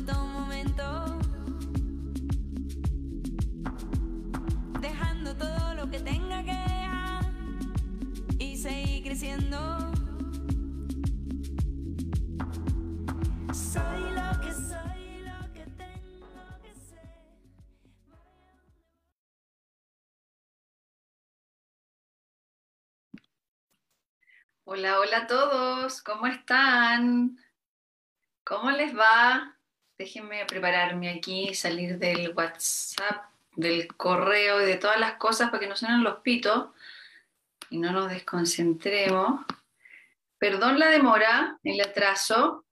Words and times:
estos 0.00 0.16
momentos. 0.16 1.10
Dejando 4.80 5.36
todo 5.36 5.74
lo 5.74 5.90
que 5.90 6.00
tenga 6.00 6.42
que 6.42 6.52
dejar 6.52 7.24
y 8.38 8.56
seguir 8.56 9.02
creciendo. 9.04 9.58
Soy 13.52 14.00
lo 14.18 14.40
que 14.40 14.52
soy. 14.52 14.78
Hola, 24.64 25.00
hola 25.00 25.18
a 25.18 25.26
todos, 25.26 26.00
¿cómo 26.00 26.26
están? 26.28 27.36
¿Cómo 28.44 28.70
les 28.70 28.96
va? 28.96 29.59
Déjenme 30.00 30.46
prepararme 30.46 31.10
aquí, 31.10 31.54
salir 31.54 31.98
del 31.98 32.32
WhatsApp, 32.34 33.22
del 33.54 33.86
correo 33.98 34.62
y 34.62 34.64
de 34.64 34.76
todas 34.76 34.98
las 34.98 35.16
cosas 35.16 35.50
para 35.50 35.60
que 35.60 35.66
no 35.66 35.76
suenen 35.76 36.02
los 36.02 36.20
pitos 36.20 36.70
y 37.68 37.76
no 37.76 37.92
nos 37.92 38.08
desconcentremos. 38.08 39.44
Perdón 40.38 40.78
la 40.78 40.88
demora, 40.88 41.58
el 41.62 41.78
atraso. 41.82 42.64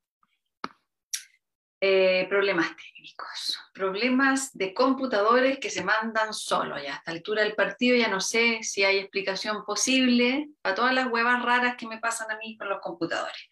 Eh, 1.83 2.27
problemas 2.31 2.75
técnicos, 2.75 3.61
problemas 3.75 4.57
de 4.57 4.73
computadores 4.73 5.59
que 5.59 5.69
se 5.69 5.85
mandan 5.85 6.33
solo. 6.33 6.79
Ya 6.79 6.95
a 6.95 6.97
esta 6.97 7.11
altura 7.11 7.43
del 7.43 7.55
partido 7.55 7.95
ya 7.95 8.09
no 8.09 8.23
sé 8.23 8.61
si 8.63 8.85
hay 8.85 8.97
explicación 8.97 9.67
posible 9.67 10.49
para 10.63 10.75
todas 10.75 10.95
las 10.95 11.09
huevas 11.09 11.43
raras 11.43 11.77
que 11.77 11.87
me 11.87 11.99
pasan 11.99 12.31
a 12.31 12.39
mí 12.39 12.57
con 12.57 12.71
los 12.71 12.81
computadores. 12.81 13.49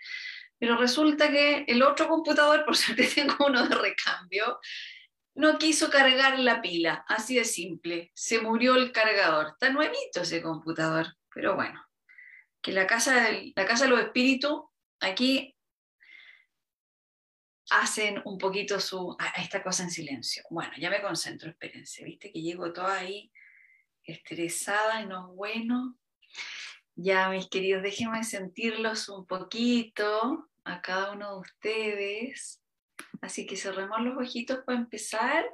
Pero 0.58 0.76
resulta 0.76 1.30
que 1.30 1.64
el 1.66 1.82
otro 1.82 2.08
computador, 2.08 2.64
por 2.64 2.76
suerte 2.76 3.06
tengo 3.14 3.46
uno 3.46 3.66
de 3.68 3.74
recambio, 3.74 4.58
no 5.34 5.58
quiso 5.58 5.90
cargar 5.90 6.38
la 6.38 6.62
pila, 6.62 7.04
así 7.08 7.36
de 7.36 7.44
simple. 7.44 8.10
Se 8.14 8.40
murió 8.40 8.74
el 8.76 8.90
cargador. 8.90 9.48
Está 9.48 9.70
nuevito 9.70 10.22
ese 10.22 10.40
computador, 10.40 11.14
pero 11.32 11.54
bueno. 11.54 11.84
Que 12.62 12.72
la 12.72 12.86
casa, 12.86 13.28
la 13.54 13.66
casa 13.66 13.84
de 13.84 13.90
los 13.90 14.00
espíritus, 14.00 14.62
aquí 15.00 15.54
hacen 17.70 18.22
un 18.24 18.38
poquito 18.38 18.80
su, 18.80 19.16
esta 19.36 19.62
cosa 19.62 19.82
en 19.82 19.90
silencio. 19.90 20.42
Bueno, 20.50 20.72
ya 20.78 20.90
me 20.90 21.02
concentro, 21.02 21.50
espérense, 21.50 22.04
viste 22.04 22.32
que 22.32 22.40
llego 22.40 22.72
toda 22.72 22.98
ahí 22.98 23.30
estresada 24.04 25.02
y 25.02 25.06
no 25.06 25.28
es 25.28 25.36
bueno. 25.36 25.98
Ya, 26.98 27.28
mis 27.28 27.46
queridos, 27.50 27.82
déjenme 27.82 28.24
sentirlos 28.24 29.10
un 29.10 29.26
poquito 29.26 30.48
a 30.64 30.80
cada 30.80 31.12
uno 31.12 31.34
de 31.34 31.40
ustedes. 31.40 32.62
Así 33.20 33.44
que 33.44 33.58
cerremos 33.58 34.00
los 34.00 34.16
ojitos 34.16 34.60
para 34.64 34.78
empezar. 34.78 35.44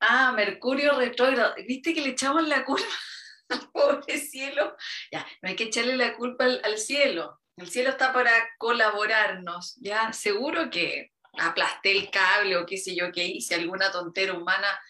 Ah, 0.00 0.32
Mercurio 0.32 0.98
retrógrado. 0.98 1.54
¿Viste 1.64 1.94
que 1.94 2.00
le 2.00 2.08
echamos 2.08 2.42
la 2.48 2.64
culpa 2.64 2.88
al 3.50 3.70
pobre 3.70 4.18
cielo? 4.18 4.76
Ya, 5.12 5.24
no 5.42 5.48
hay 5.48 5.54
que 5.54 5.64
echarle 5.64 5.96
la 5.96 6.16
culpa 6.16 6.44
al, 6.44 6.78
cielo. 6.78 7.40
El 7.56 7.70
cielo 7.70 7.90
está 7.90 8.12
para 8.12 8.32
colaborarnos, 8.58 9.76
¿ya? 9.76 10.12
Seguro 10.12 10.70
que 10.70 11.12
aplasté 11.38 11.92
el 11.92 12.10
cable 12.10 12.56
o 12.56 12.66
qué 12.66 12.78
sé 12.78 12.96
yo 12.96 13.12
qué 13.12 13.26
hice, 13.26 13.54
alguna 13.54 13.92
tontera 13.92 14.32
humana. 14.32 14.80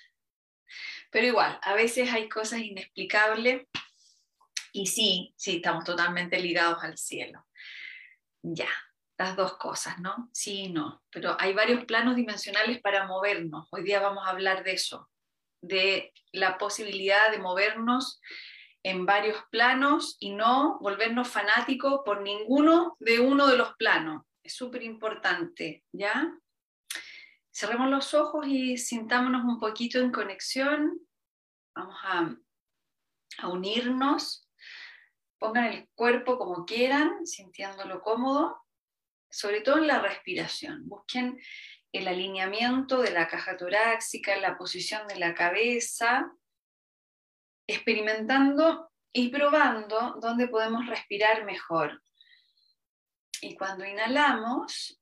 Pero 1.10 1.26
igual, 1.26 1.58
a 1.62 1.74
veces 1.74 2.10
hay 2.10 2.26
cosas 2.26 2.60
inexplicables 2.60 3.66
y 4.72 4.86
sí, 4.86 5.34
sí, 5.36 5.56
estamos 5.56 5.84
totalmente 5.84 6.40
ligados 6.40 6.82
al 6.82 6.96
cielo. 6.96 7.46
Ya, 8.42 8.68
las 9.18 9.36
dos 9.36 9.58
cosas, 9.58 9.98
¿no? 9.98 10.30
Sí 10.32 10.62
y 10.62 10.72
no. 10.72 11.02
Pero 11.10 11.36
hay 11.38 11.52
varios 11.52 11.84
planos 11.84 12.16
dimensionales 12.16 12.80
para 12.80 13.06
movernos. 13.06 13.68
Hoy 13.70 13.82
día 13.82 14.00
vamos 14.00 14.26
a 14.26 14.30
hablar 14.30 14.64
de 14.64 14.72
eso, 14.72 15.10
de 15.60 16.12
la 16.32 16.58
posibilidad 16.58 17.30
de 17.30 17.38
movernos 17.38 18.20
en 18.82 19.04
varios 19.04 19.36
planos 19.50 20.16
y 20.20 20.30
no 20.30 20.78
volvernos 20.80 21.28
fanáticos 21.28 22.00
por 22.04 22.22
ninguno 22.22 22.96
de 22.98 23.20
uno 23.20 23.46
de 23.46 23.58
los 23.58 23.74
planos. 23.74 24.24
Es 24.42 24.54
súper 24.54 24.82
importante, 24.82 25.84
¿ya? 25.92 26.32
Cerremos 27.52 27.90
los 27.90 28.14
ojos 28.14 28.46
y 28.46 28.78
sintámonos 28.78 29.44
un 29.44 29.60
poquito 29.60 29.98
en 29.98 30.12
conexión. 30.12 30.98
Vamos 31.74 31.96
a, 32.04 32.34
a 33.38 33.48
unirnos. 33.48 34.48
Pongan 35.40 35.64
el 35.64 35.88
cuerpo 35.94 36.36
como 36.38 36.66
quieran, 36.66 37.26
sintiéndolo 37.26 38.02
cómodo, 38.02 38.62
sobre 39.30 39.62
todo 39.62 39.78
en 39.78 39.86
la 39.86 39.98
respiración. 40.00 40.86
Busquen 40.86 41.40
el 41.92 42.06
alineamiento 42.06 43.00
de 43.00 43.10
la 43.10 43.26
caja 43.26 43.56
torácica, 43.56 44.36
la 44.36 44.58
posición 44.58 45.08
de 45.08 45.16
la 45.16 45.34
cabeza, 45.34 46.30
experimentando 47.66 48.90
y 49.12 49.30
probando 49.30 50.16
dónde 50.20 50.46
podemos 50.46 50.86
respirar 50.86 51.44
mejor. 51.46 52.02
Y 53.40 53.56
cuando 53.56 53.86
inhalamos, 53.86 55.00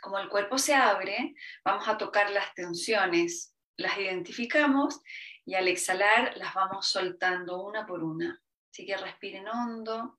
como 0.00 0.18
el 0.18 0.28
cuerpo 0.28 0.58
se 0.58 0.74
abre, 0.74 1.32
vamos 1.64 1.86
a 1.86 1.96
tocar 1.96 2.28
las 2.30 2.52
tensiones, 2.54 3.54
las 3.76 3.96
identificamos 3.98 5.00
y 5.44 5.54
al 5.54 5.68
exhalar 5.68 6.36
las 6.36 6.54
vamos 6.54 6.88
soltando 6.88 7.62
una 7.62 7.86
por 7.86 8.02
una. 8.02 8.42
Así 8.72 8.86
que 8.86 8.96
respiren 8.96 9.46
hondo. 9.48 10.18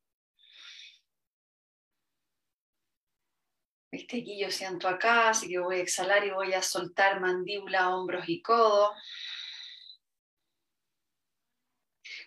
Viste, 3.92 4.22
aquí 4.22 4.40
yo 4.40 4.52
siento 4.52 4.88
acá, 4.88 5.30
así 5.30 5.50
que 5.50 5.58
voy 5.58 5.78
a 5.78 5.82
exhalar 5.82 6.24
y 6.24 6.30
voy 6.30 6.54
a 6.54 6.62
soltar 6.62 7.20
mandíbula, 7.20 7.96
hombros 7.96 8.30
y 8.30 8.44
codo. 8.44 8.94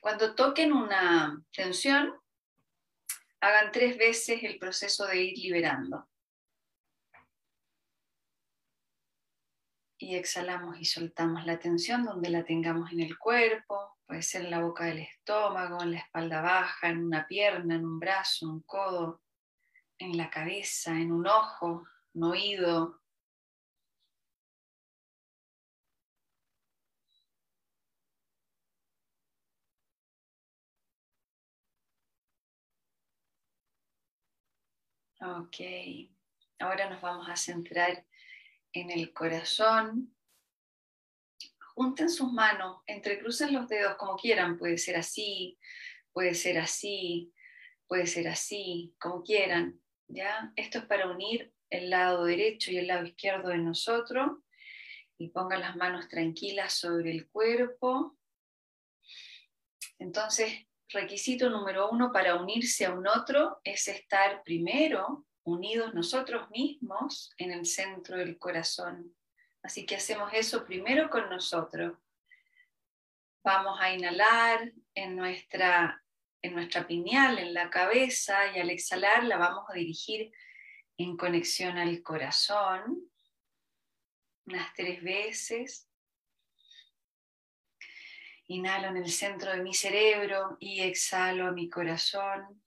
Cuando 0.00 0.34
toquen 0.34 0.72
una 0.72 1.40
tensión, 1.52 2.12
hagan 3.40 3.70
tres 3.70 3.96
veces 3.96 4.42
el 4.42 4.58
proceso 4.58 5.06
de 5.06 5.22
ir 5.22 5.38
liberando. 5.38 6.08
Y 9.98 10.16
exhalamos 10.16 10.76
y 10.80 10.84
soltamos 10.84 11.46
la 11.46 11.60
tensión 11.60 12.04
donde 12.04 12.30
la 12.30 12.44
tengamos 12.44 12.90
en 12.90 13.00
el 13.00 13.16
cuerpo, 13.16 13.95
puede 14.06 14.22
ser 14.22 14.44
en 14.44 14.50
la 14.50 14.60
boca 14.60 14.84
del 14.84 15.00
estómago, 15.00 15.82
en 15.82 15.92
la 15.92 15.98
espalda 15.98 16.40
baja, 16.40 16.88
en 16.88 17.04
una 17.04 17.26
pierna, 17.26 17.74
en 17.74 17.84
un 17.84 17.98
brazo, 17.98 18.46
un 18.48 18.62
codo, 18.62 19.22
en 19.98 20.16
la 20.16 20.30
cabeza, 20.30 20.92
en 20.92 21.12
un 21.12 21.26
ojo, 21.26 21.84
un 22.14 22.24
oído. 22.24 23.00
Ok, 35.20 35.56
ahora 36.60 36.88
nos 36.90 37.00
vamos 37.00 37.28
a 37.28 37.36
centrar 37.36 38.06
en 38.72 38.90
el 38.90 39.12
corazón. 39.12 40.15
Junten 41.76 42.08
sus 42.08 42.32
manos, 42.32 42.78
entrecrucen 42.86 43.52
los 43.52 43.68
dedos 43.68 43.96
como 43.96 44.16
quieran, 44.16 44.56
puede 44.56 44.78
ser 44.78 44.96
así, 44.96 45.58
puede 46.10 46.34
ser 46.34 46.56
así, 46.56 47.34
puede 47.86 48.06
ser 48.06 48.28
así, 48.28 48.94
como 48.98 49.22
quieran. 49.22 49.78
¿ya? 50.08 50.52
Esto 50.56 50.78
es 50.78 50.86
para 50.86 51.10
unir 51.10 51.52
el 51.68 51.90
lado 51.90 52.24
derecho 52.24 52.70
y 52.70 52.78
el 52.78 52.86
lado 52.86 53.04
izquierdo 53.04 53.50
de 53.50 53.58
nosotros. 53.58 54.38
Y 55.18 55.28
pongan 55.28 55.60
las 55.60 55.76
manos 55.76 56.08
tranquilas 56.08 56.72
sobre 56.72 57.10
el 57.10 57.28
cuerpo. 57.28 58.16
Entonces, 59.98 60.66
requisito 60.88 61.50
número 61.50 61.90
uno 61.90 62.10
para 62.10 62.36
unirse 62.36 62.86
a 62.86 62.92
un 62.92 63.06
otro 63.06 63.60
es 63.64 63.88
estar 63.88 64.42
primero 64.44 65.26
unidos 65.42 65.94
nosotros 65.94 66.50
mismos 66.50 67.32
en 67.38 67.52
el 67.52 67.66
centro 67.66 68.16
del 68.16 68.38
corazón. 68.38 69.15
Así 69.66 69.84
que 69.84 69.96
hacemos 69.96 70.32
eso 70.32 70.64
primero 70.64 71.10
con 71.10 71.28
nosotros. 71.28 71.98
Vamos 73.42 73.76
a 73.80 73.92
inhalar 73.92 74.72
en 74.94 75.16
nuestra, 75.16 76.04
en 76.40 76.54
nuestra 76.54 76.86
pineal, 76.86 77.40
en 77.40 77.52
la 77.52 77.68
cabeza, 77.68 78.54
y 78.54 78.60
al 78.60 78.70
exhalar 78.70 79.24
la 79.24 79.38
vamos 79.38 79.64
a 79.68 79.72
dirigir 79.72 80.32
en 80.96 81.16
conexión 81.16 81.78
al 81.78 82.00
corazón, 82.04 83.10
unas 84.46 84.72
tres 84.74 85.02
veces. 85.02 85.90
Inhalo 88.46 88.86
en 88.86 88.98
el 88.98 89.10
centro 89.10 89.50
de 89.50 89.64
mi 89.64 89.74
cerebro 89.74 90.58
y 90.60 90.82
exhalo 90.82 91.48
a 91.48 91.52
mi 91.52 91.68
corazón. 91.68 92.62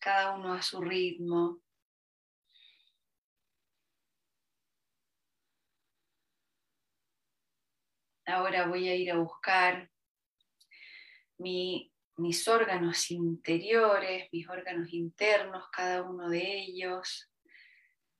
Cada 0.00 0.34
uno 0.34 0.54
a 0.54 0.60
su 0.60 0.80
ritmo. 0.80 1.62
Ahora 8.26 8.66
voy 8.66 8.88
a 8.88 8.94
ir 8.94 9.10
a 9.12 9.16
buscar 9.16 9.90
mi, 11.38 11.92
mis 12.16 12.46
órganos 12.48 13.10
interiores, 13.10 14.28
mis 14.32 14.48
órganos 14.48 14.92
internos, 14.92 15.68
cada 15.70 16.02
uno 16.02 16.28
de 16.28 16.60
ellos. 16.60 17.30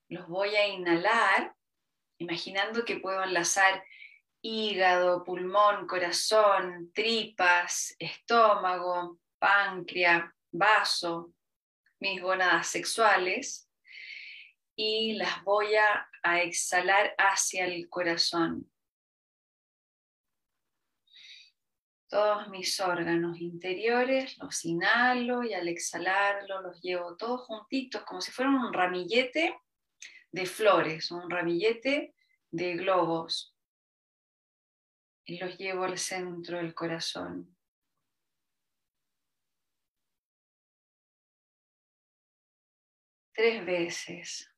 los 0.08 0.29
voy 0.29 0.55
a 0.55 0.69
inhalar, 0.69 1.55
imaginando 2.19 2.85
que 2.85 3.00
puedo 3.00 3.23
enlazar 3.25 3.85
hígado, 4.41 5.25
pulmón, 5.25 5.87
corazón, 5.87 6.93
tripas, 6.94 7.97
estómago, 7.99 9.19
páncreas, 9.38 10.31
vaso, 10.53 11.32
mis 11.99 12.23
gónadas 12.23 12.69
sexuales 12.69 13.69
y 14.76 15.14
las 15.14 15.43
voy 15.43 15.75
a, 15.75 16.08
exhalar 16.43 17.14
hacia 17.19 17.67
el 17.67 17.88
corazón. 17.88 18.69
Todos 22.17 22.49
mis 22.49 22.81
órganos 22.81 23.39
interiores 23.43 24.39
los 24.39 24.65
inhalo 24.65 25.45
y 25.45 25.53
al 25.53 25.69
exhalarlo 25.69 26.63
los 26.63 26.81
llevo 26.81 27.15
todos 27.15 27.43
juntitos 27.43 28.05
como 28.05 28.23
si 28.23 28.33
fueran 28.33 28.55
un 28.55 28.73
ramillete 28.73 29.61
de 30.33 30.47
flores, 30.47 31.11
un 31.11 31.29
ramillete 31.29 32.15
de 32.51 32.77
globos. 32.77 33.55
Y 35.27 35.37
los 35.37 35.59
llevo 35.59 35.85
al 35.85 35.99
centro 35.99 36.57
del 36.57 36.75
corazón. 36.75 37.55
Tres 43.35 43.67
veces. 43.67 44.56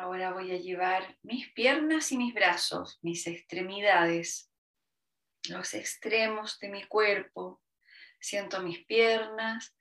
Ahora 0.00 0.32
voy 0.32 0.52
a 0.52 0.58
llevar 0.58 1.16
mis 1.22 1.50
piernas 1.52 2.12
y 2.12 2.18
mis 2.18 2.32
brazos, 2.32 2.98
mis 3.02 3.26
extremidades, 3.26 4.48
los 5.48 5.74
extremos 5.74 6.58
de 6.60 6.68
mi 6.68 6.84
cuerpo. 6.84 7.60
Siento 8.20 8.60
mis 8.60 8.84
piernas 8.84 9.76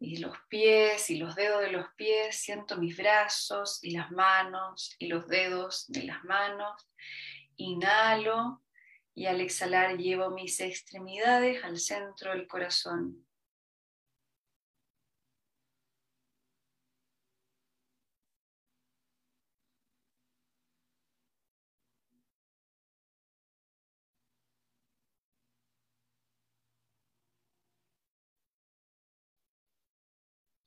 y 0.00 0.16
los 0.18 0.36
pies 0.48 1.10
y 1.10 1.16
los 1.16 1.34
dedos 1.34 1.60
de 1.60 1.72
los 1.72 1.86
pies. 1.94 2.36
Siento 2.36 2.78
mis 2.78 2.96
brazos 2.96 3.80
y 3.82 3.90
las 3.90 4.10
manos 4.10 4.96
y 4.98 5.08
los 5.08 5.28
dedos 5.28 5.84
de 5.88 6.04
las 6.04 6.24
manos. 6.24 6.88
Inhalo 7.56 8.62
y 9.14 9.26
al 9.26 9.42
exhalar 9.42 9.98
llevo 9.98 10.30
mis 10.30 10.58
extremidades 10.60 11.62
al 11.64 11.78
centro 11.78 12.30
del 12.30 12.46
corazón. 12.46 13.26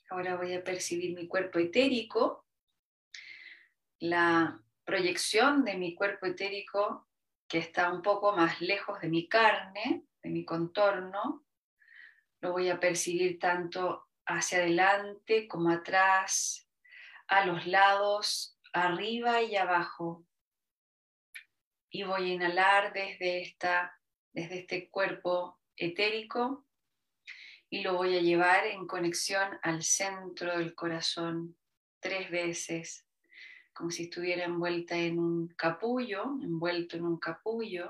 Ahora 0.10 0.38
voy 0.38 0.54
a 0.54 0.64
percibir 0.64 1.14
mi 1.14 1.28
cuerpo 1.28 1.60
etérico, 1.60 2.46
la 4.00 4.62
proyección 4.86 5.66
de 5.66 5.76
mi 5.76 5.96
cuerpo 5.96 6.28
etérico 6.28 7.10
que 7.48 7.58
está 7.58 7.92
un 7.92 8.02
poco 8.02 8.36
más 8.36 8.62
lejos 8.62 9.02
de 9.02 9.10
mi 9.10 9.28
carne, 9.28 10.06
de 10.24 10.30
mi 10.30 10.46
contorno. 10.46 11.46
Lo 12.40 12.52
voy 12.52 12.70
a 12.70 12.80
percibir 12.80 13.40
tanto 13.40 14.08
hacia 14.26 14.60
adelante 14.60 15.48
como 15.48 15.72
atrás, 15.72 16.70
a 17.28 17.46
los 17.46 17.66
lados, 17.68 18.58
arriba 18.72 19.42
y 19.42 19.56
abajo. 19.56 20.26
Y 21.90 22.04
voy 22.04 22.32
a 22.32 22.34
inhalar 22.34 22.94
desde, 22.94 23.42
esta, 23.42 24.00
desde 24.32 24.60
este 24.60 24.90
cuerpo 24.90 25.60
etérico 25.76 26.67
y 27.70 27.82
lo 27.82 27.96
voy 27.96 28.18
a 28.18 28.22
llevar 28.22 28.66
en 28.66 28.88
conexión 28.88 29.60
al 29.62 29.84
centro 29.84 30.58
del 30.58 30.74
corazón 30.74 31.58
tres 32.00 32.32
veces, 32.32 33.06
como 33.74 33.92
si 33.92 34.04
estuviera 34.04 34.46
envuelta 34.46 34.96
en 34.96 35.20
un 35.20 35.48
capullo, 35.50 36.24
envuelto 36.42 36.98
en 36.98 37.06
un 37.06 37.18
capullo, 37.20 37.90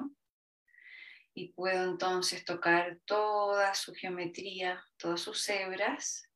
y 1.34 1.50
puedo 1.50 1.84
entonces 1.84 2.44
tocar 2.44 3.00
toda 3.06 3.76
su 3.76 3.94
geometría, 3.94 4.84
todas 4.98 5.22
sus 5.22 5.48
hebras 5.50 6.32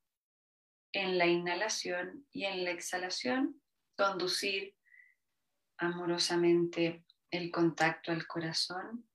en 0.93 1.17
la 1.17 1.25
inhalación 1.25 2.27
y 2.31 2.45
en 2.45 2.63
la 2.63 2.71
exhalación, 2.71 3.59
conducir 3.97 4.75
amorosamente 5.77 7.03
el 7.31 7.49
contacto 7.49 8.11
al 8.11 8.27
corazón 8.27 9.07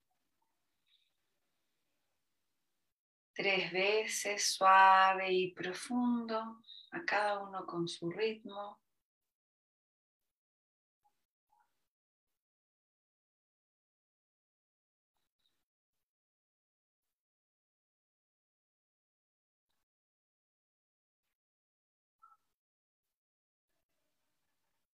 tres 3.37 3.71
veces 3.71 4.55
suave 4.55 5.31
y 5.31 5.53
profundo, 5.53 6.63
a 6.93 7.05
cada 7.05 7.39
uno 7.41 7.67
con 7.67 7.87
su 7.87 8.11
ritmo. 8.11 8.81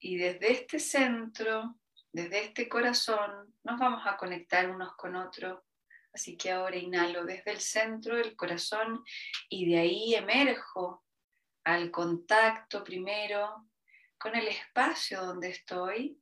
Y 0.01 0.15
desde 0.17 0.53
este 0.53 0.79
centro, 0.79 1.75
desde 2.13 2.45
este 2.45 2.69
corazón, 2.69 3.53
nos 3.63 3.77
vamos 3.77 4.01
a 4.07 4.15
conectar 4.15 4.69
unos 4.71 4.95
con 4.95 5.17
otros 5.17 5.59
Así 6.19 6.35
que 6.35 6.51
ahora 6.51 6.75
inhalo 6.75 7.23
desde 7.23 7.51
el 7.51 7.61
centro 7.61 8.17
del 8.17 8.35
corazón 8.35 9.05
y 9.47 9.71
de 9.71 9.79
ahí 9.79 10.15
emerjo 10.15 11.05
al 11.63 11.91
contacto 11.91 12.83
primero 12.83 13.69
con 14.17 14.35
el 14.35 14.49
espacio 14.49 15.25
donde 15.25 15.51
estoy. 15.51 16.21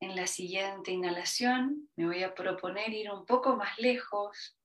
En 0.00 0.16
la 0.16 0.26
siguiente 0.26 0.90
inhalación 0.90 1.90
me 1.96 2.06
voy 2.06 2.22
a 2.22 2.34
proponer 2.34 2.94
ir 2.94 3.10
un 3.10 3.26
poco 3.26 3.54
más 3.54 3.78
lejos 3.78 4.58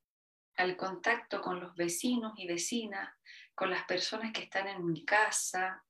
al 0.55 0.77
contacto 0.77 1.41
con 1.41 1.59
los 1.59 1.75
vecinos 1.75 2.31
y 2.37 2.47
vecinas, 2.47 3.13
con 3.55 3.69
las 3.69 3.83
personas 3.83 4.31
que 4.31 4.43
están 4.43 4.69
en 4.69 4.85
mi 4.85 5.03
casa. 5.03 5.83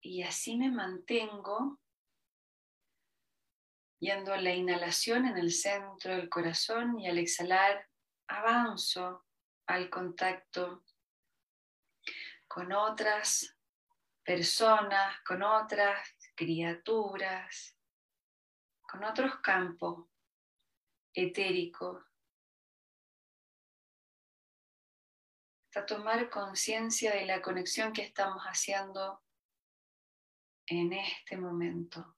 Y 0.00 0.22
así 0.22 0.56
me 0.56 0.70
mantengo 0.70 1.83
yendo 4.00 4.36
la 4.36 4.54
inhalación 4.54 5.26
en 5.26 5.38
el 5.38 5.52
centro 5.52 6.16
del 6.16 6.28
corazón 6.28 6.98
y 6.98 7.08
al 7.08 7.18
exhalar 7.18 7.88
avanzo 8.28 9.24
al 9.66 9.88
contacto 9.90 10.84
con 12.46 12.72
otras 12.72 13.56
personas, 14.22 15.20
con 15.22 15.42
otras 15.42 16.08
criaturas, 16.34 17.76
con 18.82 19.04
otros 19.04 19.40
campos 19.40 20.06
etéricos. 21.12 22.04
Hasta 25.68 25.86
tomar 25.86 26.30
conciencia 26.30 27.12
de 27.14 27.26
la 27.26 27.42
conexión 27.42 27.92
que 27.92 28.02
estamos 28.02 28.42
haciendo 28.44 29.24
en 30.66 30.92
este 30.92 31.36
momento. 31.36 32.16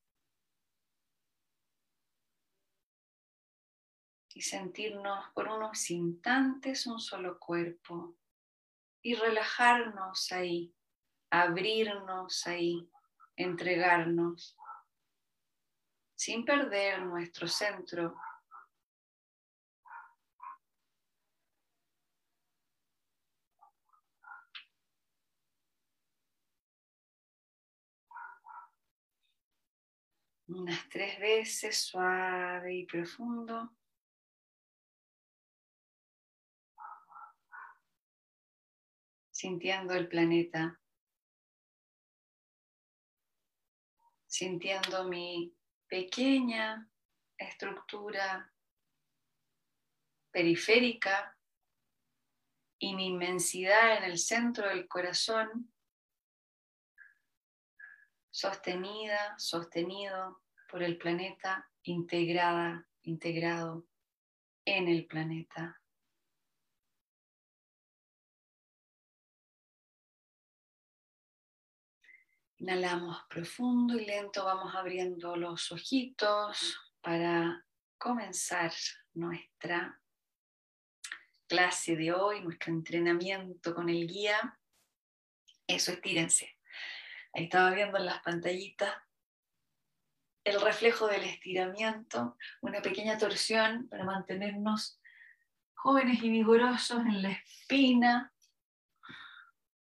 Y 4.37 4.43
sentirnos 4.43 5.31
por 5.33 5.49
unos 5.49 5.91
instantes 5.91 6.87
un 6.87 7.01
solo 7.01 7.39
cuerpo 7.39 8.19
y 9.01 9.15
relajarnos 9.15 10.31
ahí, 10.31 10.75
abrirnos 11.31 12.47
ahí, 12.47 12.87
entregarnos, 13.35 14.55
sin 16.15 16.45
perder 16.45 17.01
nuestro 17.01 17.49
centro. 17.49 18.15
Unas 30.49 30.87
tres 30.91 31.19
veces 31.19 31.79
suave 31.79 32.75
y 32.75 32.85
profundo. 32.85 33.73
Sintiendo 39.47 39.95
el 39.95 40.09
planeta, 40.09 40.81
sintiendo 44.27 45.05
mi 45.05 45.57
pequeña 45.87 46.91
estructura 47.39 48.53
periférica 50.33 51.39
y 52.81 52.97
mi 52.97 53.07
inmensidad 53.07 53.99
en 53.99 54.11
el 54.11 54.19
centro 54.19 54.69
del 54.69 54.89
corazón, 54.89 55.73
sostenida, 58.33 59.39
sostenido 59.39 60.43
por 60.69 60.83
el 60.83 60.99
planeta, 60.99 61.71
integrada, 61.85 62.85
integrado 63.03 63.87
en 64.65 64.89
el 64.89 65.07
planeta. 65.07 65.81
Inhalamos 72.59 73.23
profundo 73.29 73.99
y 73.99 74.07
lento, 74.07 74.45
vamos 74.45 74.75
abriendo 74.75 75.37
los 75.37 75.71
ojitos 75.73 76.79
para 77.03 77.67
comenzar 77.99 78.73
nuestra 79.13 80.01
clase 81.47 81.97
de 81.97 82.13
hoy, 82.13 82.41
nuestro 82.41 82.73
entrenamiento 82.73 83.75
con 83.75 83.91
el 83.91 84.07
guía. 84.07 84.59
Eso, 85.67 85.93
estírense. 85.93 86.59
Ahí 87.35 87.45
estaba 87.45 87.71
viendo 87.73 87.99
en 87.99 88.07
las 88.07 88.23
pantallitas 88.23 88.95
el 90.43 90.61
reflejo 90.61 91.09
del 91.09 91.25
estiramiento, 91.25 92.39
una 92.63 92.81
pequeña 92.81 93.19
torsión 93.19 93.89
para 93.89 94.05
mantenernos 94.05 95.01
jóvenes 95.75 96.23
y 96.23 96.31
vigorosos 96.31 97.01
en 97.01 97.21
la 97.21 97.33
espina. 97.33 98.33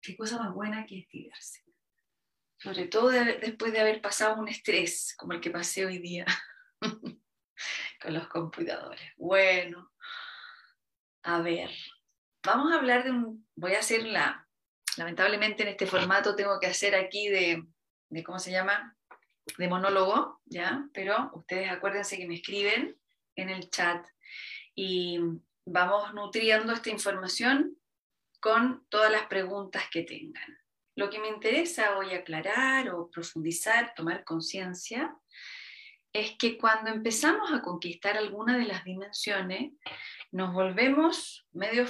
Qué 0.02 0.18
cosa 0.18 0.40
más 0.40 0.54
buena 0.54 0.86
que 0.86 1.00
estirarse. 1.00 1.65
Sobre 2.66 2.88
todo 2.88 3.10
después 3.10 3.72
de 3.72 3.80
haber 3.80 4.02
pasado 4.02 4.38
un 4.38 4.48
estrés 4.48 5.14
como 5.20 5.34
el 5.34 5.40
que 5.40 5.52
pasé 5.52 5.86
hoy 5.86 6.00
día 6.00 6.26
con 8.02 8.12
los 8.12 8.28
computadores. 8.28 9.14
Bueno, 9.18 9.92
a 11.22 11.42
ver, 11.42 11.70
vamos 12.44 12.72
a 12.72 12.78
hablar 12.78 13.04
de 13.04 13.12
un, 13.12 13.48
voy 13.56 13.76
a 13.76 13.82
hacer 13.82 14.08
la, 14.08 14.50
lamentablemente 14.98 15.62
en 15.62 15.70
este 15.70 15.86
formato 15.86 16.36
tengo 16.36 16.60
que 16.60 16.66
hacer 16.66 16.96
aquí 16.96 17.28
de, 17.28 17.64
de 18.10 18.24
¿cómo 18.24 18.40
se 18.40 18.50
llama? 18.50 18.98
De 19.60 19.68
monólogo, 19.68 20.42
¿ya? 20.46 20.90
Pero 20.92 21.30
ustedes 21.36 21.70
acuérdense 21.70 22.18
que 22.18 22.28
me 22.28 22.34
escriben 22.34 23.00
en 23.36 23.50
el 23.50 23.70
chat 23.70 24.08
y 24.74 25.20
vamos 25.66 26.16
nutriendo 26.16 26.74
esta 26.74 26.90
información 26.90 27.78
con 28.40 28.88
todas 28.90 29.12
las 29.12 29.28
preguntas 29.28 29.84
que 29.92 30.02
tengan. 30.02 30.65
Lo 30.96 31.10
que 31.10 31.20
me 31.20 31.28
interesa 31.28 31.98
hoy 31.98 32.14
aclarar 32.14 32.90
o 32.90 33.10
profundizar, 33.12 33.94
tomar 33.96 34.24
conciencia, 34.24 35.16
es 36.14 36.38
que 36.38 36.58
cuando 36.58 36.90
empezamos 36.90 37.52
a 37.52 37.62
conquistar 37.62 38.16
alguna 38.16 38.58
de 38.58 38.64
las 38.64 38.86
dimensiones, 38.86 39.74
nos 40.32 40.54
volvemos 40.54 41.46
medio 41.52 41.86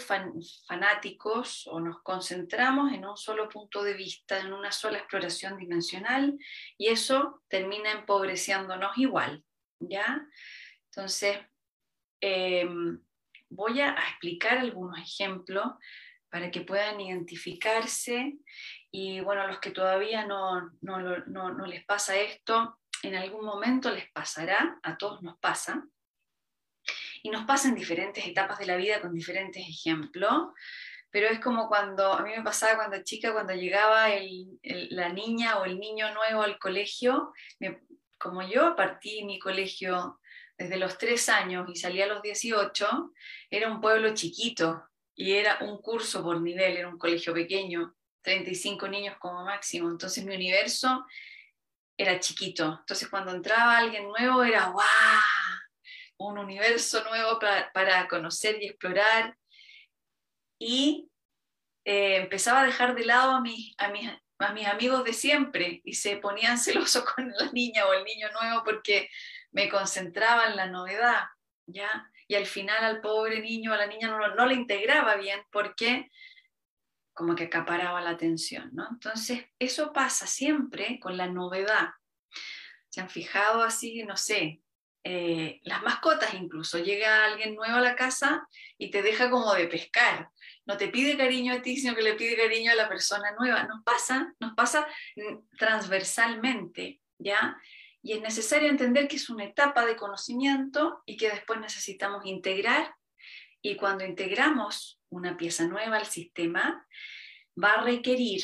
fanáticos 0.68 1.68
o 1.68 1.80
nos 1.80 2.02
concentramos 2.02 2.92
en 2.92 3.06
un 3.06 3.16
solo 3.16 3.48
punto 3.48 3.84
de 3.84 3.94
vista, 3.94 4.40
en 4.40 4.52
una 4.52 4.72
sola 4.72 4.98
exploración 4.98 5.58
dimensional, 5.58 6.36
y 6.76 6.88
eso 6.88 7.44
termina 7.48 7.92
empobreciéndonos 7.92 8.98
igual, 8.98 9.44
¿ya? 9.80 10.28
Entonces, 10.86 11.38
em, 12.20 13.00
voy 13.50 13.82
a 13.82 13.92
explicar 13.92 14.58
algunos 14.58 14.98
ejemplos 14.98 15.68
para 16.30 16.50
que 16.50 16.62
puedan 16.62 17.00
identificarse 17.00 18.38
y 18.98 19.20
bueno, 19.20 19.46
los 19.46 19.60
que 19.60 19.72
todavía 19.72 20.26
no, 20.26 20.72
no, 20.80 21.66
les 21.68 21.84
pasa 21.84 22.16
esto, 22.16 22.80
en 23.04 23.14
algún 23.16 23.44
momento 23.44 23.92
les 23.92 24.10
pasará, 24.10 24.80
a 24.84 24.98
todos 24.98 25.22
nos 25.22 25.38
pasa, 25.38 25.86
y 27.22 27.30
nos 27.30 27.44
pasa 27.44 27.68
en 27.68 27.76
diferentes 27.76 28.26
etapas 28.26 28.58
de 28.58 28.68
la 28.68 28.78
vida 28.78 29.02
con 29.02 29.14
diferentes 29.14 29.68
ejemplos, 29.68 30.54
pero 31.12 31.28
es 31.28 31.42
como 31.42 31.68
cuando, 31.68 32.14
a 32.14 32.24
mí 32.24 32.32
me 32.38 32.42
pasaba 32.42 32.78
cuando 32.78 33.04
chica, 33.04 33.34
cuando 33.34 33.54
llegaba 33.54 34.08
la 34.64 35.10
niña 35.10 35.60
o 35.60 35.66
el 35.66 35.78
niño 35.78 36.14
nuevo 36.14 36.44
al 36.44 36.58
colegio, 36.58 37.34
como 38.18 38.48
yo 38.48 38.78
partí 38.78 39.26
mi 39.26 39.40
colegio 39.40 40.22
desde 40.58 40.78
los 40.78 40.98
tres 40.98 41.28
años 41.28 41.68
y 41.70 41.76
salí 41.76 42.02
a 42.02 42.08
los 42.08 42.22
18, 42.22 43.12
era 43.50 43.70
un 43.70 43.82
pueblo 43.82 44.14
chiquito 44.14 44.86
y 45.16 45.34
era 45.34 45.58
un 45.60 45.82
curso 45.82 46.24
por 46.24 46.40
nivel, 46.40 46.78
era 46.78 46.88
un 46.88 46.98
colegio 46.98 47.34
pequeño, 47.34 47.94
35 48.26 48.88
niños 48.88 49.16
como 49.20 49.46
máximo. 49.46 49.90
Entonces 49.90 50.26
mi 50.26 50.36
universo 50.36 51.06
era 51.98 52.20
chiquito. 52.20 52.80
Entonces 52.82 53.08
cuando 53.08 53.32
entraba 53.32 53.78
alguien 53.78 54.08
nuevo 54.08 54.44
era 54.44 54.66
¡guau! 54.68 54.86
Un 56.18 56.40
universo 56.40 57.04
nuevo 57.04 57.40
para, 57.40 58.08
conocer 58.08 58.62
y 58.62 58.68
explorar. 58.68 59.38
Y 60.60 61.10
eh, 61.86 62.18
empezaba 62.18 62.62
a 62.62 62.66
dejar 62.66 62.96
de 62.96 63.06
lado 63.06 63.32
a 63.34 63.42
mis, 63.42 63.76
a, 63.78 63.90
mis, 63.90 64.10
a 64.40 64.54
mis 64.54 64.68
amigos 64.68 65.04
de 65.04 65.14
siempre 65.14 65.82
y 65.84 65.94
se 65.94 66.18
ponían 66.18 66.58
celosos 66.60 67.06
con 67.06 67.32
la 67.32 67.52
niña 67.52 67.86
o 67.86 67.94
el 67.94 68.04
niño 68.04 68.30
nuevo 68.32 68.64
porque 68.64 69.10
me 69.52 69.70
concentraba 69.70 70.48
en 70.48 70.56
la 70.56 70.68
novedad. 70.68 71.26
¿ya? 71.68 72.12
Y 72.28 72.36
al 72.36 72.48
final 72.48 72.84
al 72.84 73.02
pobre 73.02 73.40
niño, 73.40 73.72
a 73.72 73.78
la 73.78 73.88
niña 73.88 74.08
no, 74.08 74.36
no 74.36 74.46
le 74.48 74.56
integraba 74.56 75.16
bien 75.16 75.42
porque 75.52 76.10
como 77.16 77.34
que 77.34 77.46
acaparaba 77.46 78.02
la 78.02 78.12
atención, 78.12 78.70
¿no? 78.74 78.88
Entonces, 78.92 79.46
eso 79.58 79.94
pasa 79.94 80.28
siempre 80.28 81.00
con 81.00 81.18
la 81.18 81.28
novedad. 81.28 81.90
Se 82.90 83.02
han 83.02 83.10
fijado 83.10 83.64
así, 83.64 84.04
no 84.04 84.18
sé, 84.18 84.62
eh, 85.08 85.62
las 85.64 85.84
mascotas 85.84 86.34
incluso, 86.34 86.80
llega 86.80 87.26
alguien 87.26 87.56
nuevo 87.56 87.76
a 87.76 87.82
la 87.82 87.96
casa 87.96 88.48
y 88.78 88.90
te 88.90 89.04
deja 89.04 89.30
como 89.30 89.54
de 89.54 89.68
pescar, 89.68 90.30
no 90.66 90.78
te 90.78 90.88
pide 90.88 91.16
cariño 91.16 91.54
a 91.54 91.62
ti, 91.62 91.78
sino 91.78 91.96
que 91.96 92.02
le 92.02 92.16
pide 92.16 92.36
cariño 92.36 92.72
a 92.72 92.76
la 92.76 92.90
persona 92.90 93.32
nueva. 93.40 93.64
Nos 93.64 93.84
pasa, 93.84 94.34
nos 94.40 94.56
pasa 94.56 94.88
transversalmente, 95.58 97.02
¿ya? 97.20 97.56
Y 98.02 98.14
es 98.14 98.22
necesario 98.22 98.68
entender 98.68 99.08
que 99.08 99.16
es 99.16 99.30
una 99.30 99.46
etapa 99.46 99.86
de 99.86 99.96
conocimiento 99.96 101.04
y 101.06 101.18
que 101.18 101.30
después 101.30 101.60
necesitamos 101.60 102.26
integrar. 102.26 102.96
Y 103.62 103.76
cuando 103.76 104.06
integramos 104.06 105.00
una 105.16 105.38
pieza 105.38 105.66
nueva 105.66 105.98
al 105.98 106.06
sistema, 106.06 106.86
va 107.62 107.74
a 107.74 107.84
requerir 107.84 108.42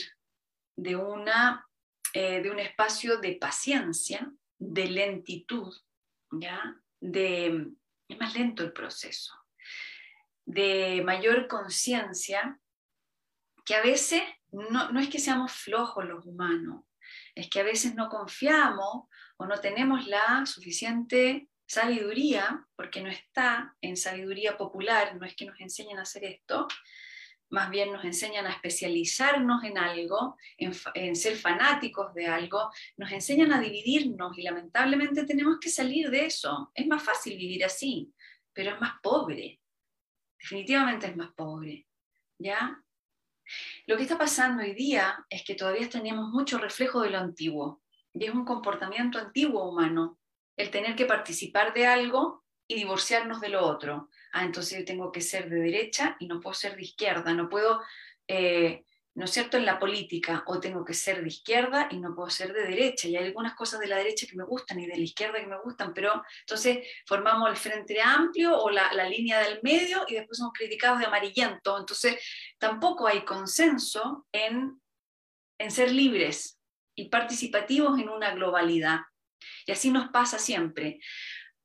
de, 0.75 0.95
una, 0.95 1.67
eh, 2.13 2.41
de 2.41 2.49
un 2.49 2.59
espacio 2.59 3.19
de 3.19 3.33
paciencia, 3.33 4.31
de 4.57 4.85
lentitud, 4.87 5.73
¿ya? 6.31 6.75
De, 7.01 7.67
es 8.07 8.19
más 8.19 8.33
lento 8.35 8.63
el 8.63 8.71
proceso, 8.71 9.33
de 10.45 11.01
mayor 11.03 11.47
conciencia, 11.47 12.59
que 13.65 13.75
a 13.75 13.81
veces 13.81 14.23
no, 14.51 14.91
no 14.91 14.99
es 14.99 15.09
que 15.09 15.19
seamos 15.19 15.51
flojos 15.51 16.05
los 16.05 16.25
humanos, 16.25 16.85
es 17.35 17.49
que 17.49 17.59
a 17.59 17.63
veces 17.63 17.95
no 17.95 18.07
confiamos 18.07 19.07
o 19.37 19.45
no 19.45 19.59
tenemos 19.59 20.07
la 20.07 20.45
suficiente 20.45 21.49
sabiduría, 21.71 22.67
porque 22.75 23.01
no 23.01 23.09
está 23.09 23.77
en 23.79 23.95
sabiduría 23.95 24.57
popular, 24.57 25.15
no 25.15 25.25
es 25.25 25.37
que 25.37 25.45
nos 25.45 25.57
enseñen 25.61 25.99
a 25.99 26.01
hacer 26.01 26.25
esto, 26.25 26.67
más 27.49 27.69
bien 27.69 27.93
nos 27.93 28.03
enseñan 28.03 28.45
a 28.45 28.51
especializarnos 28.51 29.63
en 29.63 29.77
algo, 29.77 30.35
en, 30.57 31.15
ser 31.15 31.37
fanáticos 31.37 32.13
de 32.13 32.27
algo, 32.27 32.69
nos 32.97 33.09
enseñan 33.13 33.53
a 33.53 33.61
dividirnos 33.61 34.37
y 34.37 34.41
lamentablemente 34.41 35.25
tenemos 35.25 35.59
que 35.61 35.69
salir 35.69 36.09
de 36.09 36.25
eso. 36.25 36.71
Es 36.75 36.87
más 36.87 37.03
fácil 37.03 37.37
vivir 37.37 37.63
así, 37.63 38.13
pero 38.51 38.73
es 38.73 38.81
más 38.81 38.95
pobre. 39.01 39.61
Definitivamente 40.41 41.07
es 41.07 41.15
más 41.15 41.31
pobre. 41.31 41.87
¿Ya? 42.37 42.83
Lo 43.85 43.95
que 43.95 44.03
está 44.03 44.17
pasando 44.17 44.61
hoy 44.61 44.73
día 44.73 45.25
es 45.29 45.45
que 45.45 45.55
todavía 45.55 45.89
tenemos 45.89 46.29
mucho 46.31 46.57
reflejo 46.57 47.01
de 47.01 47.11
lo 47.11 47.19
antiguo 47.19 47.81
y 48.13 48.25
es 48.25 48.33
un 48.33 48.43
comportamiento 48.43 49.19
antiguo 49.19 49.69
humano 49.69 50.20
el 50.57 50.69
tener 50.69 50.95
que 50.95 51.05
participar 51.05 51.73
de 51.73 51.87
algo 51.87 52.43
y 52.67 52.75
divorciarnos 52.75 53.41
de 53.41 53.49
lo 53.49 53.65
otro. 53.65 54.09
Ah, 54.31 54.45
entonces 54.45 54.79
yo 54.79 54.85
tengo 54.85 55.11
que 55.11 55.21
ser 55.21 55.49
de 55.49 55.59
derecha 55.59 56.15
y 56.19 56.27
no 56.27 56.39
puedo 56.39 56.53
ser 56.53 56.75
de 56.75 56.83
izquierda, 56.83 57.33
no 57.33 57.49
puedo, 57.49 57.81
eh, 58.27 58.85
¿no 59.13 59.25
es 59.25 59.31
cierto?, 59.31 59.57
en 59.57 59.65
la 59.65 59.77
política, 59.77 60.43
o 60.47 60.61
tengo 60.61 60.85
que 60.85 60.93
ser 60.93 61.21
de 61.21 61.27
izquierda 61.27 61.89
y 61.91 61.99
no 61.99 62.15
puedo 62.15 62.29
ser 62.29 62.53
de 62.53 62.63
derecha. 62.63 63.09
Y 63.09 63.17
hay 63.17 63.25
algunas 63.25 63.55
cosas 63.55 63.81
de 63.81 63.87
la 63.87 63.97
derecha 63.97 64.25
que 64.25 64.37
me 64.37 64.45
gustan 64.45 64.79
y 64.79 64.87
de 64.87 64.95
la 64.95 65.03
izquierda 65.03 65.39
que 65.39 65.47
me 65.47 65.59
gustan, 65.59 65.93
pero 65.93 66.23
entonces 66.41 66.87
formamos 67.05 67.49
el 67.49 67.57
frente 67.57 68.01
amplio 68.01 68.57
o 68.57 68.69
la, 68.69 68.93
la 68.93 69.09
línea 69.09 69.39
del 69.39 69.59
medio 69.63 70.05
y 70.07 70.15
después 70.15 70.37
somos 70.37 70.53
criticados 70.53 70.99
de 70.99 71.07
amarillento. 71.07 71.77
Entonces 71.77 72.23
tampoco 72.57 73.05
hay 73.05 73.25
consenso 73.25 74.27
en, 74.31 74.81
en 75.57 75.71
ser 75.71 75.91
libres 75.91 76.57
y 76.95 77.09
participativos 77.09 77.99
en 77.99 78.07
una 78.07 78.33
globalidad. 78.33 78.99
Y 79.65 79.71
así 79.71 79.91
nos 79.91 80.09
pasa 80.09 80.39
siempre. 80.39 80.99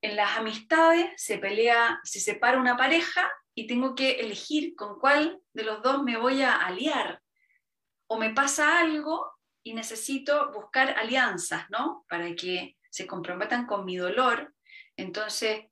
En 0.02 0.16
las 0.16 0.36
amistades 0.36 1.10
se 1.16 1.38
pelea, 1.38 2.00
se 2.04 2.20
separa 2.20 2.58
una 2.58 2.76
pareja 2.76 3.30
y 3.54 3.66
tengo 3.66 3.94
que 3.94 4.20
elegir 4.20 4.74
con 4.76 4.98
cuál 4.98 5.40
de 5.52 5.64
los 5.64 5.82
dos 5.82 6.02
me 6.02 6.16
voy 6.16 6.42
a 6.42 6.54
aliar. 6.54 7.22
O 8.08 8.18
me 8.18 8.30
pasa 8.30 8.78
algo 8.78 9.32
y 9.62 9.74
necesito 9.74 10.52
buscar 10.52 10.90
alianzas, 10.98 11.68
¿no? 11.70 12.04
Para 12.08 12.34
que 12.34 12.76
se 12.90 13.06
comprometan 13.06 13.66
con 13.66 13.84
mi 13.84 13.96
dolor. 13.96 14.54
Entonces, 14.96 15.64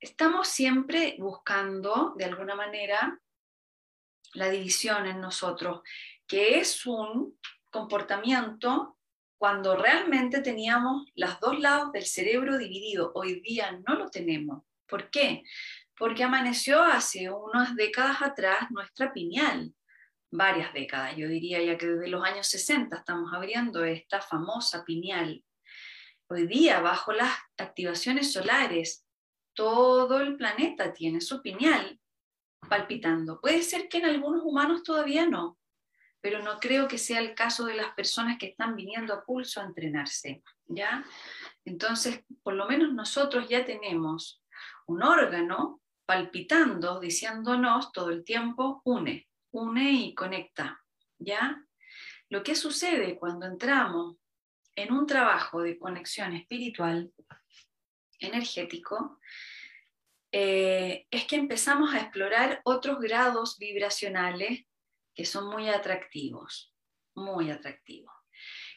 estamos 0.00 0.48
siempre 0.48 1.16
buscando, 1.18 2.14
de 2.16 2.24
alguna 2.24 2.54
manera, 2.54 3.20
la 4.34 4.50
división 4.50 5.06
en 5.06 5.20
nosotros, 5.20 5.82
que 6.26 6.58
es 6.58 6.86
un 6.86 7.38
comportamiento 7.70 8.97
cuando 9.38 9.76
realmente 9.76 10.40
teníamos 10.40 11.06
los 11.14 11.38
dos 11.40 11.58
lados 11.60 11.92
del 11.92 12.04
cerebro 12.04 12.58
dividido. 12.58 13.12
Hoy 13.14 13.40
día 13.40 13.80
no 13.86 13.94
lo 13.94 14.10
tenemos. 14.10 14.64
¿Por 14.86 15.10
qué? 15.10 15.44
Porque 15.96 16.24
amaneció 16.24 16.82
hace 16.82 17.30
unas 17.30 17.76
décadas 17.76 18.20
atrás 18.20 18.70
nuestra 18.70 19.12
pineal, 19.12 19.72
varias 20.30 20.72
décadas, 20.74 21.16
yo 21.16 21.28
diría 21.28 21.62
ya 21.62 21.78
que 21.78 21.86
desde 21.86 22.08
los 22.08 22.24
años 22.24 22.46
60 22.48 22.96
estamos 22.96 23.32
abriendo 23.32 23.84
esta 23.84 24.20
famosa 24.20 24.84
pineal. 24.84 25.42
Hoy 26.28 26.46
día, 26.46 26.80
bajo 26.80 27.12
las 27.12 27.32
activaciones 27.56 28.32
solares, 28.32 29.06
todo 29.54 30.20
el 30.20 30.36
planeta 30.36 30.92
tiene 30.92 31.20
su 31.20 31.40
pineal 31.40 31.98
palpitando. 32.68 33.40
Puede 33.40 33.62
ser 33.62 33.88
que 33.88 33.98
en 33.98 34.06
algunos 34.06 34.42
humanos 34.44 34.82
todavía 34.82 35.26
no, 35.26 35.58
pero 36.20 36.42
no 36.42 36.58
creo 36.58 36.88
que 36.88 36.98
sea 36.98 37.20
el 37.20 37.34
caso 37.34 37.64
de 37.66 37.74
las 37.74 37.94
personas 37.94 38.38
que 38.38 38.46
están 38.46 38.74
viniendo 38.74 39.14
a 39.14 39.24
pulso 39.24 39.60
a 39.60 39.64
entrenarse, 39.64 40.42
¿ya? 40.66 41.04
Entonces, 41.64 42.24
por 42.42 42.54
lo 42.54 42.66
menos 42.66 42.92
nosotros 42.92 43.48
ya 43.48 43.64
tenemos 43.64 44.42
un 44.86 45.02
órgano 45.02 45.80
palpitando, 46.06 47.00
diciéndonos 47.00 47.92
todo 47.92 48.10
el 48.10 48.24
tiempo, 48.24 48.80
une, 48.84 49.28
une 49.52 49.92
y 49.92 50.14
conecta, 50.14 50.82
¿ya? 51.18 51.62
Lo 52.30 52.42
que 52.42 52.54
sucede 52.54 53.16
cuando 53.16 53.46
entramos 53.46 54.16
en 54.74 54.92
un 54.92 55.06
trabajo 55.06 55.62
de 55.62 55.78
conexión 55.78 56.34
espiritual, 56.34 57.12
energético, 58.20 59.18
eh, 60.32 61.06
es 61.10 61.24
que 61.24 61.36
empezamos 61.36 61.94
a 61.94 62.00
explorar 62.00 62.60
otros 62.64 62.98
grados 63.00 63.56
vibracionales 63.58 64.67
que 65.18 65.24
son 65.24 65.50
muy 65.50 65.68
atractivos, 65.68 66.72
muy 67.16 67.50
atractivos. 67.50 68.14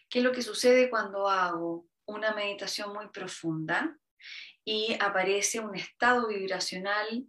¿Qué 0.10 0.18
es 0.18 0.26
lo 0.26 0.32
que 0.32 0.42
sucede 0.42 0.90
cuando 0.90 1.30
hago 1.30 1.86
una 2.06 2.34
meditación 2.34 2.92
muy 2.94 3.10
profunda 3.10 3.96
y 4.66 4.98
aparece 5.00 5.60
un 5.60 5.76
estado 5.76 6.30
vibracional 6.30 7.28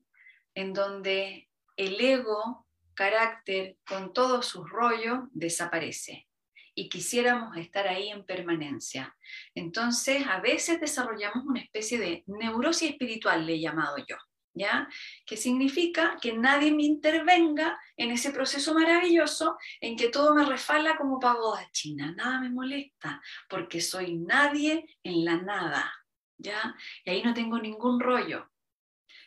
en 0.55 0.73
donde 0.73 1.51
el 1.77 2.01
ego, 2.01 2.67
carácter, 2.95 3.77
con 3.87 4.15
todos 4.15 4.47
sus 4.47 4.69
rollos, 4.71 5.19
desaparece? 5.33 6.27
y 6.75 6.89
quisiéramos 6.89 7.55
estar 7.59 7.87
ahí 7.87 8.09
en 8.09 8.25
permanencia. 8.25 9.15
Entonces, 9.55 10.27
a 10.27 10.41
veces 10.41 10.81
desarrollamos 10.81 11.45
una 11.45 11.61
especie 11.61 11.99
de 11.99 12.25
neurosis 12.27 12.93
espiritual, 12.93 13.45
le 13.45 13.57
he 13.57 13.61
llamado 13.61 13.99
yo. 13.99 14.17
¿Ya? 14.55 14.87
Que 15.25 15.37
significa 15.37 16.19
que 16.21 16.35
nadie 16.35 16.73
me 16.73 16.83
intervenga 16.83 17.81
en 17.97 18.11
ese 18.11 18.33
proceso 18.33 18.75
maravilloso 18.75 19.57
en 19.81 19.97
que 19.97 20.09
todo 20.09 20.35
me 20.35 20.45
refala 20.45 20.97
como 20.97 21.19
pagoda 21.19 21.67
china, 21.73 22.13
nada 22.15 22.39
me 22.41 22.51
molesta, 22.51 23.23
porque 23.49 23.81
soy 23.81 24.19
nadie 24.19 24.85
en 25.03 25.25
la 25.25 25.39
nada, 25.39 25.91
¿ya? 26.37 26.77
Y 27.05 27.11
ahí 27.11 27.23
no 27.23 27.33
tengo 27.33 27.59
ningún 27.59 27.99
rollo, 27.99 28.51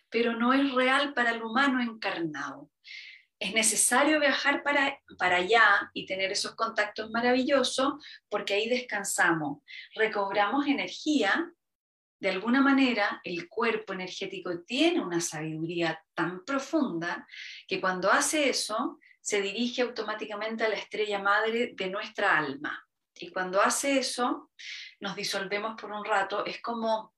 pero 0.10 0.34
no 0.34 0.54
es 0.54 0.72
real 0.74 1.14
para 1.16 1.32
el 1.32 1.42
humano 1.42 1.82
encarnado 1.82 2.70
es 3.40 3.54
necesario 3.54 4.20
viajar 4.20 4.64
para, 4.64 5.00
para 5.18 5.38
allá 5.38 5.92
y 5.94 6.06
tener 6.06 6.32
esos 6.32 6.56
contactos 6.56 7.10
maravillosos 7.12 7.94
porque 8.30 8.54
ahí 8.54 8.70
descansamos, 8.70 9.60
recobramos 9.94 10.68
energía. 10.68 11.52
De 12.20 12.30
alguna 12.30 12.62
manera, 12.62 13.20
el 13.24 13.50
cuerpo 13.50 13.94
energético 13.94 14.62
tiene 14.62 15.02
una 15.02 15.20
sabiduría 15.20 16.02
tan 16.14 16.44
profunda 16.46 17.28
que 17.68 17.82
cuando 17.82 18.12
hace 18.12 18.50
eso, 18.50 19.00
se 19.22 19.42
dirige 19.42 19.82
automáticamente 19.82 20.64
a 20.64 20.70
la 20.70 20.76
estrella 20.76 21.20
madre 21.20 21.74
de 21.76 21.90
nuestra 21.90 22.38
alma. 22.38 22.86
Y 23.16 23.32
cuando 23.32 23.62
hace 23.62 23.98
eso, 23.98 24.52
nos 25.00 25.16
disolvemos 25.16 25.80
por 25.80 25.92
un 25.92 26.06
rato. 26.06 26.46
Es 26.46 26.62
como 26.62 27.14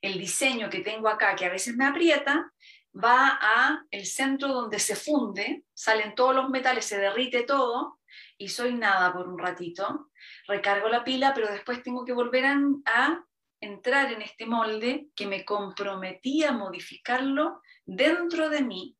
el 0.00 0.18
diseño 0.18 0.70
que 0.70 0.80
tengo 0.80 1.08
acá, 1.08 1.34
que 1.34 1.46
a 1.46 1.50
veces 1.50 1.74
me 1.74 1.84
aprieta, 1.84 2.52
va 2.94 3.38
a 3.40 3.84
el 3.90 4.06
centro 4.06 4.48
donde 4.48 4.78
se 4.78 4.96
funde, 4.96 5.64
salen 5.74 6.14
todos 6.14 6.34
los 6.34 6.48
metales, 6.48 6.84
se 6.84 6.98
derrite 6.98 7.42
todo 7.42 7.98
y 8.36 8.48
soy 8.48 8.74
nada 8.74 9.12
por 9.12 9.28
un 9.28 9.38
ratito. 9.38 10.10
Recargo 10.46 10.88
la 10.88 11.04
pila, 11.04 11.32
pero 11.34 11.50
después 11.50 11.82
tengo 11.82 12.04
que 12.04 12.12
volver 12.12 12.46
a, 12.46 12.58
a 12.86 13.24
entrar 13.60 14.12
en 14.12 14.22
este 14.22 14.46
molde 14.46 15.08
que 15.14 15.26
me 15.26 15.44
comprometí 15.44 16.44
a 16.44 16.52
modificarlo 16.52 17.60
dentro 17.84 18.48
de 18.50 18.62
mí, 18.62 18.96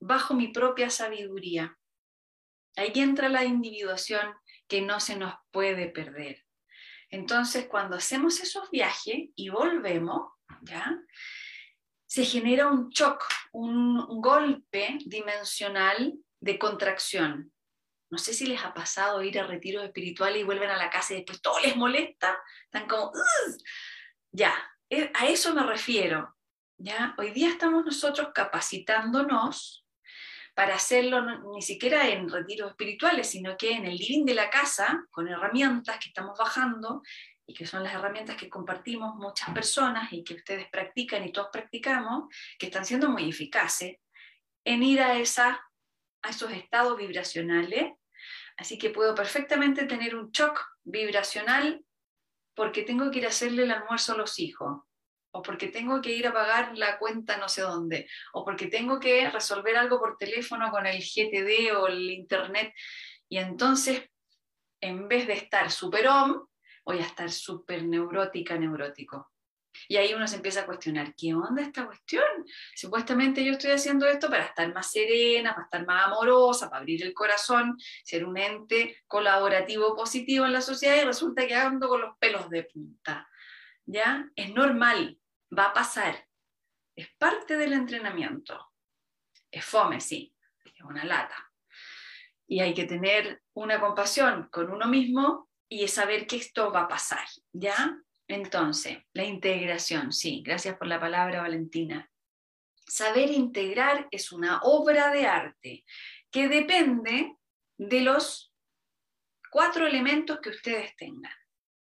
bajo 0.00 0.34
mi 0.34 0.48
propia 0.48 0.90
sabiduría. 0.90 1.78
Ahí 2.76 2.92
entra 2.94 3.28
la 3.28 3.44
individuación 3.44 4.34
que 4.68 4.80
no 4.80 5.00
se 5.00 5.16
nos 5.16 5.34
puede 5.50 5.88
perder. 5.88 6.44
Entonces, 7.10 7.66
cuando 7.66 7.96
hacemos 7.96 8.40
esos 8.40 8.70
viajes 8.70 9.30
y 9.34 9.48
volvemos, 9.48 10.32
¿ya? 10.62 10.98
se 12.08 12.24
genera 12.24 12.68
un 12.68 12.88
shock, 12.88 13.22
un 13.52 14.20
golpe 14.20 14.98
dimensional 15.04 16.14
de 16.40 16.58
contracción. 16.58 17.52
No 18.10 18.18
sé 18.18 18.32
si 18.32 18.46
les 18.46 18.64
ha 18.64 18.72
pasado 18.72 19.22
ir 19.22 19.38
a 19.38 19.46
retiros 19.46 19.84
espirituales 19.84 20.40
y 20.40 20.44
vuelven 20.44 20.70
a 20.70 20.76
la 20.76 20.90
casa 20.90 21.12
y 21.12 21.16
después 21.18 21.42
todo 21.42 21.60
les 21.60 21.76
molesta, 21.76 22.38
están 22.64 22.88
como, 22.88 23.12
ya, 24.32 24.54
eh, 24.88 25.10
a 25.14 25.26
eso 25.26 25.54
me 25.54 25.62
refiero. 25.62 26.34
¿ya? 26.78 27.14
Hoy 27.18 27.32
día 27.32 27.50
estamos 27.50 27.84
nosotros 27.84 28.28
capacitándonos 28.34 29.84
para 30.54 30.74
hacerlo 30.74 31.22
ni 31.54 31.62
siquiera 31.62 32.08
en 32.08 32.28
retiros 32.28 32.70
espirituales, 32.70 33.30
sino 33.30 33.56
que 33.56 33.72
en 33.72 33.86
el 33.86 33.96
living 33.96 34.24
de 34.24 34.34
la 34.34 34.50
casa, 34.50 35.04
con 35.10 35.28
herramientas 35.28 35.98
que 35.98 36.08
estamos 36.08 36.36
bajando 36.36 37.02
y 37.46 37.54
que 37.54 37.64
son 37.64 37.82
las 37.82 37.94
herramientas 37.94 38.36
que 38.36 38.48
compartimos 38.48 39.14
muchas 39.14 39.50
personas 39.54 40.12
y 40.12 40.24
que 40.24 40.34
ustedes 40.34 40.68
practican 40.70 41.24
y 41.24 41.32
todos 41.32 41.48
practicamos, 41.52 42.24
que 42.58 42.66
están 42.66 42.84
siendo 42.84 43.08
muy 43.08 43.28
eficaces 43.28 43.98
en 44.64 44.82
ir 44.82 45.00
a, 45.00 45.16
esa, 45.16 45.60
a 46.22 46.28
esos 46.28 46.50
estados 46.50 46.98
vibracionales. 46.98 47.92
Así 48.58 48.76
que 48.76 48.90
puedo 48.90 49.14
perfectamente 49.14 49.86
tener 49.86 50.16
un 50.16 50.30
shock 50.32 50.60
vibracional 50.82 51.84
porque 52.54 52.82
tengo 52.82 53.08
que 53.10 53.20
ir 53.20 53.26
a 53.26 53.28
hacerle 53.28 53.62
el 53.62 53.70
almuerzo 53.70 54.14
a 54.14 54.16
los 54.16 54.40
hijos, 54.40 54.82
o 55.30 55.42
porque 55.42 55.68
tengo 55.68 56.02
que 56.02 56.12
ir 56.12 56.26
a 56.26 56.32
pagar 56.32 56.76
la 56.76 56.98
cuenta 56.98 57.36
no 57.36 57.48
sé 57.48 57.62
dónde, 57.62 58.08
o 58.32 58.44
porque 58.44 58.66
tengo 58.66 58.98
que 58.98 59.30
resolver 59.30 59.76
algo 59.76 60.00
por 60.00 60.16
teléfono 60.16 60.72
con 60.72 60.86
el 60.86 60.98
GTD 60.98 61.76
o 61.76 61.86
el 61.86 62.10
Internet. 62.10 62.74
Y 63.28 63.38
entonces, 63.38 64.10
en 64.80 65.06
vez 65.06 65.28
de 65.28 65.34
estar 65.34 65.70
super 65.70 66.08
on, 66.08 66.48
voy 66.84 66.98
a 66.98 67.06
estar 67.06 67.30
súper 67.30 67.84
neurótica, 67.84 68.58
neurótico. 68.58 69.30
Y 69.86 69.96
ahí 69.96 70.14
uno 70.14 70.26
se 70.26 70.36
empieza 70.36 70.62
a 70.62 70.66
cuestionar, 70.66 71.14
¿qué 71.14 71.34
onda 71.34 71.62
esta 71.62 71.86
cuestión? 71.86 72.24
Supuestamente 72.74 73.44
yo 73.44 73.52
estoy 73.52 73.70
haciendo 73.70 74.06
esto 74.06 74.28
para 74.28 74.46
estar 74.46 74.72
más 74.74 74.90
serena, 74.90 75.52
para 75.52 75.64
estar 75.64 75.86
más 75.86 76.06
amorosa, 76.06 76.68
para 76.68 76.80
abrir 76.80 77.02
el 77.02 77.14
corazón, 77.14 77.76
ser 78.04 78.24
un 78.24 78.36
ente 78.36 79.02
colaborativo 79.06 79.94
positivo 79.94 80.46
en 80.46 80.52
la 80.52 80.60
sociedad 80.60 80.96
y 80.96 81.04
resulta 81.04 81.46
que 81.46 81.54
ando 81.54 81.88
con 81.88 82.00
los 82.00 82.16
pelos 82.18 82.48
de 82.50 82.64
punta. 82.64 83.28
¿Ya? 83.86 84.28
Es 84.34 84.52
normal, 84.52 85.18
va 85.56 85.66
a 85.66 85.72
pasar. 85.72 86.26
Es 86.96 87.08
parte 87.16 87.56
del 87.56 87.72
entrenamiento. 87.72 88.72
Es 89.50 89.64
fome, 89.64 90.00
sí, 90.00 90.34
es 90.64 90.80
una 90.82 91.04
lata. 91.04 91.50
Y 92.46 92.60
hay 92.60 92.74
que 92.74 92.84
tener 92.84 93.42
una 93.54 93.80
compasión 93.80 94.48
con 94.50 94.70
uno 94.70 94.86
mismo 94.86 95.48
y 95.68 95.86
saber 95.88 96.26
que 96.26 96.36
esto 96.36 96.72
va 96.72 96.82
a 96.82 96.88
pasar, 96.88 97.26
¿ya? 97.52 97.98
Entonces, 98.28 98.98
la 99.14 99.24
integración, 99.24 100.12
sí, 100.12 100.42
gracias 100.44 100.76
por 100.76 100.86
la 100.86 101.00
palabra 101.00 101.40
Valentina. 101.40 102.10
Saber 102.86 103.30
integrar 103.30 104.06
es 104.10 104.32
una 104.32 104.60
obra 104.62 105.10
de 105.10 105.26
arte 105.26 105.84
que 106.30 106.48
depende 106.48 107.36
de 107.78 108.00
los 108.02 108.52
cuatro 109.50 109.86
elementos 109.86 110.40
que 110.42 110.50
ustedes 110.50 110.94
tengan. 110.96 111.32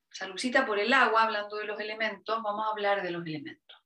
Salucita 0.10 0.66
por 0.66 0.80
el 0.80 0.94
agua, 0.94 1.24
hablando 1.24 1.58
de 1.58 1.66
los 1.66 1.80
elementos, 1.80 2.42
vamos 2.42 2.66
a 2.66 2.72
hablar 2.72 3.04
de 3.04 3.12
los 3.12 3.26
elementos. 3.26 3.78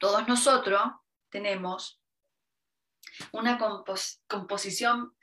Todos 0.00 0.26
nosotros 0.26 0.82
tenemos 1.30 2.02
una 3.30 3.58
composición 4.26 5.16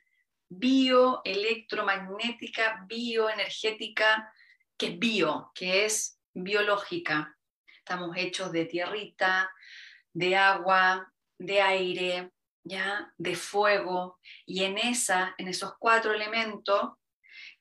bioelectromagnética, 0.50 2.86
bioenergética, 2.88 4.34
que 4.78 4.88
es 4.88 5.00
bio, 5.00 5.52
que 5.54 5.86
es 5.86 6.20
biológica. 6.34 7.38
Estamos 7.78 8.18
hechos 8.18 8.52
de 8.52 8.66
tierrita, 8.66 9.52
de 10.14 10.36
agua, 10.36 11.14
de 11.38 11.62
aire, 11.62 12.32
¿ya? 12.64 13.14
de 13.18 13.36
fuego, 13.36 14.20
y 14.46 14.64
en, 14.64 14.78
esa, 14.78 15.36
en 15.38 15.48
esos 15.48 15.74
cuatro 15.78 16.14
elementos 16.14 16.94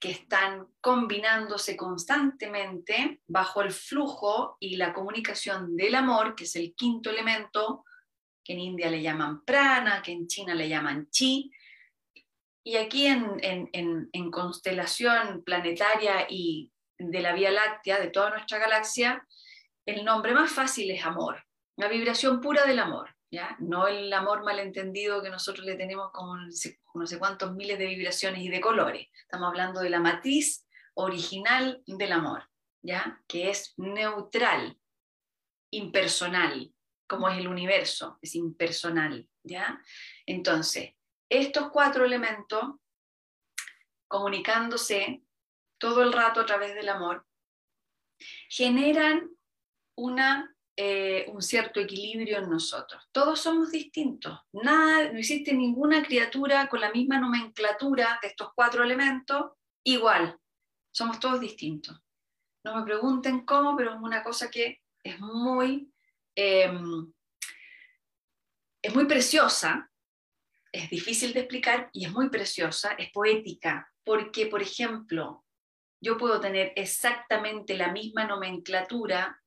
que 0.00 0.10
están 0.10 0.66
combinándose 0.80 1.76
constantemente 1.76 3.20
bajo 3.26 3.62
el 3.62 3.72
flujo 3.72 4.56
y 4.60 4.76
la 4.76 4.92
comunicación 4.92 5.76
del 5.76 5.94
amor, 5.94 6.34
que 6.34 6.44
es 6.44 6.56
el 6.56 6.74
quinto 6.74 7.10
elemento, 7.10 7.84
que 8.44 8.52
en 8.52 8.60
India 8.60 8.90
le 8.90 9.02
llaman 9.02 9.44
prana, 9.44 10.02
que 10.02 10.12
en 10.12 10.26
China 10.26 10.54
le 10.54 10.68
llaman 10.68 11.08
chi, 11.10 11.50
y 12.68 12.76
aquí 12.76 13.06
en, 13.06 13.40
en, 13.40 14.10
en, 14.12 14.30
constelación 14.30 15.42
planetaria 15.42 16.26
y 16.28 16.70
de 16.98 17.20
la 17.22 17.32
Vía 17.32 17.50
Láctea, 17.50 17.98
de 17.98 18.10
toda 18.10 18.28
nuestra 18.28 18.58
galaxia, 18.58 19.26
el 19.86 20.04
nombre 20.04 20.34
más 20.34 20.52
fácil 20.52 20.90
es 20.90 21.02
amor, 21.02 21.42
la 21.78 21.88
vibración 21.88 22.42
pura 22.42 22.66
del 22.66 22.78
amor, 22.80 23.16
¿ya? 23.30 23.56
no 23.58 23.88
el 23.88 24.12
amor 24.12 24.44
malentendido 24.44 25.22
que 25.22 25.30
nosotros 25.30 25.64
le 25.64 25.76
tenemos 25.76 26.10
como 26.12 26.36
no 26.36 27.06
sé 27.06 27.18
cuántos 27.18 27.54
miles 27.54 27.78
de 27.78 27.86
vibraciones 27.86 28.42
y 28.42 28.50
de 28.50 28.60
colores. 28.60 29.08
Estamos 29.22 29.48
hablando 29.48 29.80
de 29.80 29.88
la 29.88 30.00
matriz 30.00 30.66
original 30.92 31.82
del 31.86 32.12
amor, 32.12 32.50
¿ya? 32.82 33.18
que 33.26 33.48
es 33.48 33.72
neutral, 33.78 34.78
impersonal, 35.70 36.70
como 37.06 37.30
es 37.30 37.38
el 37.38 37.48
universo, 37.48 38.18
es 38.20 38.34
impersonal. 38.34 39.26
¿ya? 39.42 39.80
Entonces, 40.26 40.97
estos 41.28 41.70
cuatro 41.70 42.04
elementos, 42.04 42.62
comunicándose 44.08 45.22
todo 45.78 46.02
el 46.02 46.12
rato 46.12 46.40
a 46.40 46.46
través 46.46 46.74
del 46.74 46.88
amor, 46.88 47.26
generan 48.48 49.30
una, 49.96 50.54
eh, 50.76 51.26
un 51.28 51.42
cierto 51.42 51.80
equilibrio 51.80 52.38
en 52.38 52.50
nosotros. 52.50 53.08
Todos 53.12 53.40
somos 53.40 53.70
distintos. 53.70 54.38
No 54.52 54.98
existe 54.98 55.52
ninguna 55.52 56.02
criatura 56.02 56.68
con 56.68 56.80
la 56.80 56.90
misma 56.90 57.18
nomenclatura 57.18 58.18
de 58.22 58.28
estos 58.28 58.52
cuatro 58.54 58.82
elementos 58.82 59.52
igual. 59.84 60.38
Somos 60.90 61.20
todos 61.20 61.40
distintos. 61.40 62.00
No 62.64 62.76
me 62.76 62.84
pregunten 62.84 63.44
cómo, 63.44 63.76
pero 63.76 63.94
es 63.94 64.00
una 64.00 64.22
cosa 64.22 64.50
que 64.50 64.82
es 65.02 65.20
muy, 65.20 65.92
em, 66.34 67.12
es 68.82 68.94
muy 68.94 69.06
preciosa, 69.06 69.90
es 70.72 70.90
difícil 70.90 71.32
de 71.32 71.40
explicar 71.40 71.90
y 71.92 72.04
es 72.04 72.12
muy 72.12 72.28
preciosa, 72.30 72.92
es 72.92 73.10
poética, 73.10 73.92
porque, 74.04 74.46
por 74.46 74.62
ejemplo, 74.62 75.44
yo 76.00 76.16
puedo 76.16 76.40
tener 76.40 76.72
exactamente 76.76 77.76
la 77.76 77.92
misma 77.92 78.24
nomenclatura 78.24 79.42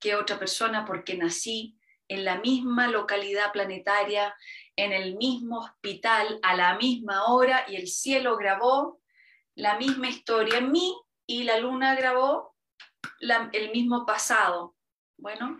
que 0.00 0.14
otra 0.14 0.38
persona 0.38 0.84
porque 0.84 1.16
nací 1.16 1.76
en 2.08 2.24
la 2.24 2.38
misma 2.38 2.88
localidad 2.88 3.52
planetaria, 3.52 4.34
en 4.76 4.92
el 4.92 5.16
mismo 5.16 5.58
hospital, 5.58 6.38
a 6.42 6.56
la 6.56 6.76
misma 6.78 7.26
hora, 7.26 7.64
y 7.68 7.76
el 7.76 7.88
cielo 7.88 8.36
grabó 8.36 9.00
la 9.54 9.76
misma 9.76 10.08
historia 10.08 10.58
en 10.58 10.70
mí 10.70 10.96
y 11.26 11.42
la 11.42 11.58
luna 11.58 11.94
grabó 11.96 12.54
el 13.52 13.70
mismo 13.72 14.06
pasado. 14.06 14.76
Bueno, 15.18 15.58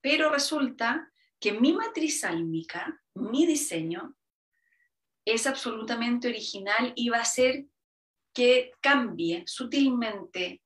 pero 0.00 0.30
resulta 0.30 1.10
que 1.40 1.52
mi 1.52 1.72
matriz 1.72 2.22
álmica, 2.22 3.00
mi 3.20 3.46
diseño, 3.46 4.14
es 5.24 5.46
absolutamente 5.46 6.28
original 6.28 6.92
y 6.96 7.08
va 7.08 7.18
a 7.18 7.24
ser 7.24 7.66
que 8.34 8.72
cambie 8.80 9.44
sutilmente 9.46 10.62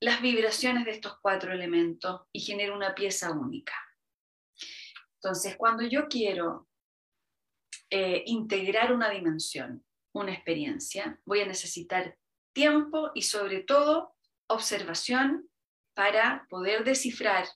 las 0.00 0.22
vibraciones 0.22 0.84
de 0.84 0.92
estos 0.92 1.18
cuatro 1.20 1.52
elementos 1.52 2.22
y 2.32 2.40
genere 2.40 2.72
una 2.72 2.94
pieza 2.94 3.30
única. 3.32 3.74
Entonces, 5.16 5.56
cuando 5.56 5.82
yo 5.82 6.08
quiero 6.08 6.68
eh, 7.90 8.22
integrar 8.26 8.92
una 8.92 9.10
dimensión, 9.10 9.84
una 10.12 10.32
experiencia, 10.32 11.20
voy 11.24 11.40
a 11.40 11.46
necesitar 11.46 12.16
tiempo 12.52 13.10
y 13.14 13.22
sobre 13.22 13.62
todo 13.62 14.14
observación 14.48 15.50
para 15.94 16.46
poder 16.48 16.84
descifrar 16.84 17.46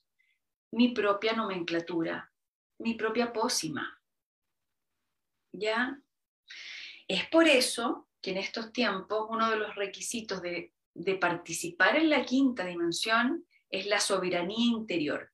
mi 0.70 0.92
propia 0.92 1.32
nomenclatura, 1.32 2.32
mi 2.78 2.94
propia 2.94 3.32
pócima. 3.32 4.00
¿Ya? 5.52 6.00
Es 7.06 7.28
por 7.28 7.46
eso 7.46 8.08
que 8.20 8.30
en 8.30 8.38
estos 8.38 8.72
tiempos 8.72 9.26
uno 9.28 9.50
de 9.50 9.56
los 9.56 9.74
requisitos 9.74 10.40
de, 10.42 10.72
participar 11.20 11.96
en 11.96 12.08
la 12.08 12.24
quinta 12.24 12.64
dimensión 12.64 13.44
es 13.68 13.86
la 13.86 14.00
soberanía 14.00 14.66
interior. 14.66 15.32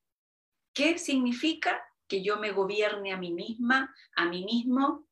¿Qué 0.74 0.98
significa? 0.98 1.82
Que 2.08 2.22
yo 2.22 2.38
me 2.38 2.50
gobierne 2.50 3.12
a 3.12 3.16
mí 3.16 3.30
misma, 3.32 3.94
a 4.16 4.24
mí 4.24 4.44
mismo, 4.44 5.06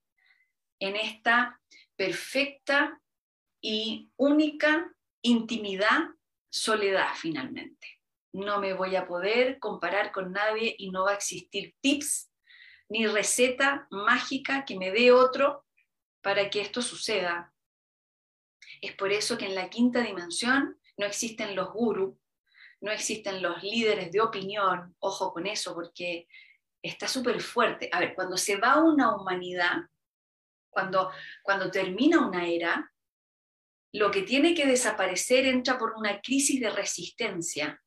en 0.80 0.96
esta 0.96 1.60
perfecta 1.96 3.00
y 3.60 4.10
única 4.16 4.92
intimidad, 5.22 6.08
soledad 6.48 7.12
finalmente. 7.14 7.97
No 8.32 8.60
me 8.60 8.72
voy 8.72 8.96
a 8.96 9.06
poder 9.06 9.58
comparar 9.58 10.12
con 10.12 10.32
nadie 10.32 10.74
y 10.78 10.90
no 10.90 11.04
va 11.04 11.12
a 11.12 11.14
existir 11.14 11.74
tips 11.80 12.30
ni 12.88 13.06
receta 13.06 13.86
mágica 13.90 14.64
que 14.64 14.76
me 14.76 14.90
dé 14.90 15.12
otro 15.12 15.66
para 16.22 16.50
que 16.50 16.60
esto 16.60 16.82
suceda. 16.82 17.52
Es 18.80 18.94
por 18.94 19.12
eso 19.12 19.38
que 19.38 19.46
en 19.46 19.54
la 19.54 19.70
quinta 19.70 20.02
dimensión 20.02 20.78
no 20.96 21.06
existen 21.06 21.54
los 21.54 21.72
gurus, 21.72 22.16
no 22.80 22.92
existen 22.92 23.42
los 23.42 23.62
líderes 23.62 24.12
de 24.12 24.20
opinión, 24.20 24.94
ojo 25.00 25.32
con 25.32 25.46
eso, 25.46 25.74
porque 25.74 26.28
está 26.82 27.08
súper 27.08 27.40
fuerte. 27.40 27.88
A 27.92 28.00
ver, 28.00 28.14
cuando 28.14 28.36
se 28.36 28.56
va 28.56 28.82
una 28.82 29.16
humanidad, 29.16 29.76
cuando, 30.70 31.10
cuando 31.42 31.70
termina 31.70 32.26
una 32.26 32.46
era, 32.46 32.92
lo 33.92 34.10
que 34.10 34.22
tiene 34.22 34.54
que 34.54 34.66
desaparecer 34.66 35.46
entra 35.46 35.78
por 35.78 35.94
una 35.94 36.20
crisis 36.20 36.60
de 36.60 36.70
resistencia 36.70 37.82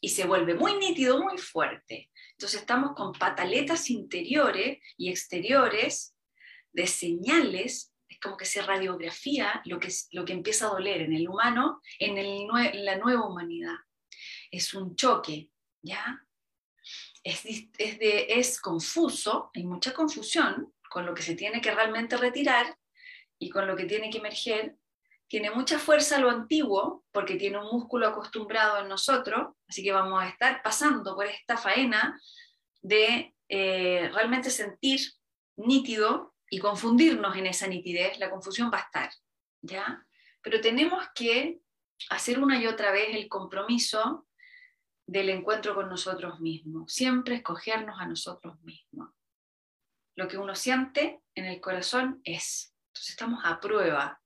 y 0.00 0.10
se 0.10 0.26
vuelve 0.26 0.54
muy 0.54 0.74
nítido, 0.74 1.22
muy 1.22 1.38
fuerte. 1.38 2.10
Entonces 2.32 2.60
estamos 2.60 2.94
con 2.94 3.12
pataletas 3.12 3.90
interiores 3.90 4.78
y 4.96 5.10
exteriores 5.10 6.14
de 6.72 6.86
señales 6.86 7.92
es 8.08 8.20
como 8.20 8.36
que 8.36 8.44
se 8.44 8.62
radiografía 8.62 9.62
lo 9.64 9.78
que, 9.78 9.88
lo 10.12 10.24
que 10.24 10.32
empieza 10.32 10.66
a 10.66 10.70
doler 10.70 11.02
en 11.02 11.12
el 11.12 11.28
humano, 11.28 11.80
en, 11.98 12.18
el, 12.18 12.46
la 12.84 12.96
nueva 12.96 13.26
humanidad. 13.26 13.76
Es 14.50 14.74
un 14.74 14.94
choque, 14.94 15.50
¿ya? 15.82 16.22
Es, 17.24 17.44
es, 17.44 17.98
de, 17.98 18.26
es 18.28 18.60
confuso, 18.60 19.50
hay 19.54 19.64
mucha 19.64 19.92
confusión 19.92 20.72
con 20.88 21.04
lo 21.04 21.14
que 21.14 21.22
se 21.22 21.34
tiene 21.34 21.60
que 21.60 21.72
realmente 21.72 22.16
retirar 22.16 22.78
y 23.38 23.50
con 23.50 23.66
lo 23.66 23.76
que 23.76 23.86
tiene 23.86 24.08
que 24.10 24.18
emerger. 24.18 24.76
Tiene 25.28 25.50
mucha 25.50 25.78
fuerza 25.78 26.18
lo 26.18 26.30
antiguo, 26.30 27.04
porque 27.10 27.36
tiene 27.36 27.58
un 27.58 27.66
músculo 27.66 28.06
acostumbrado 28.06 28.80
en 28.80 28.88
nosotros, 28.88 29.54
así 29.68 29.82
que 29.82 29.92
vamos 29.92 30.22
a 30.22 30.28
estar 30.28 30.62
pasando 30.62 31.14
por 31.14 31.26
esta 31.26 31.56
faena 31.56 32.20
de 32.80 33.34
eh, 33.48 34.10
realmente 34.12 34.50
sentir 34.50 35.00
nítido 35.56 36.34
y 36.48 36.58
confundirnos 36.58 37.36
en 37.36 37.46
esa 37.46 37.66
nitidez, 37.66 38.18
la 38.18 38.30
confusión 38.30 38.70
va 38.72 38.78
a 38.78 38.82
estar, 38.82 39.10
¿ya? 39.62 40.06
Pero 40.42 40.60
tenemos 40.60 41.04
que 41.14 41.60
hacer 42.10 42.38
una 42.38 42.60
y 42.60 42.66
otra 42.66 42.92
vez 42.92 43.14
el 43.16 43.28
compromiso 43.28 44.28
del 45.06 45.30
encuentro 45.30 45.74
con 45.74 45.88
nosotros 45.88 46.40
mismos, 46.40 46.92
siempre 46.92 47.36
escogernos 47.36 48.00
a 48.00 48.06
nosotros 48.06 48.60
mismos. 48.62 49.10
Lo 50.16 50.28
que 50.28 50.38
uno 50.38 50.54
siente 50.54 51.20
en 51.34 51.44
el 51.44 51.60
corazón 51.60 52.20
es. 52.24 52.74
Entonces 52.88 53.10
estamos 53.10 53.40
a 53.44 53.60
prueba, 53.60 54.20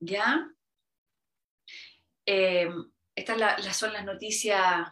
¿ya? 0.00 0.50
Eh, 2.26 2.68
estas 3.14 3.76
son 3.76 3.92
las 3.92 4.04
noticias 4.04 4.88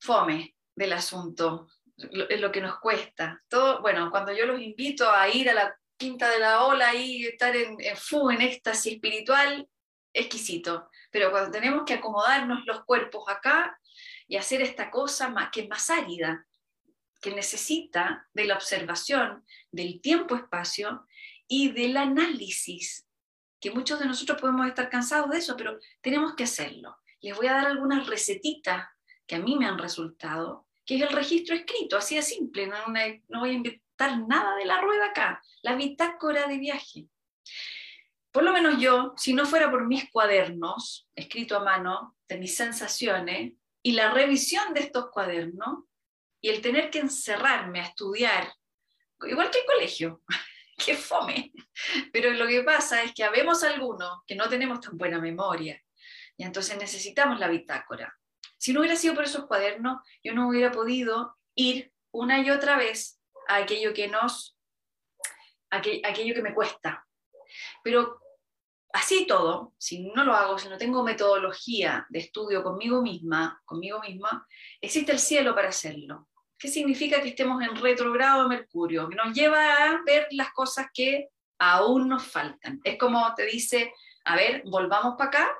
fome 0.00 0.56
del 0.74 0.92
asunto 0.92 1.68
es 1.98 2.40
lo 2.40 2.52
que 2.52 2.60
nos 2.60 2.78
cuesta. 2.78 3.42
Todo, 3.48 3.80
bueno, 3.80 4.10
cuando 4.10 4.32
yo 4.32 4.46
los 4.46 4.60
invito 4.60 5.10
a 5.10 5.28
ir 5.28 5.50
a 5.50 5.54
la 5.54 5.76
quinta 5.96 6.30
de 6.30 6.38
la 6.38 6.64
ola 6.64 6.94
y 6.94 7.24
estar 7.24 7.54
en, 7.56 7.76
fu, 7.96 8.30
en 8.30 8.40
éxtasis 8.40 8.94
espiritual, 8.94 9.68
exquisito. 10.12 10.88
Pero 11.10 11.30
cuando 11.30 11.50
tenemos 11.50 11.82
que 11.84 11.94
acomodarnos 11.94 12.64
los 12.66 12.84
cuerpos 12.84 13.24
acá 13.28 13.78
y 14.28 14.36
hacer 14.36 14.62
esta 14.62 14.90
cosa 14.90 15.34
que 15.52 15.62
es 15.62 15.68
más 15.68 15.90
árida, 15.90 16.46
que 17.20 17.34
necesita 17.34 18.28
de 18.32 18.44
la 18.44 18.54
observación, 18.54 19.44
del 19.72 20.00
tiempo-espacio 20.00 21.04
y 21.48 21.72
del 21.72 21.96
análisis, 21.96 23.07
que 23.60 23.70
muchos 23.70 23.98
de 23.98 24.06
nosotros 24.06 24.40
podemos 24.40 24.66
estar 24.66 24.88
cansados 24.88 25.30
de 25.30 25.38
eso, 25.38 25.56
pero 25.56 25.78
tenemos 26.00 26.34
que 26.34 26.44
hacerlo. 26.44 26.96
Les 27.20 27.36
voy 27.36 27.48
a 27.48 27.54
dar 27.54 27.66
algunas 27.66 28.06
recetitas 28.06 28.86
que 29.26 29.36
a 29.36 29.40
mí 29.40 29.56
me 29.56 29.66
han 29.66 29.78
resultado 29.78 30.68
que 30.88 30.96
es 30.96 31.02
el 31.02 31.10
registro 31.10 31.54
escrito, 31.54 31.98
así 31.98 32.16
de 32.16 32.22
simple, 32.22 32.66
no, 32.66 33.40
voy 33.40 33.50
a 33.50 33.52
inventar 33.52 34.26
nada 34.26 34.56
de 34.56 34.64
la 34.64 34.80
rueda 34.80 35.08
acá, 35.08 35.42
la 35.60 35.74
bitácora 35.74 36.46
de 36.46 36.56
viaje. 36.56 37.04
Por 38.32 38.42
lo 38.42 38.54
menos 38.54 38.80
yo, 38.80 39.12
si 39.18 39.34
no 39.34 39.44
fuera 39.44 39.70
por 39.70 39.86
mis 39.86 40.10
cuadernos, 40.10 41.06
escrito 41.14 41.58
a 41.58 41.62
mano, 41.62 42.16
de 42.26 42.38
mis 42.38 42.56
sensaciones, 42.56 43.52
y 43.82 43.92
la 43.92 44.14
revisión 44.14 44.72
de 44.72 44.80
estos 44.80 45.10
cuadernos, 45.10 45.84
y 46.40 46.48
el 46.48 46.62
tener 46.62 46.88
que 46.88 47.00
encerrarme 47.00 47.80
a 47.80 47.84
estudiar, 47.84 48.50
igual 49.26 49.50
que 49.50 49.58
el 49.58 49.66
colegio, 49.66 50.22
que 50.84 50.94
fome. 50.94 51.52
Pero 52.12 52.30
lo 52.30 52.46
que 52.46 52.62
pasa 52.62 53.02
es 53.02 53.12
que 53.12 53.24
habemos 53.24 53.62
algunos 53.64 54.22
que 54.26 54.36
no 54.36 54.48
tenemos 54.48 54.80
tan 54.80 54.96
buena 54.96 55.20
memoria, 55.20 55.82
y 56.36 56.44
entonces 56.44 56.78
necesitamos 56.78 57.40
la 57.40 57.48
bitácora. 57.48 58.16
Si 58.56 58.72
no 58.72 58.80
hubiera 58.80 58.96
sido 58.96 59.14
por 59.14 59.24
esos 59.24 59.46
cuadernos, 59.46 59.98
yo 60.22 60.34
no 60.34 60.48
hubiera 60.48 60.70
podido 60.70 61.36
ir 61.54 61.92
una 62.12 62.40
y 62.40 62.50
otra 62.50 62.76
vez 62.76 63.20
a 63.48 63.56
aquello 63.56 63.92
que 63.92 64.08
nos 64.08 64.56
aquello 65.70 66.34
que 66.34 66.42
me 66.42 66.54
cuesta. 66.54 67.06
Pero 67.82 68.20
así 68.92 69.26
todo, 69.26 69.74
si 69.78 70.10
no 70.10 70.24
lo 70.24 70.32
hago, 70.32 70.58
si 70.58 70.68
no 70.68 70.78
tengo 70.78 71.02
metodología 71.02 72.06
de 72.08 72.20
estudio 72.20 72.62
conmigo 72.62 73.02
misma, 73.02 73.60
conmigo 73.64 74.00
misma, 74.00 74.46
existe 74.80 75.12
el 75.12 75.18
cielo 75.18 75.54
para 75.54 75.68
hacerlo. 75.68 76.27
¿Qué 76.58 76.68
significa 76.68 77.22
que 77.22 77.28
estemos 77.28 77.62
en 77.62 77.76
retrogrado 77.76 78.42
de 78.42 78.48
Mercurio? 78.48 79.08
Que 79.08 79.14
nos 79.14 79.32
lleva 79.32 79.74
a 79.74 80.02
ver 80.04 80.26
las 80.32 80.52
cosas 80.52 80.88
que 80.92 81.28
aún 81.58 82.08
nos 82.08 82.26
faltan. 82.26 82.80
Es 82.82 82.98
como 82.98 83.32
te 83.34 83.46
dice, 83.46 83.92
a 84.24 84.34
ver, 84.34 84.62
volvamos 84.66 85.14
para 85.16 85.28
acá, 85.28 85.56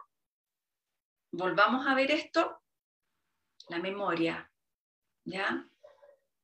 volvamos 1.32 1.87
a 1.87 1.94
ver 1.94 2.11
esto, 2.11 2.61
la 3.68 3.78
memoria, 3.78 4.50
¿ya? 5.24 5.68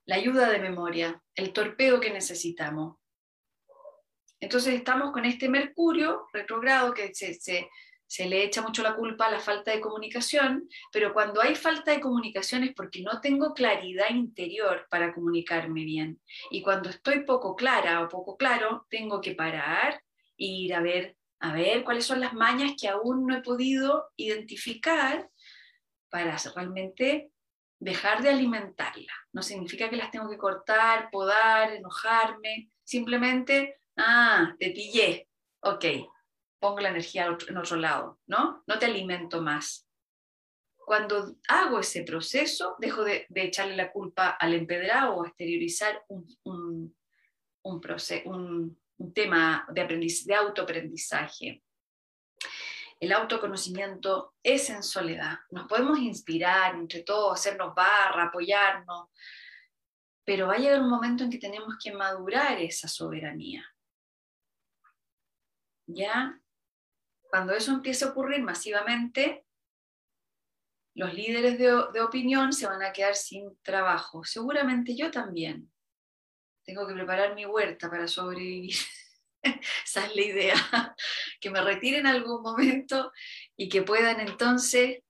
La 0.07 0.17
ayuda 0.17 0.51
de 0.51 0.61
memoria, 0.61 1.21
el 1.35 1.53
torpedo 1.53 1.99
que 1.99 2.12
necesitamos. 2.12 2.97
Entonces 4.38 4.75
estamos 4.75 5.11
con 5.11 5.25
este 5.25 5.49
Mercurio 5.49 6.29
retrogrado 6.33 6.93
que 6.93 7.14
se, 7.14 7.35
se, 7.35 7.69
le 8.29 8.44
echa 8.44 8.62
mucho 8.62 8.83
la 8.83 8.94
culpa 8.94 9.27
a 9.27 9.31
la 9.31 9.40
falta 9.40 9.70
de 9.70 9.81
comunicación, 9.81 10.68
pero 10.92 11.12
cuando 11.12 11.42
hay 11.42 11.55
falta 11.55 11.90
de 11.90 12.00
comunicación 12.00 12.62
es 12.62 12.74
porque 12.74 13.03
no 13.03 13.20
tengo 13.20 13.55
claridad 13.55 14.11
interior 14.11 14.87
para 14.90 15.12
comunicarme 15.12 15.85
bien. 15.85 16.20
Y 16.50 16.62
cuando 16.62 16.90
estoy 16.90 17.24
poco 17.24 17.57
clara 17.57 18.03
o 18.03 18.09
poco 18.09 18.37
claro, 18.37 18.87
tengo 18.88 19.20
que 19.20 19.35
parar 19.35 20.00
e 20.38 20.46
ir 20.46 20.74
a 20.74 20.81
ver, 20.81 21.16
a 21.40 21.53
ver 21.53 21.83
cuáles 21.85 22.05
son 22.05 22.20
las 22.20 22.35
mañas 22.35 22.72
que 22.81 22.88
aún 22.88 23.27
no 23.27 23.37
he 23.37 23.42
podido 23.42 24.11
identificar 24.16 25.29
para 26.09 26.37
realmente 26.55 27.33
dejar 27.81 28.22
de 28.22 28.31
alimentarla. 28.31 29.12
No 29.33 29.42
significa 29.42 29.90
que 29.90 29.96
las 29.96 30.11
tengo 30.11 30.31
que 30.31 30.38
cortar, 30.38 31.09
podar, 31.11 31.72
enojarme, 31.72 32.70
simplemente 32.85 33.77
Ah, 33.96 34.55
te 34.59 34.70
pillé. 34.70 35.29
Ok, 35.61 35.85
pongo 36.64 36.81
la 36.81 36.88
energía 36.88 37.27
en 37.46 37.59
otro 37.59 37.77
lado, 37.77 38.18
¿no? 38.27 38.64
No 38.66 38.79
te 38.79 38.87
alimento 38.87 39.42
más. 39.42 39.87
Cuando 40.74 41.37
hago 41.46 41.81
ese 41.81 42.05
proceso, 42.05 42.77
dejo 42.79 43.05
de, 43.05 43.27
echarle 43.35 43.77
la 43.77 43.92
culpa 43.92 44.31
al 44.31 44.55
empedrado 44.55 45.14
o 45.14 45.24
a 45.24 45.29
exteriorizar 45.29 46.03
un, 46.09 46.27
un, 46.44 46.96
un, 47.64 49.12
tema 49.12 49.66
de, 49.68 50.09
de 50.24 50.35
autoaprendizaje. 50.35 51.62
El 52.98 53.12
autoconocimiento 53.12 54.35
es 54.42 54.70
en 54.70 54.83
soledad. 54.83 55.40
Nos 55.50 55.68
podemos 55.68 55.98
inspirar 55.98 56.77
entre 56.77 57.03
todos, 57.03 57.38
hacernos 57.38 57.74
barra, 57.74 58.24
apoyarnos, 58.24 59.11
pero 60.24 60.46
va 60.46 60.55
a 60.55 60.59
llegar 60.59 60.81
un 60.81 60.88
momento 60.88 61.24
en 61.24 61.31
que 61.31 61.37
tenemos 61.37 61.74
que 61.79 61.92
madurar 61.92 62.59
esa 62.59 62.88
soberanía. 62.88 63.62
¿ya? 65.87 66.40
Cuando 67.35 67.53
eso 67.53 67.73
empieza 67.73 68.07
a 68.07 68.11
ocurrir 68.11 68.44
masivamente, 68.44 69.44
los 70.94 71.12
líderes 71.12 71.59
de, 71.59 72.01
opinión 72.01 72.53
se 72.53 72.68
van 72.68 72.81
a 72.81 72.92
quedar 72.92 73.16
sin 73.16 73.59
trabajo. 73.61 74.23
Seguramente 74.23 74.94
yo 74.94 75.11
también. 75.11 75.68
Tengo 76.62 76.87
que 76.87 76.94
preparar 76.94 77.35
mi 77.35 77.44
huerta 77.44 77.90
para 77.90 78.07
sobrevivir. 78.07 78.77
Esa 79.85 80.07
es 80.07 80.14
la 80.14 80.23
idea. 80.23 80.55
Que 81.40 81.51
me 81.51 81.61
retiren 81.61 82.03
en 82.03 82.07
algún 82.07 82.40
momento 82.40 83.11
y 83.57 83.68
que 83.68 83.83
puedan 83.83 84.20
entonces, 84.20 85.01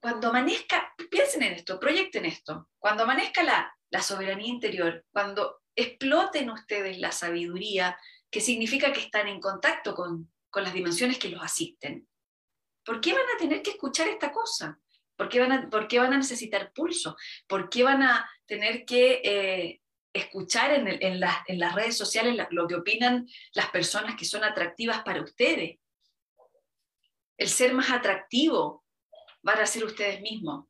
cuando 0.00 0.28
amanezca, 0.28 0.92
piensen 1.10 1.44
en 1.44 1.54
esto, 1.54 1.80
proyecten 1.80 2.26
esto, 2.26 2.68
cuando 2.78 3.04
amanezca 3.04 3.42
la, 3.42 3.74
la 3.88 4.02
soberanía 4.02 4.48
interior, 4.48 5.06
cuando 5.10 5.62
exploten 5.74 6.50
ustedes 6.50 6.98
la 6.98 7.10
sabiduría, 7.10 7.98
que 8.30 8.42
significa 8.42 8.92
que 8.92 9.00
están 9.00 9.28
en 9.28 9.40
contacto 9.40 9.94
con, 9.94 10.33
las 10.62 10.72
dimensiones 10.72 11.18
que 11.18 11.28
los 11.28 11.42
asisten. 11.42 12.06
¿Por 12.84 13.00
qué 13.00 13.12
van 13.12 13.26
a 13.34 13.38
tener 13.38 13.62
que 13.62 13.70
escuchar 13.70 14.08
esta 14.08 14.30
cosa? 14.30 14.78
¿Por 15.16 15.28
qué 15.28 15.40
van 15.40 15.52
a, 15.52 15.68
van 15.68 16.12
a 16.12 16.18
necesitar 16.18 16.72
pulso? 16.72 17.16
¿Por 17.46 17.68
qué 17.68 17.82
van 17.82 18.02
a 18.02 18.28
tener 18.46 18.84
que 18.84 19.20
eh, 19.24 19.80
escuchar 20.12 20.72
en, 20.72 21.20
las 21.20 21.74
redes 21.74 21.96
sociales 21.96 22.46
lo 22.50 22.66
que 22.66 22.74
opinan 22.74 23.26
las 23.52 23.70
personas 23.70 24.16
que 24.16 24.24
son 24.24 24.44
atractivas 24.44 25.02
para 25.02 25.22
ustedes? 25.22 25.78
El 27.36 27.48
ser 27.48 27.74
más 27.74 27.90
atractivo 27.90 28.84
van 29.42 29.60
a 29.60 29.66
ser 29.66 29.84
ustedes 29.84 30.20
mismos. 30.20 30.66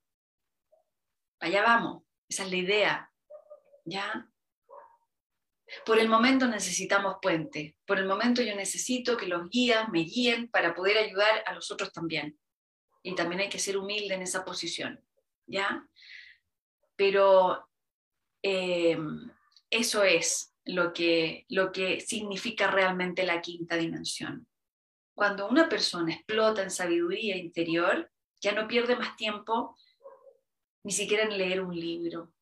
Allá 1.40 1.62
vamos, 1.62 2.04
esa 2.28 2.44
es 2.44 2.50
la 2.50 2.56
idea. 2.56 3.12
¿Ya? 3.84 4.28
Por 5.84 5.98
el 5.98 6.08
momento 6.08 6.46
necesitamos 6.46 7.16
puente. 7.20 7.76
Por 7.86 7.98
el 7.98 8.06
momento 8.06 8.42
yo 8.42 8.54
necesito 8.54 9.16
que 9.16 9.26
los 9.26 9.48
guías 9.50 9.88
me 9.88 10.00
guíen 10.00 10.48
para 10.48 10.74
poder 10.74 10.98
ayudar 10.98 11.42
a 11.46 11.54
los 11.54 11.70
otros 11.70 11.92
también. 11.92 12.38
Y 13.02 13.14
también 13.14 13.42
hay 13.42 13.48
que 13.48 13.58
ser 13.58 13.76
humilde 13.76 14.14
en 14.14 14.22
esa 14.22 14.44
posición. 14.44 15.04
¿Ya? 15.46 15.86
Pero 16.96 17.68
eh, 18.42 18.98
eso 19.70 20.04
es 20.04 20.54
lo 20.64 20.92
que, 20.92 21.44
lo 21.48 21.72
que 21.72 22.00
significa 22.00 22.70
realmente 22.70 23.24
la 23.24 23.40
quinta 23.40 23.76
dimensión. 23.76 24.46
Cuando 25.14 25.48
una 25.48 25.68
persona 25.68 26.12
explota 26.12 26.62
en 26.62 26.70
sabiduría 26.70 27.36
interior, 27.36 28.10
ya 28.40 28.52
no 28.52 28.66
pierde 28.66 28.96
más 28.96 29.16
tiempo 29.16 29.76
ni 30.82 30.92
siquiera 30.92 31.24
en 31.24 31.38
leer 31.38 31.62
un 31.62 31.74
libro, 31.74 32.32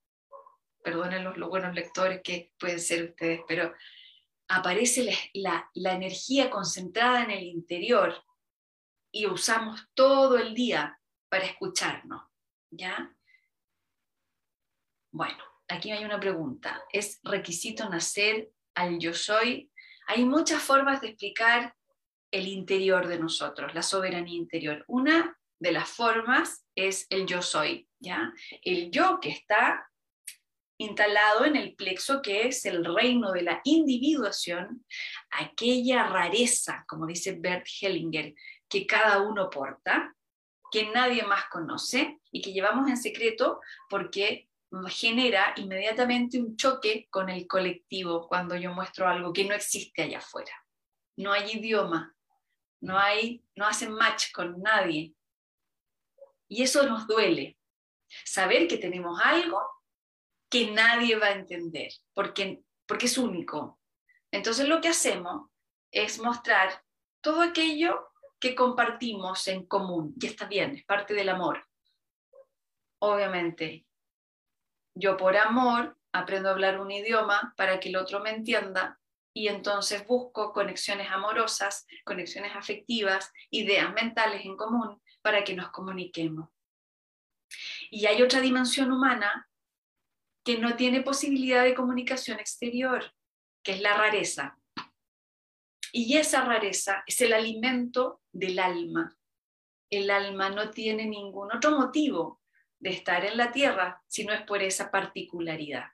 perdonen 0.83 1.25
los, 1.25 1.37
buenos 1.49 1.75
lectores 1.75 2.21
que 2.23 2.53
pueden 2.59 2.81
ser 2.81 3.11
ustedes, 3.11 3.41
pero 3.47 3.73
aparece 4.49 5.17
la, 5.35 5.71
la, 5.75 5.95
energía 5.95 6.51
concentrada 6.51 7.23
en 7.23 7.31
el 7.31 7.45
interior 7.45 8.23
y 9.11 9.27
usamos 9.27 9.89
todo 9.95 10.39
el 10.39 10.55
día 10.55 10.99
para 11.29 11.45
escucharnos, 11.45 12.23
¿ya? 12.71 13.15
Bueno, 15.11 15.43
aquí 15.69 15.91
hay 15.91 16.05
una 16.05 16.21
pregunta. 16.21 16.83
¿Es 16.91 17.21
requisito 17.23 17.89
nacer 17.89 18.51
al 18.75 18.99
yo 18.99 19.15
soy? 19.15 19.71
Hay 20.07 20.25
muchas 20.25 20.63
formas 20.63 21.01
de 21.01 21.09
explicar 21.09 21.75
el 22.31 22.49
interior 22.49 23.07
de 23.07 23.19
nosotros, 23.19 23.75
la 23.75 23.83
soberanía 23.83 24.37
interior. 24.37 24.85
Una 24.89 25.39
de 25.61 25.73
las 25.73 25.89
formas 25.89 26.65
es 26.75 27.07
el 27.11 27.27
yo 27.27 27.43
soy, 27.43 27.89
¿ya? 28.01 28.33
El 28.63 28.91
yo 28.91 29.21
que 29.21 29.31
está 29.31 29.89
instalado 30.83 31.45
en 31.45 31.57
el 31.57 31.75
plexo 31.75 32.21
que 32.21 32.47
es 32.49 32.65
el 32.67 32.85
reino 32.85 33.33
de 33.33 33.43
la 33.43 33.61
individuación, 33.65 34.85
aquella 35.31 36.05
rareza, 36.05 36.85
como 36.87 37.07
dice 37.07 37.37
Bert 37.39 37.67
Hellinger, 37.81 38.35
que 38.69 38.87
cada 38.87 39.23
uno 39.23 39.51
porta, 39.51 40.15
que 40.71 40.91
nadie 40.91 41.23
más 41.25 41.45
conoce 41.51 42.19
y 42.31 42.41
que 42.41 42.53
llevamos 42.53 42.89
en 42.89 42.97
secreto 42.97 43.61
porque 43.89 44.49
genera 44.89 45.53
inmediatamente 45.57 46.41
un 46.41 46.57
choque 46.57 47.07
con 47.11 47.29
el 47.29 47.47
colectivo 47.47 48.27
cuando 48.27 48.57
yo 48.57 48.73
muestro 48.73 49.07
algo 49.07 49.33
que 49.33 49.45
no 49.45 49.55
existe 49.55 50.03
allá 50.03 50.19
afuera. 50.19 50.53
No 51.17 51.33
hay 51.33 51.53
idioma, 51.53 52.15
no 52.81 52.99
hay 52.99 53.45
no 53.55 53.67
hacen 53.67 53.93
match 53.93 54.33
con 54.33 54.63
nadie. 54.63 55.15
Y 56.49 56.63
eso 56.63 56.87
nos 56.87 57.07
duele. 57.07 57.59
Saber 58.25 58.67
que 58.67 58.79
tenemos 58.79 59.21
algo 59.23 59.61
que 60.53 60.71
nadie 60.71 61.17
va 61.17 61.29
a 61.29 61.33
entender, 61.33 61.91
porque, 62.13 62.63
porque 62.87 63.07
es 63.07 63.17
único. 63.17 63.81
Entonces 64.31 64.69
lo 64.69 64.83
que 64.83 64.89
hacemos 64.89 65.51
es 65.91 66.21
mostrar 66.21 66.85
todo 67.23 67.41
aquello 67.41 68.11
que 68.39 68.55
compartimos 68.55 69.49
en 69.49 69.65
común, 69.65 70.15
y 70.21 70.27
está 70.27 70.47
bien, 70.47 70.77
es 70.77 70.85
parte 70.85 71.15
del 71.15 71.31
amor. 71.31 71.67
Obviamente, 72.99 73.87
yo 74.95 75.17
por 75.17 75.39
amor 75.39 75.97
aprendo 76.13 76.51
a 76.51 76.53
hablar 76.53 76.79
un 76.81 76.91
idioma 76.91 77.55
para 77.57 77.81
que 77.81 77.89
el 77.89 77.97
otro 77.97 78.21
me 78.21 78.29
entienda 78.29 79.01
y 79.33 79.49
entonces 79.49 80.07
busco 80.07 80.53
conexiones 80.53 81.11
amorosas, 81.11 81.87
conexiones 82.05 82.55
afectivas, 82.55 83.33
ideas 83.49 83.91
mentales 83.95 84.45
en 84.45 84.59
común 84.59 85.01
para 85.23 85.45
que 85.45 85.55
nos 85.55 85.71
comuniquemos. 85.71 86.51
Y 87.91 88.05
hay 88.05 88.21
otra 88.21 88.41
dimensión 88.43 88.93
humana 88.93 89.49
que 90.45 90.59
no 90.59 90.77
tiene 90.77 91.03
posibilidad 91.03 91.63
de 91.63 91.75
comunicación 91.75 92.41
exterior, 92.41 93.15
que 93.63 93.73
es 93.73 93.81
la 93.81 93.95
rareza. 93.95 94.59
Y 95.93 96.17
esa 96.17 96.45
rareza 96.45 97.05
es 97.07 97.21
el 97.21 97.33
alimento 97.33 98.23
del 98.33 98.59
alma. 98.59 99.17
El 99.91 100.11
alma 100.11 100.49
no 100.49 100.71
tiene 100.71 101.07
ningún 101.07 101.55
otro 101.55 101.73
motivo 101.73 102.41
de 102.79 102.91
estar 102.91 103.25
en 103.25 103.37
la 103.37 103.53
tierra 103.53 104.03
si 104.09 104.25
no 104.25 104.33
es 104.33 104.43
por 104.43 104.63
esa 104.63 104.91
particularidad. 104.91 105.91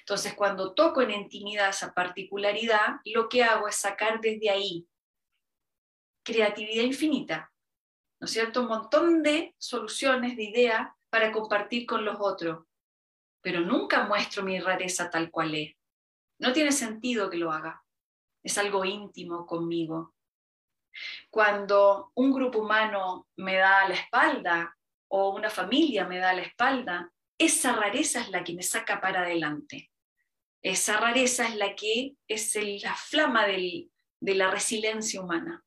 Entonces, 0.00 0.32
cuando 0.34 0.72
toco 0.72 1.02
en 1.02 1.10
intimidad 1.10 1.68
esa 1.68 1.92
particularidad, 1.92 3.00
lo 3.04 3.28
que 3.28 3.44
hago 3.44 3.68
es 3.68 3.76
sacar 3.76 4.20
desde 4.20 4.48
ahí 4.48 4.88
creatividad 6.22 6.84
infinita, 6.84 7.52
¿no 8.20 8.24
es 8.24 8.30
cierto? 8.30 8.62
Un 8.62 8.68
montón 8.68 9.22
de 9.22 9.54
soluciones, 9.58 10.36
de 10.36 10.44
ideas 10.44 10.88
para 11.10 11.30
compartir 11.30 11.86
con 11.86 12.04
los 12.04 12.16
otros 12.18 12.65
pero 13.46 13.60
nunca 13.60 14.02
muestro 14.08 14.42
mi 14.42 14.58
rareza 14.58 15.08
tal 15.08 15.30
cual 15.30 15.54
es. 15.54 15.76
No 16.40 16.52
tiene 16.52 16.72
sentido 16.72 17.30
que 17.30 17.36
lo 17.36 17.52
haga. 17.52 17.80
es 18.42 18.58
algo 18.58 18.84
íntimo 18.84 19.46
conmigo. 19.46 20.16
Cuando 21.30 22.10
un 22.16 22.32
grupo 22.32 22.58
humano 22.58 23.28
me 23.36 23.54
da 23.54 23.88
la 23.88 23.94
espalda 23.94 24.76
o 25.06 25.30
una 25.30 25.48
familia 25.48 26.08
me 26.08 26.18
da 26.18 26.32
la 26.32 26.42
espalda, 26.42 27.12
esa 27.38 27.72
rareza 27.72 28.20
es 28.20 28.30
la 28.30 28.42
que 28.42 28.52
me 28.52 28.64
saca 28.64 29.00
para 29.00 29.20
adelante. 29.20 29.92
Esa 30.60 30.96
rareza 30.96 31.46
es 31.46 31.54
la 31.54 31.76
que 31.76 32.16
es 32.26 32.52
la 32.82 32.96
flama 32.96 33.46
de 33.46 33.88
la 34.34 34.50
resiliencia 34.50 35.20
humana. 35.20 35.64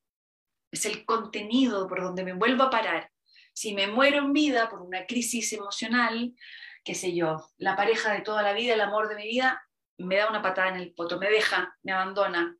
Es 0.70 0.86
el 0.86 1.06
contenido 1.06 1.88
por 1.88 2.02
donde 2.02 2.26
me 2.26 2.34
vuelvo 2.34 2.63
a 2.63 2.70
parar. 2.70 3.10
Si 3.54 3.74
me 3.74 3.88
muero 3.88 4.18
en 4.18 4.34
vida 4.34 4.68
por 4.68 4.82
una 4.82 5.06
crisis 5.06 5.54
emocional, 5.54 6.36
qué 6.84 6.96
sé 6.96 7.15
yo, 7.15 7.50
la 7.58 7.76
pareja 7.76 8.13
de 8.13 8.22
toda 8.22 8.42
la 8.42 8.54
vida, 8.54 8.74
el 8.74 8.82
amor 8.82 9.10
de 9.10 9.15
mi 9.15 9.28
vida, 9.28 9.63
me 9.98 10.18
da 10.18 10.30
una 10.30 10.42
patada 10.42 10.70
en 10.70 10.76
el 10.76 10.94
poto, 10.94 11.20
me 11.20 11.30
deja, 11.30 11.78
me 11.84 11.92
abandona. 11.92 12.58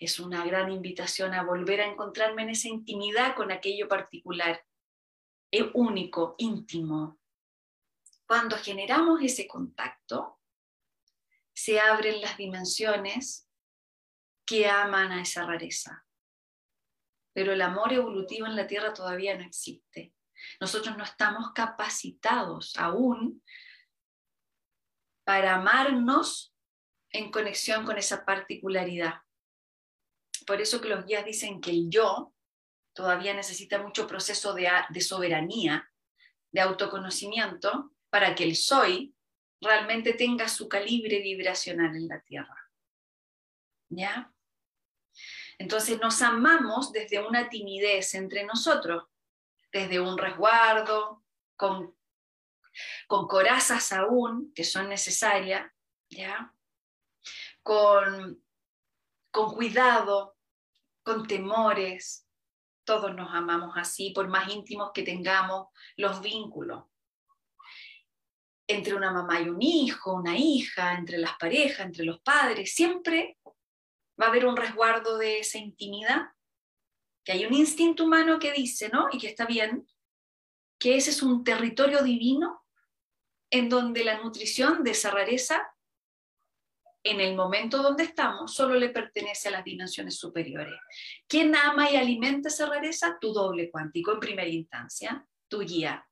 Es 0.00 0.20
una 0.20 0.44
gran 0.44 0.70
invitación 0.70 1.34
a 1.34 1.42
volver 1.42 1.80
a 1.80 1.86
encontrarme 1.86 2.42
en 2.42 2.50
esa 2.50 2.68
intimidad 2.68 3.34
con 3.34 3.50
aquello 3.50 3.88
particular, 3.88 4.64
único, 5.74 6.34
íntimo. 6.38 7.18
Cuando 8.26 8.56
generamos 8.56 9.22
ese 9.22 9.46
contacto, 9.46 10.40
se 11.52 11.78
abren 11.78 12.20
las 12.20 12.36
dimensiones 12.36 13.48
que 14.44 14.68
aman 14.68 15.12
a 15.12 15.22
esa 15.22 15.46
rareza. 15.46 16.06
Pero 17.32 17.52
el 17.52 17.62
amor 17.62 17.92
evolutivo 17.92 18.46
en 18.46 18.56
la 18.56 18.66
Tierra 18.66 18.92
todavía 18.92 19.36
no 19.36 19.44
existe. 19.44 20.13
Nosotros 20.60 20.96
no 20.96 21.04
estamos 21.04 21.52
capacitados 21.52 22.76
aún 22.76 23.42
para 25.24 25.54
amarnos 25.54 26.54
en 27.10 27.30
conexión 27.30 27.84
con 27.84 27.96
esa 27.98 28.24
particularidad. 28.24 29.14
Por 30.46 30.60
eso 30.60 30.80
que 30.80 30.88
los 30.88 31.06
guías 31.06 31.24
dicen 31.24 31.60
que 31.60 31.70
el 31.70 31.88
yo 31.88 32.34
todavía 32.92 33.34
necesita 33.34 33.82
mucho 33.82 34.06
proceso 34.06 34.52
de, 34.54 34.70
de 34.90 35.00
soberanía, 35.00 35.90
de 36.52 36.60
autoconocimiento, 36.60 37.92
para 38.10 38.34
que 38.34 38.44
el 38.44 38.54
soy 38.56 39.14
realmente 39.60 40.12
tenga 40.12 40.48
su 40.48 40.68
calibre 40.68 41.20
vibracional 41.20 41.96
en 41.96 42.08
la 42.08 42.20
Tierra. 42.20 42.70
¿Ya? 43.88 44.32
Entonces 45.58 46.00
nos 46.00 46.20
amamos 46.22 46.92
desde 46.92 47.24
una 47.24 47.48
timidez 47.48 48.14
entre 48.14 48.44
nosotros, 48.44 49.04
desde 49.74 49.98
un 49.98 50.16
resguardo, 50.16 51.24
con, 51.56 51.96
con 53.08 53.26
corazas 53.26 53.92
aún, 53.92 54.52
que 54.54 54.62
son 54.62 54.88
necesarias, 54.88 55.68
¿ya? 56.08 56.54
Con, 57.60 58.40
con 59.32 59.52
cuidado, 59.52 60.36
con 61.02 61.26
temores. 61.26 62.24
Todos 62.84 63.16
nos 63.16 63.34
amamos 63.34 63.72
así, 63.76 64.10
por 64.10 64.28
más 64.28 64.48
íntimos 64.48 64.92
que 64.94 65.02
tengamos 65.02 65.66
los 65.96 66.20
vínculos. 66.20 66.84
Entre 68.68 68.94
una 68.94 69.10
mamá 69.10 69.40
y 69.40 69.48
un 69.48 69.60
hijo, 69.60 70.14
una 70.14 70.36
hija, 70.36 70.94
entre 70.94 71.18
las 71.18 71.36
parejas, 71.36 71.86
entre 71.86 72.04
los 72.04 72.20
padres, 72.20 72.72
siempre 72.74 73.38
va 74.20 74.26
a 74.26 74.28
haber 74.28 74.46
un 74.46 74.56
resguardo 74.56 75.18
de 75.18 75.40
esa 75.40 75.58
intimidad, 75.58 76.28
que 77.24 77.32
hay 77.32 77.46
un 77.46 77.54
instinto 77.54 78.04
humano 78.04 78.38
que 78.38 78.52
dice, 78.52 78.90
¿no? 78.90 79.08
Y 79.10 79.18
que 79.18 79.28
está 79.28 79.46
bien, 79.46 79.86
que 80.78 80.96
ese 80.96 81.10
es 81.10 81.22
un 81.22 81.42
territorio 81.42 82.02
divino 82.02 82.64
en 83.50 83.68
donde 83.68 84.04
la 84.04 84.20
nutrición 84.20 84.84
de 84.84 84.90
esa 84.90 85.10
rareza, 85.10 85.74
en 87.02 87.20
el 87.20 87.36
momento 87.36 87.82
donde 87.82 88.04
estamos, 88.04 88.54
solo 88.54 88.74
le 88.74 88.90
pertenece 88.90 89.48
a 89.48 89.52
las 89.52 89.64
dimensiones 89.64 90.18
superiores. 90.18 90.78
¿Quién 91.28 91.54
ama 91.54 91.90
y 91.90 91.96
alimenta 91.96 92.48
esa 92.48 92.66
rareza? 92.66 93.18
Tu 93.20 93.32
doble 93.32 93.70
cuántico 93.70 94.12
en 94.12 94.20
primera 94.20 94.48
instancia, 94.48 95.26
tu 95.48 95.60
guía. 95.60 96.06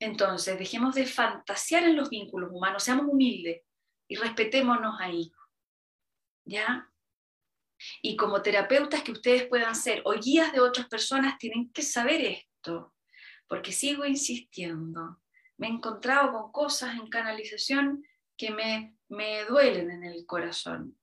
Entonces, 0.00 0.58
dejemos 0.58 0.94
de 0.94 1.06
fantasear 1.06 1.84
en 1.84 1.96
los 1.96 2.10
vínculos 2.10 2.50
humanos, 2.52 2.82
seamos 2.82 3.06
humildes 3.08 3.62
y 4.08 4.16
respetémonos 4.16 5.00
ahí. 5.00 5.32
¿Ya? 6.44 6.90
Y 8.02 8.16
como 8.16 8.42
terapeutas 8.42 9.02
que 9.02 9.12
ustedes 9.12 9.46
puedan 9.46 9.74
ser 9.74 10.02
o 10.04 10.12
guías 10.12 10.52
de 10.52 10.60
otras 10.60 10.88
personas, 10.88 11.38
tienen 11.38 11.70
que 11.72 11.82
saber 11.82 12.20
esto, 12.20 12.94
porque 13.48 13.72
sigo 13.72 14.04
insistiendo. 14.04 15.20
Me 15.56 15.68
he 15.68 15.70
encontrado 15.70 16.32
con 16.32 16.52
cosas 16.52 16.94
en 16.96 17.08
canalización 17.08 18.04
que 18.36 18.50
me, 18.50 18.96
me 19.08 19.44
duelen 19.44 19.90
en 19.90 20.04
el 20.04 20.26
corazón. 20.26 20.98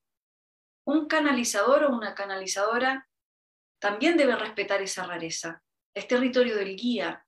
Un 0.84 1.06
canalizador 1.06 1.84
o 1.84 1.96
una 1.96 2.14
canalizadora 2.14 3.08
también 3.78 4.16
debe 4.16 4.36
respetar 4.36 4.82
esa 4.82 5.06
rareza. 5.06 5.62
Es 5.94 6.06
territorio 6.08 6.56
del 6.56 6.76
guía. 6.76 7.26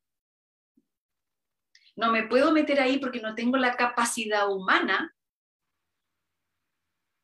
No 1.96 2.10
me 2.10 2.24
puedo 2.24 2.52
meter 2.52 2.80
ahí 2.80 2.98
porque 2.98 3.20
no 3.20 3.34
tengo 3.34 3.56
la 3.56 3.76
capacidad 3.76 4.50
humana 4.50 5.14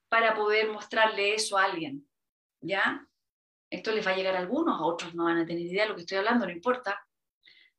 para 0.08 0.34
poder 0.34 0.70
mostrarle 0.70 1.34
eso 1.34 1.56
a 1.56 1.64
alguien. 1.64 2.09
¿Ya? 2.60 3.06
Esto 3.70 3.92
les 3.92 4.06
va 4.06 4.10
a 4.10 4.16
llegar 4.16 4.34
a 4.34 4.40
algunos, 4.40 4.80
a 4.80 4.84
otros 4.84 5.14
no 5.14 5.24
van 5.24 5.38
a 5.38 5.46
tener 5.46 5.62
idea 5.62 5.84
de 5.84 5.90
lo 5.90 5.94
que 5.94 6.02
estoy 6.02 6.18
hablando, 6.18 6.46
no 6.46 6.52
importa, 6.52 7.06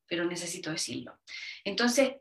pero 0.08 0.26
necesito 0.26 0.72
decirlo. 0.72 1.20
Entonces, 1.64 2.16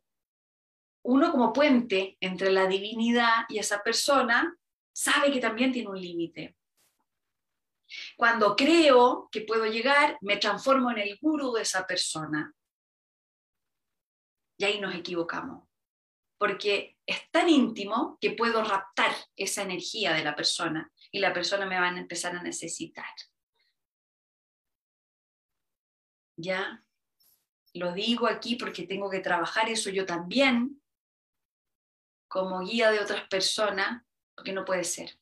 uno 1.03 1.31
como 1.31 1.53
puente 1.53 2.17
entre 2.21 2.51
la 2.51 2.67
divinidad 2.67 3.45
y 3.49 3.59
esa 3.59 3.83
persona 3.83 4.57
sabe 4.93 5.33
que 5.33 5.41
también 5.41 5.73
tiene 5.73 5.89
un 5.89 6.01
límite. 6.01 6.57
Cuando 8.17 8.55
creo 8.55 9.29
que 9.33 9.41
puedo 9.43 9.67
llegar, 9.67 10.19
me 10.21 10.37
transformo 10.37 10.91
en 10.91 10.99
el 10.99 11.19
gurú 11.21 11.53
de 11.53 11.63
esa 11.63 11.87
persona. 11.87 12.55
Y 14.59 14.65
ahí 14.65 14.81
nos 14.81 14.95
equivocamos 14.95 15.71
porque 16.41 16.97
es 17.05 17.31
tan 17.31 17.51
íntimo 17.51 18.17
que 18.19 18.31
puedo 18.31 18.65
raptar 18.65 19.15
esa 19.37 19.61
energía 19.61 20.15
de 20.15 20.25
la 20.25 20.35
persona 20.35 20.91
y 21.11 21.19
la 21.21 21.33
persona 21.33 21.67
me 21.67 21.79
va 21.79 21.89
a 21.89 21.99
empezar 21.99 22.35
a 22.37 22.43
necesitar. 22.43 23.13
¿Ya? 26.37 26.85
Lo 27.75 27.93
digo 27.93 28.27
aquí 28.27 28.57
porque 28.57 28.87
tengo 28.87 29.11
que 29.11 29.21
trabajar 29.21 29.69
eso 29.69 29.91
yo 29.91 30.07
también 30.07 30.81
como 32.31 32.61
guía 32.61 32.93
de 32.93 33.01
otras 33.01 33.27
personas, 33.29 34.03
porque 34.37 34.53
no 34.53 34.65
puede 34.65 34.85
ser. 34.85 35.19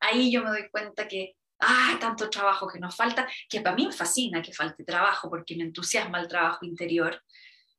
Ahí 0.00 0.32
yo 0.32 0.42
me 0.42 0.48
doy 0.48 0.70
cuenta 0.70 1.06
que, 1.06 1.36
ah, 1.60 1.98
tanto 2.00 2.30
trabajo 2.30 2.66
que 2.66 2.78
nos 2.78 2.96
falta, 2.96 3.28
que 3.48 3.60
para 3.60 3.76
mí 3.76 3.86
me 3.86 3.92
fascina 3.92 4.40
que 4.40 4.52
falte 4.52 4.84
trabajo, 4.84 5.28
porque 5.28 5.54
me 5.54 5.64
entusiasma 5.64 6.20
el 6.20 6.28
trabajo 6.28 6.64
interior, 6.64 7.22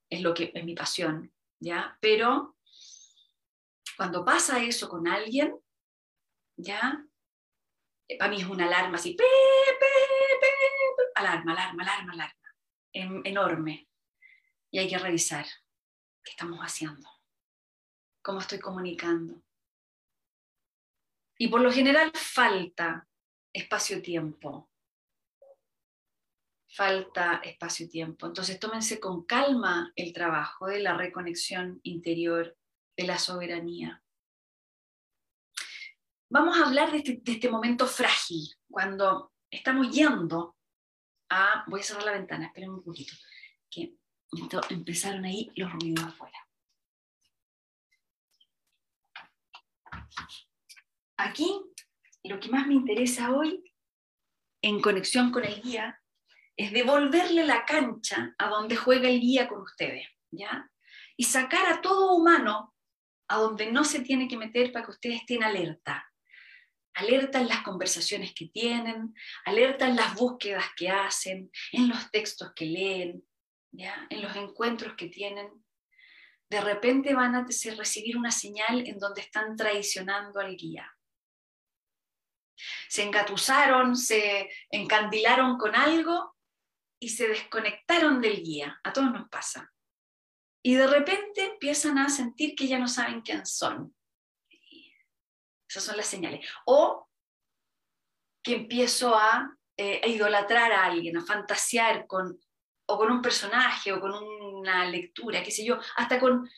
es 0.10 0.22
lo 0.22 0.36
que 0.36 0.52
es 0.54 0.64
mi 0.64 0.76
pasión, 0.76 1.34
¿ya? 1.60 1.98
Pero 2.00 2.56
cuando 3.98 4.24
pasa 4.24 4.64
eso 4.64 4.90
con 4.90 5.08
alguien, 5.08 5.56
¿ya? 6.56 7.04
Para 8.20 8.30
mí 8.30 8.42
es 8.42 8.48
una 8.48 8.66
alarma 8.66 8.96
así, 8.98 9.18
alarma, 11.16 11.54
alarma, 11.54 11.84
alarma, 11.84 12.14
alarma, 12.14 12.56
enorme. 12.94 13.88
Y 14.72 14.80
hay 14.80 14.90
que 14.90 14.98
revisar 14.98 15.46
qué 16.24 16.32
estamos 16.32 16.60
haciendo, 16.60 17.10
cómo 18.22 18.40
estoy 18.40 18.60
comunicando. 18.60 19.42
Y 21.38 21.48
por 21.48 21.62
lo 21.62 21.72
general 21.72 22.12
falta 22.14 23.08
espacio-tiempo. 23.52 24.70
Falta 26.68 27.42
espacio-tiempo. 27.44 28.28
Entonces 28.28 28.60
tómense 28.60 29.00
con 29.00 29.26
calma 29.26 29.92
el 29.96 30.14
trabajo 30.14 30.68
de 30.68 30.80
la 30.80 30.96
reconexión 30.96 31.80
interior, 31.84 32.58
de 32.98 33.08
la 33.08 33.18
soberanía. 33.18 34.05
Vamos 36.30 36.58
a 36.58 36.66
hablar 36.66 36.92
de 36.92 36.98
este, 36.98 37.22
este, 37.24 37.50
momento 37.50 37.86
frágil, 37.86 38.48
cuando 38.70 39.32
estamos 39.50 39.92
yendo 39.92 40.56
a... 41.30 41.64
Voy 41.68 41.82
a 41.82 41.84
cerrar 41.84 42.06
la 42.06 42.12
ventana, 42.14 42.48
esperen 42.48 42.72
un 42.72 42.84
poquito, 42.84 43.14
que 43.70 43.96
empezaron 44.70 45.24
ahí 45.26 45.52
los 45.56 45.72
ruidos 45.72 46.06
afuera. 46.06 46.38
Aquí, 51.18 51.62
lo 52.24 52.40
que 52.40 52.50
más 52.50 52.68
me 52.68 52.74
interesa 52.74 53.32
hoy, 53.32 53.64
en 54.62 54.82
conexión 54.82 55.32
con 55.32 55.46
el 55.46 55.62
guía, 55.62 56.02
es 56.58 56.72
devolverle 56.72 57.46
la 57.46 57.66
cancha 57.66 58.34
a 58.38 58.50
donde 58.50 58.76
juega 58.76 59.10
el 59.10 59.20
guía 59.20 59.48
con 59.48 59.62
ustedes, 59.62 60.08
¿ya? 60.32 60.70
Y 61.18 61.24
sacar 61.26 61.72
a 61.72 61.82
todo 61.82 62.16
humano 62.16 62.74
a 63.28 63.38
donde 63.38 63.72
no 63.72 63.84
se 63.84 64.02
tiene 64.02 64.28
que 64.28 64.38
meter 64.38 64.72
para 64.72 64.86
que 64.86 64.92
ustedes 64.92 65.18
estén 65.18 65.44
alerta. 65.44 66.12
Alerta 66.96 67.40
en 67.40 67.48
las 67.48 67.62
conversaciones 67.62 68.34
que 68.34 68.48
tienen, 68.48 69.14
alerta 69.46 69.88
en 69.88 69.96
las 69.96 70.16
búsquedas 70.16 70.66
que 70.76 70.90
hacen, 70.90 71.52
en 71.72 71.90
los 71.90 72.10
textos 72.12 72.54
que 72.56 72.66
leen, 72.66 73.24
¿ya? 73.72 74.08
en 74.10 74.22
los 74.22 74.36
encuentros 74.36 74.96
que 74.96 75.08
tienen. 75.08 75.50
de 76.50 76.62
repente 76.62 77.14
van 77.14 77.36
a 77.36 77.46
recibir 77.46 78.18
una 78.18 78.32
señal 78.32 78.88
en 78.88 78.98
donde 79.00 79.22
están 79.22 79.56
traicionando 79.56 80.40
al 80.40 80.56
guía. 80.56 80.90
Se 82.88 83.04
engatusaron, 83.04 83.96
se 83.96 84.50
encandilaron 84.70 85.58
con 85.58 85.76
algo 85.76 86.36
y 87.00 87.10
se 87.10 87.28
desconectaron 87.28 88.22
del 88.22 88.42
guía. 88.42 88.80
A 88.84 88.94
todos 88.94 89.12
nos 89.12 89.28
pasa. 89.30 89.74
Y 90.64 90.76
de 90.76 90.88
repente 90.88 91.46
empiezan 91.46 91.98
a 91.98 92.10
sentir 92.10 92.56
que 92.56 92.68
ya 92.68 92.80
no 92.80 92.88
saben 92.88 93.22
quién 93.22 93.46
son. 93.46 93.96
Esas 95.76 95.84
son 95.84 95.98
las 95.98 96.08
señales. 96.08 96.48
O 96.66 97.10
que 98.42 98.56
empiezo 98.56 99.14
a, 99.14 99.58
eh, 99.76 100.00
a 100.02 100.08
idolatrar 100.08 100.72
a 100.72 100.86
alguien, 100.86 101.18
a 101.18 101.26
fantasear 101.26 102.08
con 102.08 102.40
o 102.88 102.98
con 102.98 103.12
un 103.12 103.22
personaje 103.22 103.92
o 103.92 104.00
con 104.00 104.14
una 104.14 104.86
lectura, 104.86 105.44
qué 105.44 105.52
sé 105.52 105.66
yo, 105.66 105.78
hasta 105.98 106.18
con, 106.18 106.50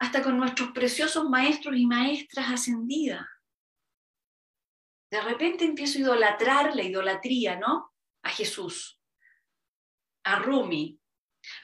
hasta 0.00 0.22
con 0.22 0.36
nuestros 0.36 0.72
preciosos 0.72 1.30
maestros 1.30 1.76
y 1.76 1.86
maestras 1.86 2.50
ascendidas. 2.50 3.26
De 5.10 5.22
repente 5.22 5.64
empiezo 5.64 5.98
a 5.98 6.02
idolatrar 6.02 6.76
la 6.76 6.82
idolatría, 6.82 7.56
¿no? 7.56 7.94
A 8.22 8.28
Jesús, 8.28 9.00
a 10.24 10.40
Rumi, 10.40 11.00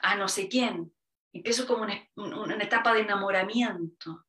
a 0.01 0.15
no 0.15 0.27
sé 0.27 0.47
quién. 0.47 0.91
Empiezo 1.33 1.67
como 1.67 1.83
una 1.83 2.63
etapa 2.63 2.93
de 2.95 3.01
enamoramiento. 3.01 4.25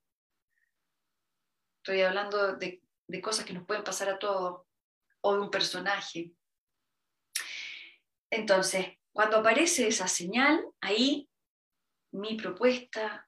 Estoy 1.82 2.02
hablando 2.02 2.56
de, 2.56 2.82
cosas 3.22 3.46
que 3.46 3.54
nos 3.54 3.64
pueden 3.64 3.82
pasar 3.82 4.10
a 4.10 4.18
todos, 4.18 4.66
o 5.22 5.34
de 5.34 5.40
un 5.40 5.50
personaje. 5.50 6.32
Entonces, 8.30 8.98
cuando 9.12 9.38
aparece 9.38 9.88
esa 9.88 10.06
señal, 10.06 10.62
ahí 10.80 11.28
mi 12.12 12.34
propuesta 12.34 13.26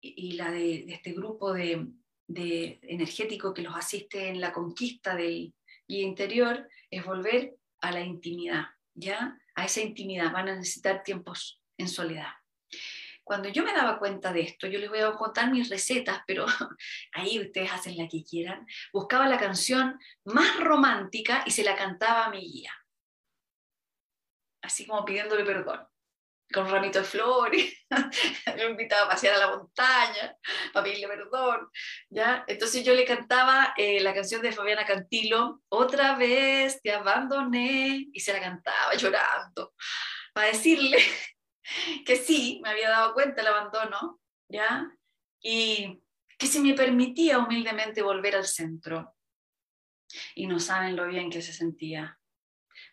y, 0.00 0.32
la 0.32 0.50
de, 0.50 0.86
este 0.88 1.12
grupo 1.12 1.52
de, 1.52 1.92
energético 2.82 3.52
que 3.52 3.62
los 3.62 3.76
asiste 3.76 4.28
en 4.28 4.40
la 4.40 4.52
conquista 4.52 5.14
del 5.14 5.54
guía 5.86 6.02
interior 6.02 6.66
es 6.90 7.04
volver 7.04 7.56
a 7.82 7.92
la 7.92 8.00
intimidad, 8.00 8.64
¿ya? 8.94 9.38
A 9.54 9.66
esa 9.66 9.82
intimidad 9.82 10.32
van 10.32 10.48
a 10.48 10.56
necesitar 10.56 11.02
tiempos 11.02 11.60
en 11.76 11.88
soledad. 11.88 12.32
Cuando 13.24 13.48
yo 13.48 13.62
me 13.62 13.72
daba 13.72 13.98
cuenta 13.98 14.32
de 14.32 14.42
esto, 14.42 14.66
yo 14.66 14.78
les 14.78 14.90
voy 14.90 15.00
a 15.00 15.12
contar 15.12 15.50
mis 15.50 15.68
recetas, 15.68 16.22
pero 16.26 16.46
ahí 17.12 17.40
ustedes 17.40 17.72
hacen 17.72 17.96
la 17.96 18.08
que 18.08 18.24
quieran, 18.24 18.66
buscaba 18.92 19.26
la 19.26 19.38
canción 19.38 19.98
más 20.24 20.58
romántica 20.60 21.42
y 21.46 21.50
se 21.50 21.64
la 21.64 21.76
cantaba 21.76 22.26
a 22.26 22.30
mi 22.30 22.40
guía. 22.40 22.72
Así 24.62 24.86
como 24.86 25.04
pidiéndole 25.04 25.44
perdón, 25.44 25.86
con 26.52 26.66
un 26.66 26.70
ramito 26.70 26.98
de 26.98 27.04
flores, 27.04 27.86
lo 28.56 28.68
invitaba 28.68 29.06
a 29.06 29.08
pasear 29.08 29.34
a 29.34 29.38
la 29.38 29.56
montaña 29.56 30.36
para 30.72 30.84
pedirle 30.84 31.08
perdón, 31.08 31.68
¿ya? 32.10 32.44
Entonces 32.46 32.84
yo 32.84 32.94
le 32.94 33.04
cantaba 33.04 33.74
eh, 33.76 34.00
la 34.00 34.14
canción 34.14 34.42
de 34.42 34.52
Fabiana 34.52 34.84
Cantilo, 34.84 35.62
otra 35.68 36.16
vez 36.16 36.80
te 36.82 36.92
abandoné, 36.92 38.06
y 38.12 38.20
se 38.20 38.32
la 38.32 38.40
cantaba 38.40 38.94
llorando, 38.94 39.74
para 40.32 40.48
decirle 40.48 40.98
que 42.06 42.16
sí, 42.16 42.60
me 42.62 42.70
había 42.70 42.90
dado 42.90 43.14
cuenta 43.14 43.40
el 43.40 43.48
abandono, 43.48 44.20
¿ya? 44.48 44.90
Y 45.40 46.02
que 46.38 46.46
si 46.46 46.60
me 46.60 46.74
permitía 46.74 47.38
humildemente 47.38 48.02
volver 48.02 48.36
al 48.36 48.46
centro. 48.46 49.14
Y 50.34 50.46
no 50.46 50.58
saben 50.60 50.96
lo 50.96 51.06
bien 51.06 51.30
que 51.30 51.42
se 51.42 51.52
sentía 51.52 52.18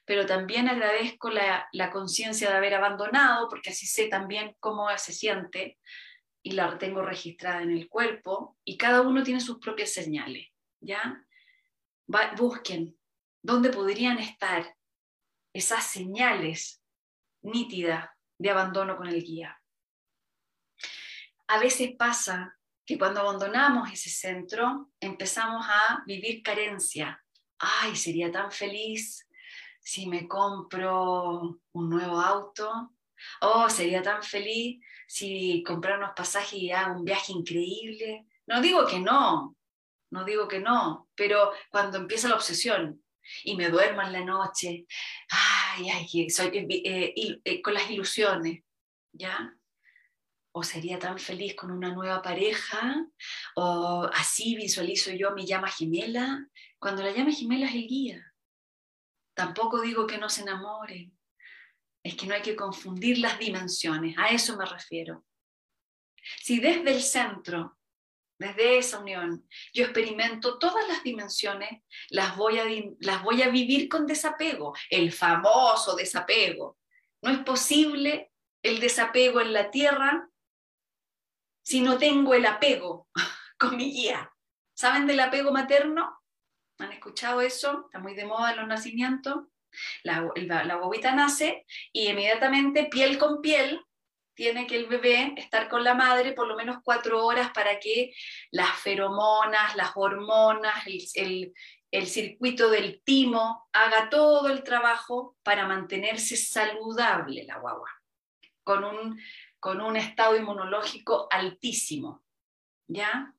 pero 0.09 0.26
también 0.26 0.67
agradezco 0.67 1.30
la, 1.30 1.91
conciencia 1.91 2.49
de 2.49 2.57
haber 2.57 2.74
abandonado, 2.74 3.47
porque 3.47 3.70
así 3.70 3.86
sé 3.86 4.07
también 4.07 4.55
cómo 4.59 4.88
se 4.97 5.13
siente 5.13 5.78
y 6.41 6.53
la 6.53 6.80
tengo 6.80 7.03
registrada 7.03 7.61
en 7.61 7.70
el 7.70 7.88
cuerpo, 7.88 8.57
y 8.63 8.76
cada 8.76 9.01
uno 9.01 9.22
tiene 9.22 9.39
sus 9.39 9.59
propias 9.59 9.93
señales, 9.93 10.47
¿ya? 10.80 11.24
busquen 12.38 12.97
dónde 13.43 13.70
podrían 13.70 14.17
estar 14.17 14.76
esas 15.53 15.86
señales 15.86 16.82
nítidas 17.43 18.09
de 18.40 18.50
abandono 18.50 18.98
con 18.98 19.08
el 19.08 19.24
guía. 19.24 19.62
A 21.48 21.60
veces 21.60 21.92
pasa 21.98 22.58
que 22.86 22.98
cuando 22.98 23.20
abandonamos 23.20 23.92
ese 23.92 24.10
centro 24.10 24.90
empezamos 25.00 25.66
a 25.70 26.04
vivir 26.08 26.42
carencia. 26.42 27.24
Ay, 27.60 27.96
sería 27.96 28.32
tan 28.32 28.52
feliz 28.52 29.28
si 29.80 30.08
me 30.08 30.28
compro 30.28 31.60
un 31.74 31.90
nuevo 31.90 32.20
auto, 32.20 32.94
oh, 33.42 33.70
sería 33.70 34.02
tan 34.02 34.24
feliz 34.24 34.84
si 35.08 35.64
comprar 35.64 35.98
unos 35.98 36.12
pasajes 36.16 36.54
y 36.54 36.72
hago 36.72 37.00
un 37.00 37.06
viaje 37.06 37.34
increíble. 37.34 38.26
No 38.48 38.62
digo 38.62 38.86
que 38.86 39.00
no, 39.00 39.56
no 40.12 40.24
digo 40.24 40.48
que 40.48 40.60
no, 40.60 41.10
pero 41.16 41.52
cuando 41.72 41.98
empieza 41.98 42.30
la 42.30 42.36
obsesión 42.36 43.04
y 43.43 43.55
me 43.55 43.69
duermo 43.69 44.01
en 44.01 44.13
la 44.13 44.23
noche, 44.23 44.86
ay, 45.30 45.89
ay, 45.89 46.30
soy 46.30 46.47
eh, 46.57 47.13
eh, 47.43 47.61
con 47.61 47.73
las 47.73 47.89
ilusiones, 47.89 48.63
¿ya? 49.11 49.53
O 50.51 50.63
sería 50.63 50.97
tan 50.99 51.19
feliz 51.19 51.55
con 51.55 51.71
una 51.71 51.93
nueva 51.93 52.21
pareja, 52.21 53.05
o 53.55 54.09
así 54.13 54.55
visualizo 54.55 55.11
yo 55.11 55.32
mi 55.32 55.45
llama 55.45 55.69
gemela, 55.69 56.47
cuando 56.80 57.03
la 57.03 57.11
llama 57.11 57.32
gemela 57.32 57.67
es 57.67 57.75
el 57.75 57.88
guía. 57.88 58.34
Tampoco 59.34 59.80
digo 59.80 60.05
que 60.05 60.17
no 60.17 60.27
se 60.27 60.41
enamoren. 60.41 61.17
Es 62.03 62.15
que 62.15 62.27
no 62.27 62.34
hay 62.34 62.41
que 62.41 62.55
confundir 62.55 63.19
las 63.19 63.39
dimensiones. 63.39 64.17
A 64.17 64.30
eso 64.30 64.57
me 64.57 64.65
refiero. 64.65 65.25
Si 66.41 66.59
desde 66.59 66.91
el 66.91 67.01
centro, 67.01 67.78
desde 68.40 68.78
esa 68.78 69.00
unión, 69.00 69.46
yo 69.74 69.84
experimento 69.84 70.58
todas 70.58 70.88
las 70.88 71.04
dimensiones, 71.04 71.82
las 72.10 72.38
voy 72.38 72.58
a, 72.58 72.66
las 73.02 73.22
voy 73.22 73.42
a 73.44 73.50
vivir 73.50 73.90
con 73.90 74.08
desapego, 74.08 74.74
el 74.90 75.12
famoso 75.12 75.96
desapego. 75.96 76.78
No 77.22 77.32
es 77.32 77.40
posible 77.40 78.32
el 78.64 78.80
desapego 78.80 79.42
en 79.42 79.52
la 79.52 79.70
tierra 79.70 80.30
si 81.62 81.82
no 81.82 81.98
tengo 81.98 82.34
el 82.34 82.46
apego 82.46 83.10
con 83.60 83.76
mi 83.76 83.92
guía. 83.92 84.32
¿Saben 84.74 85.06
del 85.06 85.20
apego 85.20 85.52
materno? 85.52 86.18
¿Han 86.78 86.94
escuchado 86.94 87.42
eso? 87.42 87.84
Está 87.86 88.00
muy 88.00 88.16
de 88.16 88.26
moda 88.26 88.52
en 88.52 88.58
los 88.60 88.68
nacimientos. 88.68 89.48
La, 90.04 90.28
la, 90.36 91.14
nace 91.14 91.66
y 91.92 92.08
inmediatamente, 92.08 92.86
piel 92.86 93.18
con 93.18 93.42
piel, 93.42 93.86
tiene 94.40 94.66
que 94.68 94.78
el 94.78 94.86
bebé 94.86 95.34
estar 95.36 95.68
con 95.68 95.84
la 95.84 95.94
madre 95.96 96.32
por 96.32 96.48
lo 96.48 96.56
menos 96.56 96.78
cuatro 96.82 97.26
horas 97.26 97.52
para 97.54 97.78
que 97.78 98.14
las 98.52 98.72
feromonas, 98.80 99.76
las 99.76 99.92
hormonas, 99.96 100.86
el, 101.14 101.54
circuito 102.08 102.70
del 102.70 103.02
timo 103.04 103.68
haga 103.74 104.10
todo 104.10 104.48
el 104.48 104.64
trabajo 104.64 105.36
para 105.44 105.68
mantenerse 105.68 106.38
saludable 106.38 107.44
la 107.44 107.58
guagua, 107.58 107.90
con 108.64 108.86
un, 108.86 109.20
con 109.60 109.82
un 109.82 109.98
estado 109.98 110.38
inmunológico 110.38 111.28
altísimo. 111.30 112.24
¿Ya? 112.88 113.34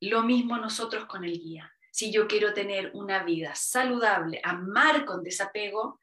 Lo 0.00 0.24
mismo 0.24 0.58
nosotros 0.58 1.06
con 1.06 1.22
el 1.22 1.38
guía 1.38 1.72
si 1.92 2.12
yo 2.12 2.26
quiero 2.28 2.52
tener 2.52 2.90
una 2.94 3.24
vida 3.24 3.54
saludable, 3.54 4.40
amar 4.44 5.04
con 5.04 5.24
desapego, 5.24 6.00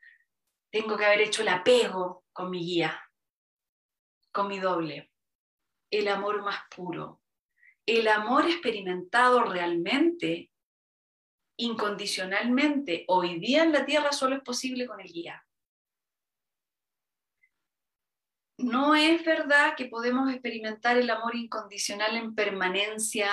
tengo 0.69 0.97
que 0.97 1.05
haber 1.05 1.21
hecho 1.21 1.41
el 1.41 1.47
apego 1.47 2.25
con 2.33 2.49
mi 2.49 2.65
guía, 2.65 3.04
con 4.35 4.49
mi 4.49 4.59
doble, 4.59 5.11
el 5.89 6.09
amor 6.09 6.43
más 6.43 6.59
puro, 6.75 7.21
el 7.85 8.07
amor 8.09 8.45
experimentado 8.45 9.43
realmente, 9.43 10.51
incondicionalmente, 11.57 13.05
hoy 13.07 13.39
día 13.39 13.63
en 13.63 13.71
la 13.71 13.85
tierra 13.85 14.11
solo 14.11 14.35
es 14.35 14.41
posible 14.41 14.87
con 14.87 14.99
el 14.99 15.07
guía. 15.07 15.41
No 18.57 18.93
es 18.95 19.23
verdad 19.23 19.75
que 19.77 19.85
podemos 19.85 20.29
experimentar 20.29 20.97
el 20.97 21.09
amor 21.09 21.35
incondicional 21.35 22.17
en 22.17 22.35
permanencia 22.35 23.31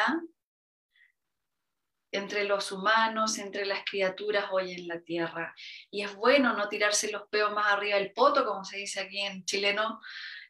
entre 2.12 2.44
los 2.44 2.70
humanos, 2.70 3.38
entre 3.38 3.64
las 3.64 3.84
criaturas 3.84 4.46
hoy 4.52 4.72
en 4.72 4.86
la 4.86 5.00
tierra. 5.00 5.54
Y 5.90 6.02
es 6.02 6.14
bueno 6.14 6.52
no 6.52 6.68
tirarse 6.68 7.10
los 7.10 7.26
peos 7.28 7.52
más 7.52 7.72
arriba 7.72 7.96
del 7.96 8.12
poto, 8.12 8.44
como 8.44 8.64
se 8.64 8.76
dice 8.76 9.00
aquí 9.00 9.18
en 9.20 9.44
chileno, 9.44 10.00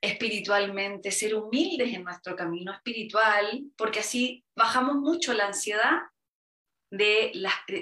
espiritualmente, 0.02 1.10
ser 1.10 1.34
humildes 1.34 1.94
en 1.94 2.04
nuestro 2.04 2.36
camino 2.36 2.72
espiritual, 2.72 3.64
porque 3.76 4.00
así 4.00 4.44
bajamos 4.54 4.96
mucho 4.96 5.32
la 5.32 5.46
ansiedad 5.46 6.00
de, 6.90 7.32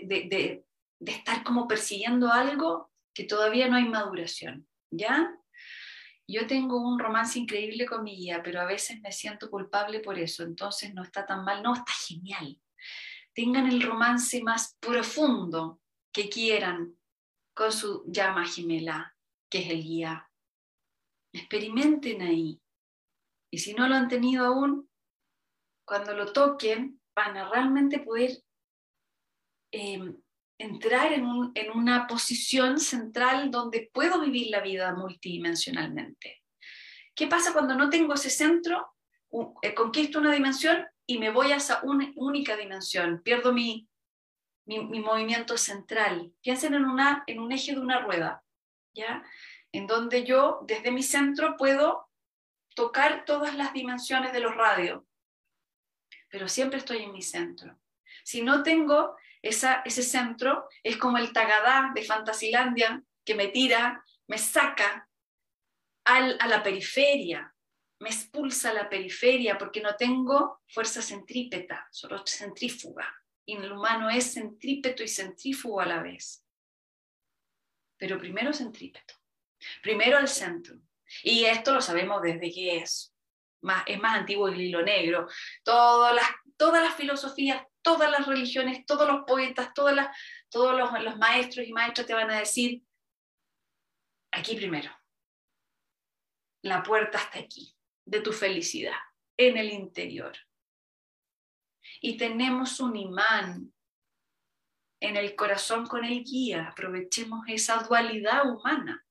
de, 0.05 0.65
de 1.01 1.13
estar 1.13 1.43
como 1.43 1.67
persiguiendo 1.67 2.31
algo 2.31 2.93
que 3.13 3.25
todavía 3.25 3.67
no 3.67 3.77
hay 3.77 3.89
maduración, 3.89 4.69
¿ya? 4.93 5.35
Yo 6.29 6.47
tengo 6.47 6.81
un 6.81 7.01
romance 7.01 7.39
increíble 7.39 7.87
con 7.87 8.05
mi 8.05 8.15
guía, 8.15 8.41
pero 8.45 8.61
a 8.61 8.67
veces 8.67 9.01
me 9.01 9.11
siento 9.11 9.51
culpable 9.51 9.99
por 9.99 10.17
eso, 10.17 10.45
entonces 10.45 10.95
no 10.95 11.03
está 11.03 11.27
tan 11.27 11.45
mal, 11.45 11.63
no, 11.63 11.75
está 11.75 11.93
genial 12.07 12.61
tengan 13.35 13.67
el 13.67 13.83
romance 13.83 14.43
más 14.43 14.77
profundo 14.81 15.81
que 16.13 16.29
quieran 16.29 16.97
con 17.55 17.73
su 17.73 18.05
llama 18.07 18.47
gemela, 18.47 19.17
que 19.49 19.61
es 19.61 19.71
el 19.71 19.83
guía. 19.83 20.30
Experimenten 21.33 22.23
ahí. 22.23 22.61
Y 23.51 23.59
si 23.59 23.75
no 23.75 23.89
lo 23.89 23.95
han 23.95 24.09
tenido 24.09 24.47
aún, 24.47 24.89
cuando 25.85 26.15
lo 26.15 26.33
toquen, 26.33 27.01
van 27.15 27.37
a 27.37 27.49
realmente 27.49 27.99
poder 28.01 28.31
eh, 29.73 30.15
entrar 30.59 31.13
en, 31.13 31.27
un, 31.27 31.53
en, 31.55 31.71
una 31.71 32.07
posición 32.07 32.79
central 32.79 33.51
donde 33.51 33.91
puedo 33.93 34.21
vivir 34.21 34.51
la 34.51 34.61
vida 34.61 34.95
multidimensionalmente. 34.95 36.43
¿Qué 37.15 37.27
pasa 37.27 37.53
cuando 37.53 37.75
no 37.75 37.91
tengo 37.91 38.15
ese 38.15 38.31
centro? 38.31 38.95
Eh, 39.63 39.75
conquisto 39.75 40.19
una 40.19 40.33
dimensión 40.33 40.87
y 41.07 41.19
me 41.19 41.31
voy 41.31 41.53
a 41.53 41.57
esa 41.57 41.81
una 41.83 42.13
única 42.17 42.57
dimensión, 42.57 43.23
pierdo 43.23 43.53
mi, 43.53 43.89
mi, 44.65 44.85
mi, 44.85 45.01
movimiento 45.01 45.57
central. 45.57 46.33
Piensen 46.43 46.75
en, 46.75 46.85
una, 46.85 47.25
en 47.27 47.41
un 47.41 47.53
eje 47.53 47.73
de 47.73 47.81
una 47.81 48.01
rueda, 48.01 48.43
¿ya? 48.95 49.25
En 49.73 49.87
donde 49.87 50.25
yo 50.25 50.61
desde 50.63 50.91
mi 50.91 51.03
centro 51.03 51.57
puedo 51.57 52.09
tocar 52.75 53.25
todas 53.25 53.55
las 53.55 53.73
dimensiones 53.73 54.33
de 54.33 54.41
los 54.41 54.55
radios, 54.55 55.03
pero 56.29 56.49
siempre 56.49 56.79
estoy 56.79 57.03
en 57.03 57.13
mi 57.13 57.23
centro. 57.23 57.79
Si 58.25 58.43
no 58.43 58.63
tengo 58.63 59.17
ese 59.43 60.03
centro, 60.03 60.69
es 60.83 60.97
como 60.97 61.19
el 61.19 61.33
tagadá 61.33 61.93
de 61.95 62.05
Fantasilandia 62.05 63.03
que 63.25 63.35
me 63.35 63.49
tira, 63.49 64.05
me 64.27 64.39
saca 64.39 65.09
al, 66.05 66.37
a 66.41 66.47
la 66.47 66.63
periferia, 66.63 67.55
me 68.01 68.09
expulsa 68.09 68.71
a 68.71 68.75
la 68.75 68.89
periferia 68.89 69.59
porque 69.59 69.81
no 69.81 69.95
tengo 69.97 70.63
fuerza 70.69 71.03
centrípeta, 71.03 71.87
solo 71.91 72.25
centrífuga. 72.27 73.15
Y 73.45 73.57
el 73.57 73.73
humano 73.73 74.09
es 74.09 74.35
centrípeto 74.35 75.03
y 75.03 75.09
centrífugo 75.09 75.81
a 75.81 75.87
la 75.87 76.03
vez. 76.03 76.45
Pero 77.99 78.19
primero 78.19 78.53
centrípeto, 78.53 79.15
primero 79.83 80.19
al 80.19 80.29
centro. 80.29 80.77
Y 81.23 81.45
esto 81.45 81.73
lo 81.73 81.81
sabemos 81.81 82.23
desde 82.23 82.53
que 82.53 82.79
es 82.79 83.15
más, 83.63 83.85
es 83.87 84.01
más 84.01 84.19
antiguo 84.19 84.49
el 84.49 84.61
hilo 84.61 84.83
negro. 84.83 85.29
Todas 85.63 86.15
las, 86.15 86.27
todas 86.57 86.83
las 86.83 86.95
filosofías, 86.95 87.63
todas 87.83 88.11
las 88.11 88.27
religiones, 88.27 88.85
todos 88.87 89.09
los 89.09 89.25
poetas, 89.27 89.73
todas 89.75 89.95
las, 89.95 90.17
todos 90.49 90.79
los, 90.79 91.03
los 91.03 91.17
maestros 91.19 91.67
y 91.67 91.73
maestras 91.73 92.07
te 92.07 92.15
van 92.15 92.31
a 92.31 92.39
decir, 92.39 92.83
aquí 94.33 94.57
primero. 94.57 94.91
La 96.63 96.83
puerta 96.83 97.19
está 97.19 97.39
aquí, 97.39 97.75
de 98.05 98.21
tu 98.21 98.33
felicidad, 98.33 98.99
en 99.37 99.57
el 99.57 99.71
interior. 99.73 100.37
Y 102.03 102.17
tenemos 102.17 102.81
un 102.81 102.97
imán 102.97 103.73
en 105.01 105.17
el 105.17 105.35
corazón 105.35 105.87
con 105.87 106.05
el 106.05 106.23
guía. 106.23 106.69
Aprovechemos 106.69 107.45
esa 107.49 107.83
dualidad 107.83 108.47
humana 108.47 109.05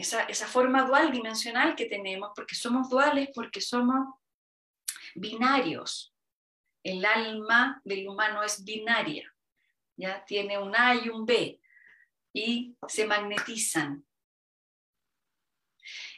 esa, 0.00 0.46
forma 0.46 0.82
dual 0.84 1.10
dimensional 1.10 1.74
que 1.74 1.86
tenemos, 1.86 2.30
porque 2.34 2.54
somos 2.54 2.88
duales, 2.88 3.30
porque 3.34 3.60
somos 3.60 4.06
binarios. 5.14 6.14
El 6.82 7.04
alma 7.04 7.80
del 7.84 8.08
humano 8.08 8.42
es 8.42 8.64
binaria, 8.64 9.32
¿ya? 9.96 10.24
tiene 10.24 10.58
un 10.58 10.74
A 10.76 10.94
y 10.94 11.08
un 11.08 11.26
B 11.26 11.60
y 12.32 12.76
se 12.86 13.06
magnetizan. 13.06 14.04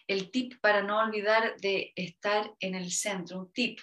El 0.06 0.30
tip 0.30 0.60
para 0.60 0.82
no 0.82 0.98
olvidar 0.98 1.56
de 1.60 1.92
estar 1.96 2.52
en 2.60 2.74
el 2.74 2.90
centro, 2.90 3.38
un 3.38 3.52
tip 3.52 3.78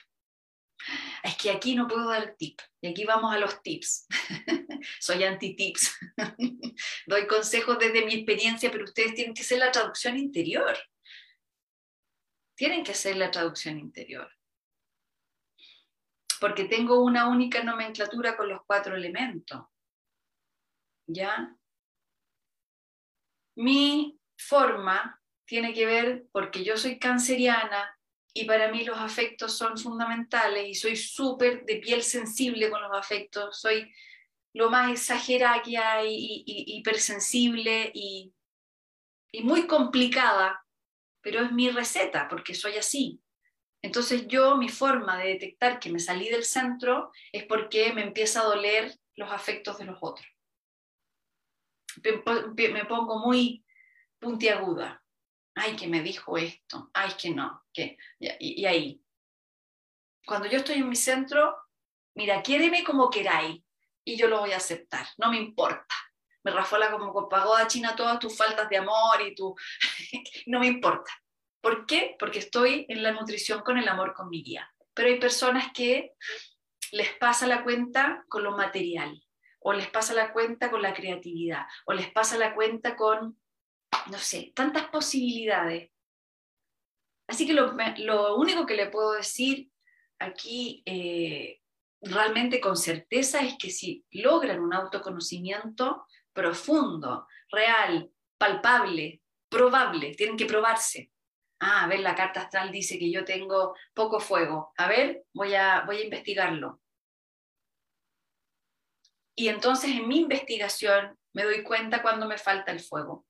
es 1.24 1.36
que 1.38 1.52
aquí 1.52 1.76
no 1.76 1.88
puedo 1.88 2.10
dar 2.10 2.36
tip. 2.38 2.60
Y 2.82 2.88
aquí 2.88 3.06
vamos 3.06 3.34
a 3.34 3.40
los 3.40 3.62
tips. 3.62 4.08
Soy 5.00 5.24
anti-tips. 5.24 5.98
Doy 7.08 7.28
consejos 7.28 7.80
desde 7.80 8.06
mi 8.06 8.16
experiencia, 8.16 8.72
pero 8.72 8.86
ustedes 8.86 9.14
tienen 9.14 9.34
que 9.34 9.42
hacer 9.42 9.60
la 9.60 9.72
traducción 9.72 10.18
interior. 10.18 10.78
Tienen 12.56 12.84
que 12.84 12.92
hacer 12.92 13.18
la 13.18 13.32
traducción 13.32 13.78
interior. 13.80 14.32
Porque 16.40 16.66
tengo 16.66 17.04
una 17.04 17.28
única 17.28 17.64
nomenclatura 17.64 18.38
con 18.38 18.50
los 18.50 18.62
cuatro 18.66 18.96
elementos. 18.96 19.66
¿Ya? 21.08 21.56
Mi 23.56 24.20
forma 24.38 25.22
tiene 25.46 25.74
que 25.74 25.86
ver, 25.86 26.28
porque 26.32 26.64
yo 26.64 26.78
soy 26.78 27.00
canceriana, 27.00 27.97
y 28.38 28.46
para 28.46 28.72
mí 28.72 28.84
los 28.84 28.98
afectos 28.98 29.58
son 29.58 29.78
fundamentales 29.78 30.68
y 30.68 30.76
soy 30.76 30.96
súper 30.96 31.66
de 31.66 31.78
piel 31.78 32.04
sensible 32.04 32.70
con 32.70 32.82
los 32.82 32.96
afectos, 32.96 33.60
soy 33.60 33.92
lo 34.54 34.70
más 34.70 34.92
exagerada 34.92 36.04
y, 36.06 36.44
y, 36.46 36.78
hipersensible 36.78 37.92
y, 37.94 38.32
y 39.32 39.44
muy 39.44 39.66
complicada, 39.66 40.64
pero 41.22 41.42
es 41.42 41.52
mi 41.52 41.70
receta 41.70 42.28
porque 42.28 42.54
soy 42.54 42.78
así. 42.78 43.22
Entonces 43.82 44.28
yo, 44.28 44.56
mi 44.56 44.70
forma 44.70 45.18
de 45.18 45.30
detectar 45.30 45.80
que 45.80 45.92
me 45.92 46.00
salí 46.00 46.30
del 46.30 46.44
centro 46.44 47.12
es 47.32 47.44
porque 47.46 47.92
me 47.94 48.04
empieza 48.04 48.42
a 48.42 48.46
doler 48.46 48.94
los 49.16 49.32
afectos 49.32 49.80
de 49.80 49.86
los 49.86 49.98
otros. 50.02 50.28
Me 52.04 52.86
pongo 52.86 53.20
muy 53.20 53.66
puntiaguda 54.20 55.04
ay, 55.58 55.76
que 55.76 55.88
me 55.88 56.02
dijo 56.02 56.38
esto, 56.38 56.90
ay, 56.94 57.12
que 57.20 57.32
no, 57.32 57.64
que, 57.74 57.98
y, 58.20 58.62
y 58.62 58.66
ahí. 58.66 59.02
Cuando 60.26 60.48
yo 60.48 60.58
estoy 60.58 60.76
en 60.76 60.90
mi 60.90 60.96
centro, 60.96 61.56
mira, 62.16 62.42
quiéreme 62.42 62.84
como 62.84 63.10
queráis 63.10 63.62
y 64.04 64.18
yo 64.18 64.28
lo 64.28 64.40
voy 64.40 64.52
a 64.52 64.58
aceptar, 64.58 65.08
no 65.18 65.30
me 65.30 65.38
importa. 65.38 65.96
Me 66.44 66.52
rafola 66.52 66.92
como 66.92 67.12
con 67.12 67.28
pagoda 67.28 67.68
china 67.68 67.96
todas 67.96 68.20
tus 68.20 68.38
faltas 68.38 68.70
de 68.70 68.78
amor 68.78 69.22
y 69.22 69.36
tu... 69.36 69.54
no 70.46 70.60
me 70.60 70.68
importa. 70.68 71.12
¿Por 71.60 71.86
qué? 71.86 72.16
Porque 72.18 72.40
estoy 72.40 72.86
en 72.88 73.04
la 73.04 73.12
nutrición 73.12 73.62
con 73.62 73.78
el 73.78 73.88
amor 73.90 74.14
con 74.14 74.30
mi 74.30 74.44
guía. 74.44 74.72
Pero 74.94 75.10
hay 75.10 75.20
personas 75.20 75.72
que 75.74 76.14
les 76.92 77.14
pasa 77.16 77.48
la 77.48 77.64
cuenta 77.64 78.24
con 78.30 78.44
lo 78.44 78.56
material, 78.56 79.22
o 79.60 79.74
les 79.74 79.90
pasa 79.90 80.14
la 80.14 80.32
cuenta 80.32 80.72
con 80.72 80.82
la 80.82 80.94
creatividad, 80.94 81.66
o 81.86 81.94
les 81.94 82.10
pasa 82.12 82.38
la 82.38 82.56
cuenta 82.56 82.96
con 82.96 83.38
no 84.12 84.18
sé, 84.18 84.52
tantas 84.56 84.88
posibilidades. 84.90 85.92
Así 87.28 87.46
que 87.46 87.54
lo, 87.54 88.36
único 88.38 88.66
que 88.66 88.76
le 88.76 88.88
puedo 88.88 89.14
decir 89.14 89.70
aquí 90.20 90.82
eh, 90.86 91.60
realmente 92.02 92.62
con 92.62 92.78
certeza 92.78 93.42
es 93.42 93.56
que 93.58 93.70
si 93.70 94.06
logran 94.12 94.62
un 94.62 94.74
autoconocimiento 94.74 96.06
profundo, 96.34 97.28
real, 97.52 98.12
palpable, 98.38 99.22
probable, 99.50 100.16
tienen 100.16 100.38
que 100.38 100.46
probarse. 100.46 101.12
Ah, 101.60 101.86
a 101.86 101.88
ver, 101.88 102.00
la 102.02 102.16
carta 102.16 102.42
astral 102.42 102.72
dice 102.72 103.00
que 103.00 103.12
yo 103.12 103.26
tengo 103.26 103.76
poco 103.94 104.20
fuego. 104.20 104.74
A 104.78 104.88
ver, 104.88 105.26
voy 105.34 105.56
a, 105.56 105.84
voy 105.86 105.98
a 105.98 106.04
investigarlo. 106.04 106.80
Y 109.36 109.50
entonces 109.50 109.92
en 109.92 110.08
mi 110.08 110.20
investigación 110.22 111.18
me 111.34 111.44
doy 111.44 111.64
cuenta 111.64 112.02
cuando 112.02 112.28
me 112.28 112.38
falta 112.38 112.72
el 112.72 112.80
fuego. 112.80 113.27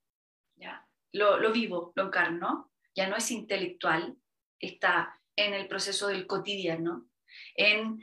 Lo, 1.13 1.51
vivo, 1.51 1.93
lo 1.95 2.07
encarno, 2.07 2.71
ya 2.95 3.07
no 3.07 3.15
es 3.15 3.31
intelectual, 3.31 4.15
está 4.59 5.19
en 5.35 5.53
el 5.53 5.67
proceso 5.67 6.07
del 6.07 6.27
cotidiano, 6.27 7.09
en, 7.55 7.99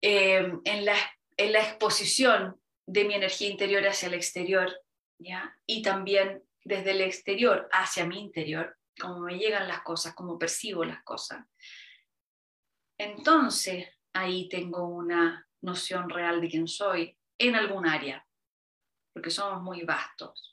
em, 0.00 0.60
en, 0.64 0.84
la, 0.84 0.96
en 1.36 1.52
la 1.52 1.60
exposición 1.60 2.60
de 2.86 3.04
mi 3.04 3.14
energía 3.14 3.48
interior 3.48 3.86
hacia 3.86 4.08
el 4.08 4.14
exterior, 4.14 4.72
¿ya? 5.18 5.56
y 5.66 5.82
también 5.82 6.42
desde 6.64 6.92
el 6.92 7.02
exterior 7.02 7.68
hacia 7.70 8.06
mi 8.06 8.20
interior, 8.20 8.76
cómo 9.00 9.20
me 9.20 9.38
llegan 9.38 9.68
las 9.68 9.82
cosas, 9.82 10.14
cómo 10.14 10.38
percibo 10.38 10.84
las 10.84 11.02
cosas. 11.02 11.46
Entonces, 12.98 13.88
ahí 14.12 14.48
tengo 14.48 14.86
una 14.86 15.48
noción 15.60 16.08
real 16.08 16.40
de 16.40 16.48
quién 16.48 16.68
soy 16.68 17.16
en 17.38 17.56
algún 17.56 17.86
área, 17.86 18.26
porque 19.12 19.30
somos 19.30 19.62
muy 19.62 19.82
vastos. 19.82 20.51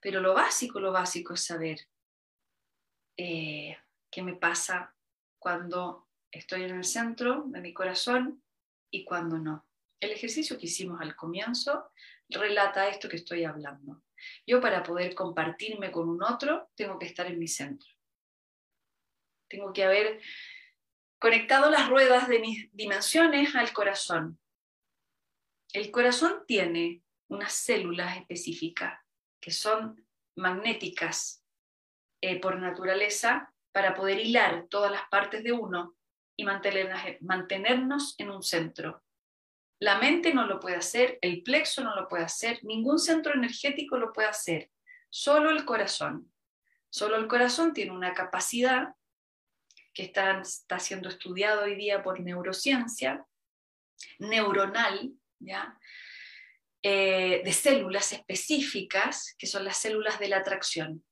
Pero 0.00 0.20
lo 0.20 0.34
básico, 0.34 0.80
lo 0.80 0.92
básico 0.92 1.34
es 1.34 1.44
saber 1.44 1.78
eh, 3.16 3.76
qué 4.10 4.22
me 4.22 4.34
pasa 4.34 4.94
cuando 5.38 6.08
estoy 6.30 6.62
en 6.62 6.76
el 6.76 6.84
centro 6.84 7.44
de 7.46 7.60
mi 7.60 7.74
corazón 7.74 8.42
y 8.90 9.04
cuando 9.04 9.38
no. 9.38 9.66
El 10.00 10.12
ejercicio 10.12 10.58
que 10.58 10.66
hicimos 10.66 11.00
al 11.00 11.14
comienzo 11.16 11.92
relata 12.30 12.88
esto 12.88 13.08
que 13.08 13.16
estoy 13.16 13.44
hablando. 13.44 14.02
Yo 14.46 14.60
para 14.60 14.82
poder 14.82 15.14
compartirme 15.14 15.90
con 15.90 16.08
un 16.08 16.22
otro 16.22 16.70
tengo 16.74 16.98
que 16.98 17.06
estar 17.06 17.26
en 17.26 17.38
mi 17.38 17.48
centro. 17.48 17.90
Tengo 19.48 19.72
que 19.72 19.84
haber 19.84 20.20
conectado 21.18 21.70
las 21.70 21.88
ruedas 21.88 22.28
de 22.28 22.38
mis 22.38 22.74
dimensiones 22.74 23.54
al 23.54 23.72
corazón. 23.72 24.38
El 25.72 25.90
corazón 25.90 26.44
tiene 26.46 27.02
unas 27.28 27.52
células 27.52 28.16
específicas 28.16 28.98
que 29.40 29.50
son 29.50 30.06
magnéticas 30.36 31.44
eh, 32.20 32.40
por 32.40 32.58
naturaleza 32.58 33.52
para 33.72 33.94
poder 33.94 34.18
hilar 34.18 34.66
todas 34.68 34.90
las 34.90 35.08
partes 35.08 35.42
de 35.42 35.52
uno 35.52 35.96
y 36.36 36.44
mantenernos 36.44 38.14
en 38.18 38.30
un 38.30 38.42
centro. 38.42 39.02
La 39.78 39.98
mente 39.98 40.34
no 40.34 40.46
lo 40.46 40.60
puede 40.60 40.76
hacer, 40.76 41.18
el 41.22 41.42
plexo 41.42 41.82
no 41.82 41.94
lo 41.94 42.08
puede 42.08 42.24
hacer, 42.24 42.62
ningún 42.64 42.98
centro 42.98 43.34
energético 43.34 43.96
lo 43.96 44.12
puede 44.12 44.28
hacer, 44.28 44.70
solo 45.08 45.50
el 45.50 45.64
corazón. 45.64 46.32
Solo 46.90 47.16
el 47.16 47.28
corazón 47.28 47.72
tiene 47.72 47.92
una 47.92 48.12
capacidad 48.14 48.94
que 49.94 50.02
está, 50.04 50.40
está 50.40 50.78
siendo 50.78 51.08
estudiado 51.08 51.62
hoy 51.62 51.76
día 51.76 52.02
por 52.02 52.20
neurociencia, 52.20 53.24
neuronal, 54.18 55.12
¿ya? 55.38 55.78
Eh, 56.82 57.42
de 57.44 57.52
células 57.52 58.12
específicas, 58.12 59.34
que 59.38 59.46
son 59.46 59.64
las 59.64 59.76
células 59.76 60.18
de 60.18 60.28
la 60.28 60.38
atracción. 60.38 61.04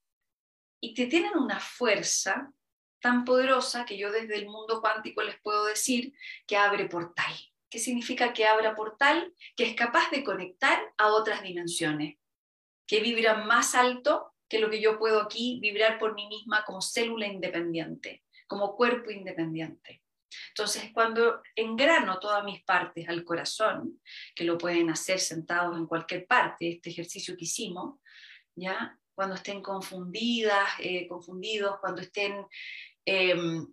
Y 0.80 0.94
que 0.94 1.06
tienen 1.06 1.36
una 1.36 1.60
fuerza 1.60 2.50
tan 3.00 3.24
poderosa 3.24 3.84
que 3.84 3.98
yo 3.98 4.10
desde 4.10 4.36
el 4.36 4.46
mundo 4.46 4.80
cuántico 4.80 5.22
les 5.22 5.38
puedo 5.40 5.66
decir 5.66 6.14
que 6.46 6.56
abre 6.56 6.86
portal. 6.86 7.32
¿Qué 7.70 7.78
significa 7.78 8.32
que 8.32 8.46
abra 8.46 8.74
portal? 8.74 9.34
Que 9.56 9.64
es 9.64 9.74
capaz 9.76 10.10
de 10.10 10.24
conectar 10.24 10.80
a 10.96 11.08
otras 11.08 11.42
dimensiones, 11.42 12.16
que 12.86 13.00
vibran 13.00 13.46
más 13.46 13.74
alto 13.74 14.32
que 14.48 14.58
lo 14.58 14.70
que 14.70 14.80
yo 14.80 14.98
puedo 14.98 15.20
aquí 15.20 15.58
vibrar 15.60 15.98
por 15.98 16.14
mí 16.14 16.26
misma 16.28 16.64
como 16.64 16.80
célula 16.80 17.26
independiente, 17.26 18.24
como 18.46 18.74
cuerpo 18.74 19.10
independiente. 19.10 20.02
Entonces, 20.48 20.90
cuando 20.92 21.42
engrano 21.54 22.18
todas 22.18 22.44
mis 22.44 22.62
partes 22.62 23.08
al 23.08 23.24
corazón, 23.24 24.00
que 24.34 24.44
lo 24.44 24.58
pueden 24.58 24.90
hacer 24.90 25.18
sentados 25.18 25.76
en 25.76 25.86
cualquier 25.86 26.26
parte, 26.26 26.68
este 26.68 26.90
ejercicio 26.90 27.36
que 27.36 27.44
hicimos, 27.44 28.00
¿ya? 28.54 28.98
cuando 29.18 29.34
estén 29.34 29.60
confundidas, 29.60 30.68
eh, 30.78 31.08
confundidos, 31.08 31.80
cuando 31.80 32.02
estén 32.02 32.46
em, 33.04 33.66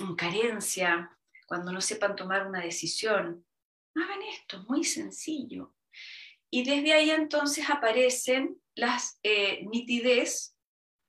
en 0.00 0.16
carencia, 0.16 1.16
cuando 1.46 1.70
no 1.70 1.80
sepan 1.80 2.16
tomar 2.16 2.48
una 2.48 2.62
decisión, 2.62 3.46
hagan 3.94 4.22
esto, 4.22 4.64
muy 4.68 4.82
sencillo. 4.82 5.76
Y 6.50 6.64
desde 6.64 6.94
ahí 6.94 7.10
entonces 7.10 7.70
aparecen 7.70 8.60
las 8.74 9.20
eh, 9.22 9.64
nitidez, 9.70 10.56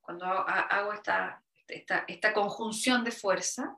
cuando 0.02 0.26
hago 0.28 0.94
esta, 0.94 1.44
esta, 1.68 2.06
esta 2.08 2.34
conjunción 2.34 3.04
de 3.04 3.12
fuerza, 3.12 3.76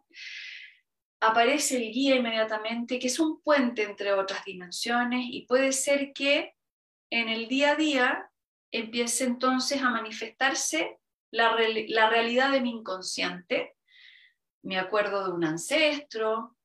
aparece 1.20 1.78
el 1.78 1.92
guía 1.92 2.16
inmediatamente, 2.16 3.00
que 3.00 3.08
es 3.08 3.20
un 3.20 3.42
puente 3.42 3.84
entre 3.84 4.14
otras 4.14 4.46
dimensiones 4.46 5.26
y 5.30 5.46
puede 5.46 5.72
ser 5.72 6.14
que 6.14 6.56
en 7.10 7.30
el 7.30 7.48
día 7.48 7.72
a 7.72 7.76
día 7.76 8.32
empiece 8.72 9.26
entonces 9.26 9.82
a 9.82 9.90
manifestarse 9.90 11.00
la, 11.32 11.56
realidad 11.56 12.52
de 12.52 12.62
mi 12.62 12.72
inconsciente. 12.72 13.76
Me 14.64 14.78
acuerdo 14.78 15.26
de 15.26 15.32
un 15.32 15.44
ancestro, 15.44 16.56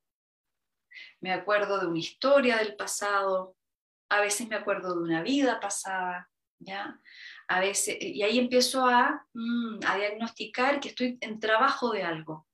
me 1.20 1.32
acuerdo 1.32 1.80
de 1.80 1.86
una 1.86 1.98
historia 1.98 2.58
del 2.58 2.76
pasado, 2.76 3.56
a 4.10 4.20
veces 4.20 4.48
me 4.48 4.56
acuerdo 4.56 4.94
de 4.94 5.02
una 5.02 5.22
vida 5.22 5.58
pasada, 5.60 6.30
¿ya? 6.58 7.00
A 7.48 7.60
veces, 7.60 7.96
y 8.00 8.22
ahí 8.22 8.38
empiezo 8.38 8.86
a, 8.86 9.26
mm, 9.32 9.80
a 9.86 9.96
diagnosticar 9.96 10.80
que 10.80 10.88
estoy 10.88 11.18
en 11.20 11.40
trabajo 11.40 11.90
de 11.90 12.02
algo. 12.02 12.46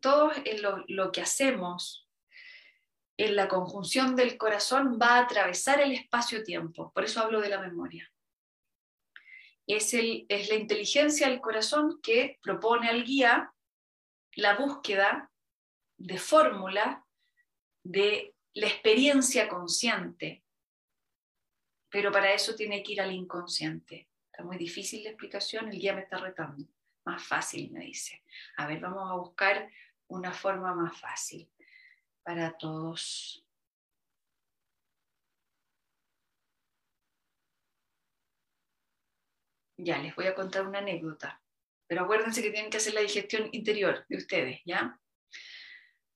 Todo 0.00 0.32
lo, 0.60 0.84
lo 0.88 1.12
que 1.12 1.22
hacemos 1.22 2.04
en 3.16 3.36
la 3.36 3.48
conjunción 3.48 4.16
del 4.16 4.36
corazón 4.36 4.98
va 5.00 5.16
a 5.16 5.20
atravesar 5.20 5.80
el 5.80 5.92
espacio-tiempo, 5.92 6.92
por 6.92 7.04
eso 7.04 7.20
hablo 7.20 7.40
de 7.40 7.48
la 7.48 7.60
memoria. 7.60 8.10
Es, 9.66 9.94
el, 9.94 10.26
es 10.28 10.48
la 10.48 10.56
inteligencia 10.56 11.28
del 11.28 11.40
corazón 11.40 12.00
que 12.02 12.38
propone 12.42 12.88
al 12.88 13.04
guía 13.04 13.52
la 14.32 14.56
búsqueda 14.56 15.30
de 15.96 16.18
fórmula 16.18 17.06
de 17.84 18.34
la 18.54 18.66
experiencia 18.66 19.48
consciente, 19.48 20.44
pero 21.88 22.10
para 22.10 22.32
eso 22.32 22.54
tiene 22.54 22.82
que 22.82 22.92
ir 22.92 23.00
al 23.00 23.12
inconsciente. 23.12 24.08
Está 24.30 24.42
muy 24.42 24.56
difícil 24.56 25.04
la 25.04 25.10
explicación, 25.10 25.68
el 25.68 25.78
guía 25.78 25.94
me 25.94 26.02
está 26.02 26.18
retando. 26.18 26.66
Más 27.04 27.22
fácil, 27.22 27.70
me 27.72 27.84
dice. 27.84 28.22
A 28.56 28.66
ver, 28.66 28.80
vamos 28.80 29.10
a 29.10 29.14
buscar 29.14 29.70
una 30.08 30.32
forma 30.32 30.74
más 30.74 30.98
fácil 30.98 31.50
para 32.22 32.56
todos. 32.56 33.44
Ya, 39.76 39.98
les 39.98 40.14
voy 40.14 40.26
a 40.26 40.34
contar 40.34 40.66
una 40.66 40.78
anécdota, 40.78 41.42
pero 41.86 42.02
acuérdense 42.04 42.42
que 42.42 42.50
tienen 42.50 42.70
que 42.70 42.76
hacer 42.78 42.94
la 42.94 43.00
digestión 43.00 43.48
interior 43.52 44.06
de 44.08 44.16
ustedes, 44.16 44.60
¿ya? 44.64 44.98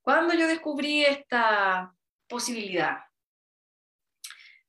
Cuando 0.00 0.32
yo 0.32 0.46
descubrí 0.46 1.04
esta 1.04 1.94
posibilidad, 2.28 2.98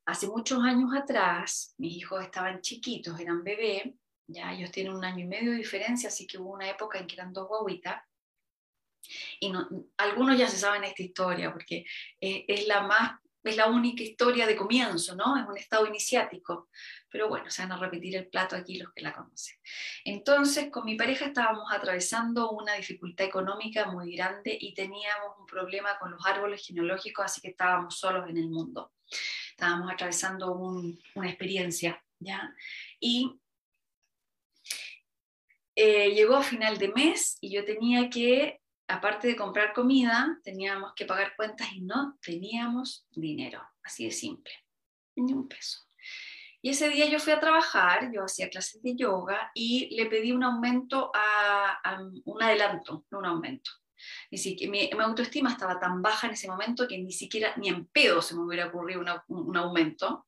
hace 0.05 0.27
muchos 0.27 0.61
años 0.63 0.89
atrás, 0.93 1.75
mis 1.77 1.95
hijos 1.97 2.23
estaban 2.23 2.61
chiquitos, 2.61 3.17
eran 3.19 3.43
bebés, 3.43 3.93
ya 4.29 4.53
ellos 4.53 4.71
tienen 4.71 4.93
un 4.93 5.03
año 5.03 5.23
y 5.25 5.27
medio 5.27 5.51
de 5.51 5.57
diferencia, 5.57 6.09
así 6.09 6.25
que 6.25 6.37
hubo 6.37 6.53
una 6.53 6.69
época 6.69 6.99
en 6.99 7.07
que 7.07 7.15
eran 7.15 7.33
dos 7.33 7.47
guaguitas, 7.47 8.01
y 9.39 9.51
algunos 9.97 10.37
ya 10.37 10.47
se 10.47 10.57
saben 10.57 10.83
esta 10.83 11.01
historia 11.01 11.51
porque 11.51 11.85
es, 12.19 12.67
la 12.67 12.81
más, 12.81 13.19
es 13.43 13.55
la 13.55 13.67
única 13.67 14.03
historia 14.03 14.45
de 14.45 14.55
comienzo, 14.55 15.15
¿no? 15.15 15.37
Es 15.37 15.47
un 15.47 15.57
estado 15.57 15.87
iniciático. 15.87 16.69
Pero 17.09 17.27
bueno, 17.27 17.49
se 17.49 17.63
van 17.63 17.71
a 17.71 17.77
repetir 17.77 18.15
el 18.17 18.27
plato 18.27 18.55
aquí 18.55 18.77
los 18.77 18.93
que 18.93 19.01
la 19.01 19.13
conocen. 19.13 19.57
Entonces, 20.03 20.69
con 20.69 20.85
mi 20.85 20.95
pareja 20.95 21.25
estábamos 21.25 21.71
atravesando 21.71 22.51
una 22.51 22.73
dificultad 22.73 23.25
económica 23.25 23.85
muy 23.85 24.15
grande 24.15 24.55
y 24.59 24.73
teníamos 24.73 25.39
un 25.39 25.45
problema 25.45 25.97
con 25.97 26.11
los 26.11 26.23
árboles 26.25 26.63
genealógicos, 26.65 27.25
así 27.25 27.41
que 27.41 27.49
estábamos 27.49 27.97
solos 27.97 28.29
en 28.29 28.37
el 28.37 28.49
mundo. 28.49 28.91
Estábamos 29.51 29.91
atravesando 29.91 30.53
una 30.53 31.29
experiencia, 31.29 32.03
¿ya? 32.19 32.53
Y 32.99 33.39
eh, 35.81 36.11
llegó 36.13 36.35
a 36.35 36.43
final 36.43 36.77
de 36.77 36.89
mes 36.89 37.37
y 37.39 37.53
yo 37.53 37.63
tenía 37.63 38.09
que 38.09 38.59
aparte 38.89 39.29
de 39.29 39.37
comprar 39.37 39.71
comida, 39.71 40.37
teníamos 40.43 40.93
que 40.93 41.05
pagar 41.05 41.35
cuentas 41.37 41.71
y 41.71 41.79
no 41.79 42.17
teníamos 42.21 43.07
dinero, 43.11 43.61
así 43.81 44.03
de 44.03 44.11
simple, 44.11 44.51
ni 45.15 45.31
un 45.31 45.47
peso. 45.47 45.79
Y 46.61 46.71
ese 46.71 46.89
día 46.89 47.05
yo 47.05 47.17
fui 47.19 47.31
a 47.31 47.39
trabajar, 47.39 48.11
yo 48.11 48.25
hacía 48.25 48.49
clases 48.49 48.81
de 48.81 48.97
yoga 48.97 49.51
y 49.53 49.95
le 49.95 50.07
pedí 50.07 50.33
un 50.33 50.43
aumento, 50.43 51.11
a, 51.13 51.97
un 52.25 52.43
adelanto, 52.43 53.05
no 53.09 53.19
un 53.19 53.25
aumento. 53.25 53.71
Mi, 54.31 54.67
mi, 54.67 54.89
autoestima 54.99 55.51
estaba 55.51 55.79
tan 55.79 56.01
baja 56.01 56.27
en 56.27 56.33
ese 56.33 56.49
momento 56.49 56.89
que 56.89 56.97
ni 56.97 57.13
siquiera, 57.13 57.53
ni 57.55 57.69
en 57.69 57.85
pedo 57.85 58.21
se 58.21 58.35
me 58.35 58.43
hubiera 58.43 58.67
ocurrido 58.67 59.01
un 59.27 59.55
aumento, 59.55 60.27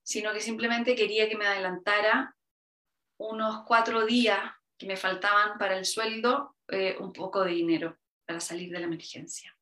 sino 0.00 0.32
que 0.32 0.40
simplemente 0.40 0.94
quería 0.94 1.28
que 1.28 1.36
me 1.36 1.46
adelantara 1.46 2.36
unos 3.18 3.64
cuatro 3.66 4.04
días 4.06 4.40
que 4.78 4.86
me 4.86 4.96
faltaban 4.96 5.58
para 5.58 5.76
el 5.76 5.84
sueldo 5.84 6.56
eh, 6.68 6.96
un 6.98 7.12
poco 7.12 7.44
de 7.44 7.52
dinero 7.52 7.98
para 8.26 8.40
salir 8.40 8.70
de 8.70 8.80
la 8.80 8.86
emergencia. 8.86 9.56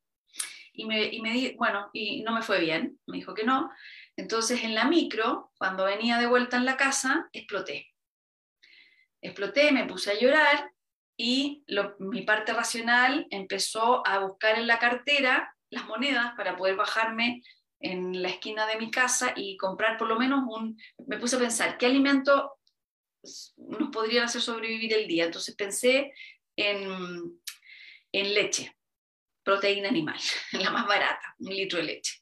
Y 0.71 0.85
me, 0.85 1.03
y 1.05 1.21
me 1.21 1.55
bueno, 1.57 1.89
y 1.93 2.23
no 2.23 2.33
me 2.33 2.41
fue 2.41 2.59
bien, 2.59 2.99
me 3.05 3.17
dijo 3.17 3.33
que 3.33 3.43
no. 3.43 3.71
Entonces 4.15 4.63
en 4.63 4.73
la 4.73 4.85
micro, 4.85 5.51
cuando 5.57 5.85
venía 5.85 6.17
de 6.17 6.27
vuelta 6.27 6.57
en 6.57 6.65
la 6.65 6.77
casa, 6.77 7.29
exploté. 7.31 7.91
Exploté, 9.21 9.71
me 9.71 9.85
puse 9.85 10.11
a 10.11 10.19
llorar 10.19 10.71
y 11.15 11.63
mi 11.99 12.23
parte 12.23 12.53
racional 12.53 13.27
empezó 13.29 14.05
a 14.07 14.19
buscar 14.19 14.57
en 14.57 14.67
la 14.67 14.79
cartera 14.79 15.55
las 15.69 15.85
monedas 15.87 16.33
para 16.35 16.55
poder 16.55 16.75
bajarme 16.75 17.41
en 17.79 18.21
la 18.21 18.29
esquina 18.29 18.65
de 18.65 18.77
mi 18.77 18.89
casa 18.89 19.33
y 19.35 19.57
comprar 19.57 19.97
por 19.97 20.07
lo 20.07 20.17
menos 20.17 20.43
un... 20.47 20.79
Me 21.05 21.17
puse 21.17 21.35
a 21.35 21.39
pensar, 21.39 21.77
¿qué 21.77 21.85
alimento 21.85 22.53
nos 23.57 23.89
podrían 23.89 24.25
hacer 24.25 24.41
sobrevivir 24.41 24.93
el 24.93 25.07
día? 25.07 25.25
Entonces 25.25 25.55
pensé 25.55 26.13
en, 26.55 27.39
leche, 28.11 28.75
proteína 29.43 29.89
animal, 29.89 30.19
la 30.53 30.71
más 30.71 30.87
barata, 30.87 31.35
un 31.39 31.55
litro 31.55 31.79
de 31.79 31.85
leche. 31.85 32.19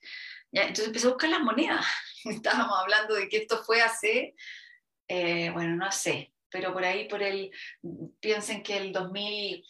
¿Ya? 0.52 0.64
Entonces 0.64 0.88
empecé 0.88 1.08
a 1.08 1.12
buscar 1.12 1.30
las 1.30 1.41
monedas. 1.41 1.86
Estábamos 2.26 2.78
hablando 2.80 3.16
de 3.16 3.30
que 3.30 3.38
esto 3.38 3.64
fue 3.64 3.82
hace, 3.82 4.36
eh, 5.08 5.49
bueno, 5.52 5.76
no 5.76 5.91
sé, 5.91 6.34
pero 6.49 6.74
por 6.74 6.84
ahí, 6.84 7.08
por 7.08 7.24
el, 7.24 7.52
piensen 8.20 8.62
que 8.62 8.78
el 8.78 8.91
2000, 8.91 9.66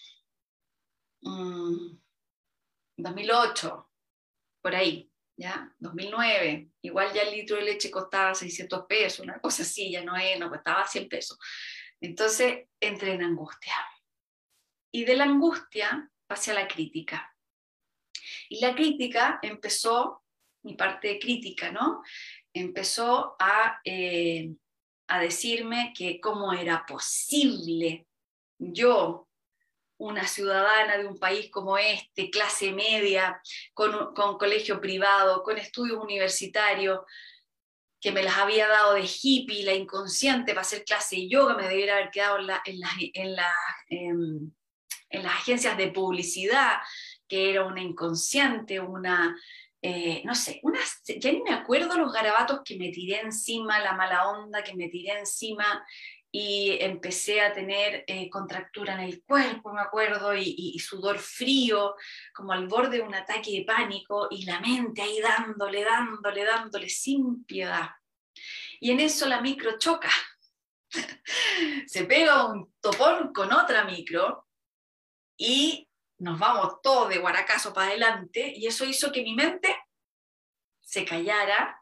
2008, 2.98 3.76
mm, 3.76 4.62
por 4.62 4.76
ahí, 4.76 5.11
¿ya? 5.42 5.74
2009, 5.80 6.70
igual 6.84 7.12
ya 7.14 7.24
el 7.24 7.32
litro 7.32 7.58
de 7.58 7.64
leche 7.64 7.90
costaba 7.90 8.36
600 8.36 8.86
pesos, 8.86 9.22
una 9.22 9.40
cosa 9.40 9.64
así, 9.64 9.92
ya 9.92 10.04
no, 10.04 10.16
es, 10.16 10.40
no 10.40 10.50
costaba 10.50 10.88
100 10.88 11.10
pesos. 11.10 11.40
Entonces 12.00 12.68
entré 12.80 13.14
en 13.14 13.24
angustia 13.24 13.74
y 14.94 15.04
de 15.04 15.16
la 15.16 15.24
angustia 15.24 16.10
pasé 16.28 16.52
a 16.52 16.56
la 16.56 16.68
crítica. 16.68 17.36
Y 18.50 18.60
la 18.60 18.76
crítica 18.76 19.40
empezó, 19.42 20.24
mi 20.64 20.76
parte 20.76 21.18
crítica, 21.18 21.72
¿no? 21.72 22.04
Empezó 22.54 23.36
a, 23.40 23.80
eh, 23.84 24.54
a 25.08 25.20
decirme 25.20 25.92
que 25.98 26.20
cómo 26.20 26.54
era 26.54 26.86
posible 26.86 28.06
yo, 28.60 29.28
una 30.02 30.28
ciudadana 30.28 30.98
de 30.98 31.06
un 31.06 31.20
país 31.20 31.50
como 31.52 31.78
este, 31.78 32.32
clase 32.32 32.72
media, 32.72 33.40
con, 33.74 34.14
colegio 34.38 34.82
privado, 34.82 35.44
con 35.44 35.58
estudios 35.58 36.00
universitarios, 36.00 37.02
que 38.00 38.12
me 38.12 38.24
las 38.24 38.38
había 38.38 38.68
dado 38.68 38.96
de 38.96 39.06
hippie, 39.06 39.64
la 39.64 39.76
inconsciente 39.76 40.54
para 40.54 40.62
hacer 40.62 40.84
clase 40.84 41.18
de 41.18 41.30
yoga, 41.30 41.56
me 41.56 41.68
debiera 41.68 41.98
haber 41.98 42.10
quedado 42.10 42.40
en, 42.40 42.50
en, 43.14 43.36
la, 43.36 43.56
em, 43.90 44.52
en, 45.10 45.24
las 45.24 45.34
agencias 45.34 45.78
de 45.78 45.92
publicidad, 45.92 46.80
que 47.28 47.52
era 47.52 47.64
una 47.64 47.84
inconsciente, 47.84 48.80
una, 48.80 49.38
eh, 49.84 50.24
no 50.26 50.34
sé, 50.34 50.60
una, 50.64 50.80
ya 51.06 51.32
ni 51.32 51.44
me 51.44 51.54
acuerdo 51.54 51.96
los 52.00 52.12
garabatos 52.12 52.62
que 52.66 52.76
me 52.76 52.90
tiré 52.90 53.20
encima, 53.20 53.80
la 53.80 53.94
mala 53.94 54.30
onda 54.30 54.64
que 54.64 54.74
me 54.74 54.90
tiré 54.90 55.20
encima, 55.20 55.86
y 56.32 56.78
empecé 56.80 57.42
a 57.42 57.52
tener 57.52 58.06
eh, 58.08 58.30
contractura 58.30 58.94
en 58.94 59.02
el 59.02 59.24
cuerpo, 59.24 59.74
me 59.74 59.82
acuerdo, 59.82 60.34
y, 60.34 60.80
sudor 60.80 61.20
frío, 61.20 61.96
como 62.34 62.54
al 62.54 62.68
borde 62.68 62.98
de 62.98 63.04
un 63.04 63.14
ataque 63.14 63.52
de 63.52 63.66
pánico, 63.66 64.28
y 64.32 64.46
la 64.46 64.62
mente 64.62 65.02
ahí 65.02 65.20
dándole, 65.20 65.84
dándole, 65.84 66.46
dándole, 66.46 66.88
sin 66.88 67.44
piedad. 67.44 67.90
Y 68.80 68.92
en 68.92 69.02
eso 69.02 69.28
la 69.28 69.42
micro 69.42 69.78
choca. 69.78 70.12
Se 71.88 72.06
pega 72.06 72.46
un 72.46 72.74
topón 72.80 73.34
con 73.34 73.52
otra 73.52 73.84
micro 73.84 74.48
y 75.38 75.90
nos 76.20 76.40
vamos 76.40 76.82
todos 76.82 77.10
de 77.10 77.18
guaracazo 77.18 77.74
para 77.74 77.88
adelante, 77.88 78.54
y 78.56 78.68
eso 78.68 78.86
hizo 78.86 79.12
que 79.12 79.24
mi 79.24 79.34
mente 79.34 79.76
se 80.80 81.04
callara, 81.04 81.82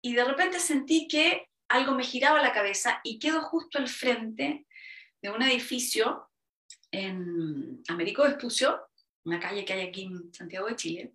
y 0.00 0.14
de 0.14 0.24
repente 0.24 0.60
sentí 0.60 1.08
que 1.08 1.48
algo 1.72 1.94
me 1.94 2.04
giraba 2.04 2.42
la 2.42 2.52
cabeza 2.52 3.00
y 3.02 3.18
quedo 3.18 3.42
justo 3.42 3.78
al 3.78 3.88
frente 3.88 4.66
de 5.20 5.30
un 5.30 5.42
edificio 5.42 6.30
en 6.90 7.82
Américo 7.88 8.22
Vespucio, 8.22 8.88
una 9.24 9.40
calle 9.40 9.64
que 9.64 9.72
hay 9.72 9.88
aquí 9.88 10.04
en 10.04 10.32
Santiago 10.32 10.66
de 10.66 10.76
Chile, 10.76 11.12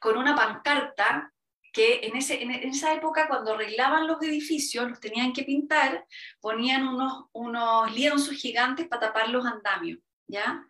con 0.00 0.16
una 0.16 0.34
pancarta 0.34 1.32
que 1.72 2.00
en, 2.02 2.16
esa 2.16 2.92
época 2.92 3.28
cuando 3.28 3.54
arreglaban 3.54 4.06
los 4.06 4.20
edificios, 4.22 4.90
los 4.90 5.00
tenían 5.00 5.32
que 5.32 5.44
pintar, 5.44 6.06
ponían 6.40 6.86
unos, 6.86 7.26
unos 7.32 7.92
lienzos 7.94 8.34
gigantes 8.34 8.88
para 8.88 9.08
tapar 9.08 9.28
los 9.30 9.46
andamios. 9.46 9.98
¿Ya? 10.28 10.64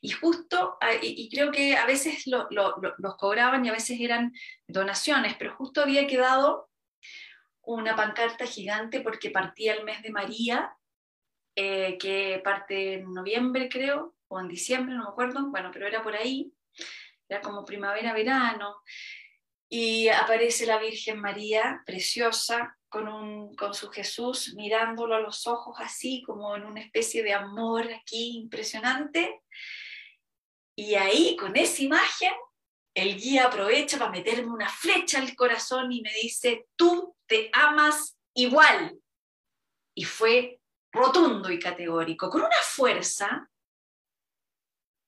Y 0.00 0.10
justo, 0.10 0.76
ah, 0.80 0.92
y, 1.02 1.28
creo 1.28 1.50
que 1.50 1.76
a 1.76 1.86
veces 1.86 2.24
los 2.26 3.16
cobraban 3.16 3.64
y 3.64 3.68
a 3.68 3.72
veces 3.72 3.98
eran 4.00 4.32
donaciones, 4.68 5.34
pero 5.36 5.56
justo 5.56 5.80
había 5.80 6.06
quedado 6.06 6.67
una 7.74 7.94
pancarta 7.94 8.46
gigante 8.46 9.00
porque 9.00 9.30
partía 9.30 9.74
el 9.74 9.84
mes 9.84 10.02
de 10.02 10.10
María, 10.10 10.74
eh, 11.54 11.98
que 11.98 12.40
parte 12.42 12.94
en 12.94 13.12
noviembre 13.12 13.68
creo, 13.68 14.14
o 14.28 14.40
en 14.40 14.48
diciembre, 14.48 14.94
no 14.94 15.04
me 15.04 15.10
acuerdo, 15.10 15.50
bueno, 15.50 15.70
pero 15.72 15.86
era 15.86 16.02
por 16.02 16.14
ahí, 16.14 16.52
era 17.28 17.42
como 17.42 17.64
primavera, 17.66 18.14
verano, 18.14 18.76
y 19.68 20.08
aparece 20.08 20.64
la 20.64 20.78
Virgen 20.78 21.20
María, 21.20 21.82
preciosa, 21.84 22.74
con, 22.88 23.06
un, 23.06 23.54
con 23.54 23.74
su 23.74 23.90
Jesús, 23.90 24.54
mirándolo 24.56 25.16
a 25.16 25.20
los 25.20 25.46
ojos 25.46 25.76
así, 25.78 26.22
como 26.24 26.56
en 26.56 26.64
una 26.64 26.80
especie 26.80 27.22
de 27.22 27.34
amor 27.34 27.86
aquí 27.92 28.38
impresionante, 28.38 29.42
y 30.74 30.94
ahí, 30.94 31.36
con 31.36 31.54
esa 31.56 31.82
imagen, 31.82 32.32
el 32.98 33.20
guía 33.20 33.46
aprovecha 33.46 33.98
para 33.98 34.10
meterme 34.10 34.50
una 34.52 34.68
flecha 34.68 35.18
al 35.18 35.34
corazón 35.34 35.92
y 35.92 36.00
me 36.02 36.12
dice, 36.12 36.68
tú 36.76 37.16
te 37.26 37.50
amas 37.52 38.18
igual. 38.34 38.98
Y 39.94 40.04
fue 40.04 40.60
rotundo 40.92 41.50
y 41.50 41.58
categórico, 41.58 42.30
con 42.30 42.42
una 42.42 42.56
fuerza, 42.62 43.48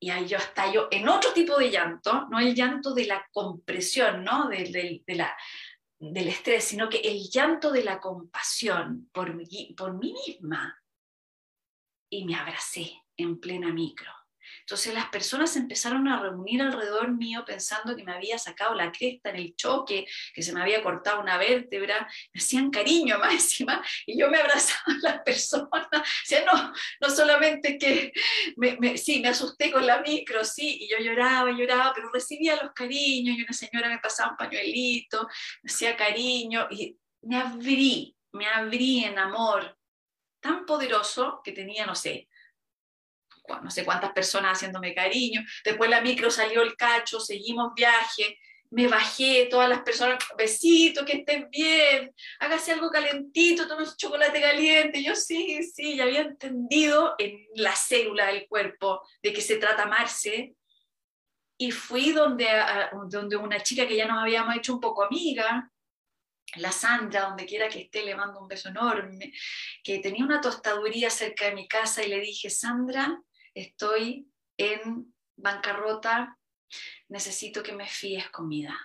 y 0.03 0.09
ahí 0.11 0.26
yo 0.26 0.38
estallo 0.38 0.88
en 0.91 1.09
otro 1.09 1.32
tipo 1.32 1.59
de 1.59 1.70
llanto, 1.70 2.26
no 2.30 2.41
el 2.41 2.55
llanto 2.55 2.95
de 2.95 3.05
la 3.05 3.28
compresión, 3.32 4.24
¿no? 4.24 4.49
del 4.49 6.28
estrés, 6.28 6.64
sino 6.64 6.88
que 6.88 6.99
el 7.01 7.28
llanto 7.28 7.70
de 7.70 7.84
la 7.84 8.01
compasión 8.01 9.11
por 9.12 9.36
por 9.76 9.99
mí 9.99 10.14
misma. 10.26 10.82
Y 12.11 12.24
me 12.24 12.34
abracé 12.34 12.91
en 13.16 13.38
plena 13.38 13.72
micro. 13.72 14.11
Entonces 14.71 14.95
las 14.95 15.09
personas 15.09 15.57
empezaron 15.57 16.07
a 16.07 16.21
reunir 16.21 16.62
alrededor 16.62 17.11
mío 17.11 17.43
pensando 17.45 17.97
que 17.97 18.05
me 18.05 18.12
había 18.12 18.39
sacado 18.39 18.73
la 18.73 18.93
cresta 18.93 19.31
en 19.31 19.35
el 19.35 19.57
choque, 19.57 20.07
que 20.33 20.43
se 20.45 20.53
me 20.53 20.62
había 20.62 20.81
cortado 20.81 21.21
una 21.21 21.39
vértebra, 21.39 22.09
me 22.33 22.39
hacían 22.39 22.71
cariño 22.71 23.18
más 23.18 23.33
encima 23.35 23.85
y 24.07 24.16
yo 24.16 24.31
me 24.31 24.39
abrazaba 24.39 24.85
a 24.87 24.99
las 25.03 25.23
personas. 25.23 25.89
O 25.93 26.25
sea, 26.25 26.45
no, 26.45 26.73
no 27.01 27.11
solamente 27.11 27.79
que 27.79 28.12
me, 28.55 28.97
sí, 28.97 29.18
me 29.18 29.31
asusté 29.31 29.73
con 29.73 29.85
la 29.85 30.03
micro, 30.03 30.45
sí, 30.45 30.79
y 30.83 30.89
yo 30.89 30.99
lloraba, 30.99 31.51
lloraba, 31.51 31.93
pero 31.93 32.09
recibía 32.12 32.55
los 32.62 32.73
cariños 32.73 33.39
y 33.39 33.43
una 33.43 33.53
señora 33.53 33.89
me 33.89 33.99
pasaba 33.99 34.31
un 34.31 34.37
pañuelito, 34.37 35.27
me 35.64 35.73
hacía 35.73 35.97
cariño 35.97 36.68
y 36.71 36.97
me 37.23 37.39
abrí, 37.39 38.16
me 38.31 38.47
abrí 38.47 39.03
en 39.03 39.18
amor 39.18 39.77
tan 40.39 40.64
poderoso 40.64 41.41
que 41.43 41.51
tenía, 41.51 41.87
no 41.87 41.97
sé, 41.97 42.30
no 43.62 43.70
sé 43.70 43.84
cuántas 43.84 44.12
personas 44.12 44.53
haciéndome 44.53 44.94
cariño. 44.94 45.42
Después 45.64 45.90
la 45.90 46.01
micro 46.01 46.30
salió 46.30 46.62
el 46.62 46.76
cacho, 46.76 47.20
seguimos 47.20 47.72
viaje, 47.74 48.38
me 48.70 48.86
bajé, 48.86 49.48
todas 49.51 49.68
las 49.68 49.82
personas, 49.82 50.18
besito, 50.38 51.05
que 51.05 51.18
estén 51.18 51.48
bien, 51.51 52.14
hágase 52.38 52.72
algo 52.72 52.88
calentito, 52.88 53.66
tome 53.66 53.82
un 53.82 53.96
chocolate 53.96 54.40
caliente. 54.40 55.03
Yo 55.03 55.16
sí, 55.16 55.61
sí, 55.64 55.96
ya 55.96 56.05
había 56.05 56.20
entendido 56.20 57.16
en 57.18 57.46
la 57.57 57.74
célula 57.74 58.26
del 58.26 58.46
cuerpo 58.46 59.03
de 59.22 59.32
qué 59.32 59.40
se 59.40 59.57
trata 59.57 59.82
amarse. 59.82 60.55
Y 61.59 61.72
fui 61.72 62.12
donde, 62.12 62.46
donde 63.09 63.36
una 63.36 63.61
chica 63.62 63.86
que 63.86 63.96
ya 63.96 64.07
nos 64.07 64.22
habíamos 64.22 64.57
hecho 64.57 64.72
un 64.72 64.80
poco 64.80 65.05
amiga, 65.05 65.70
la 66.57 66.72
Sandra, 66.72 67.22
donde 67.22 67.46
quiera 67.46 67.68
que 67.68 67.82
esté, 67.82 68.03
le 68.05 68.14
mando 68.14 68.40
un 68.40 68.48
beso 68.48 68.68
enorme, 68.70 69.32
que 69.82 69.98
tenía 69.98 70.24
una 70.24 70.40
tostaduría 70.40 71.11
cerca 71.11 71.46
de 71.46 71.55
mi 71.55 71.68
casa 71.68 72.03
y 72.03 72.09
le 72.09 72.20
dije, 72.20 72.51
Sandra, 72.51 73.20
estoy 73.55 74.30
en 74.57 75.14
bancarrota, 75.36 76.38
necesito 77.09 77.62
que 77.62 77.72
me 77.72 77.88
fíes 77.88 78.30
comida. 78.30 78.78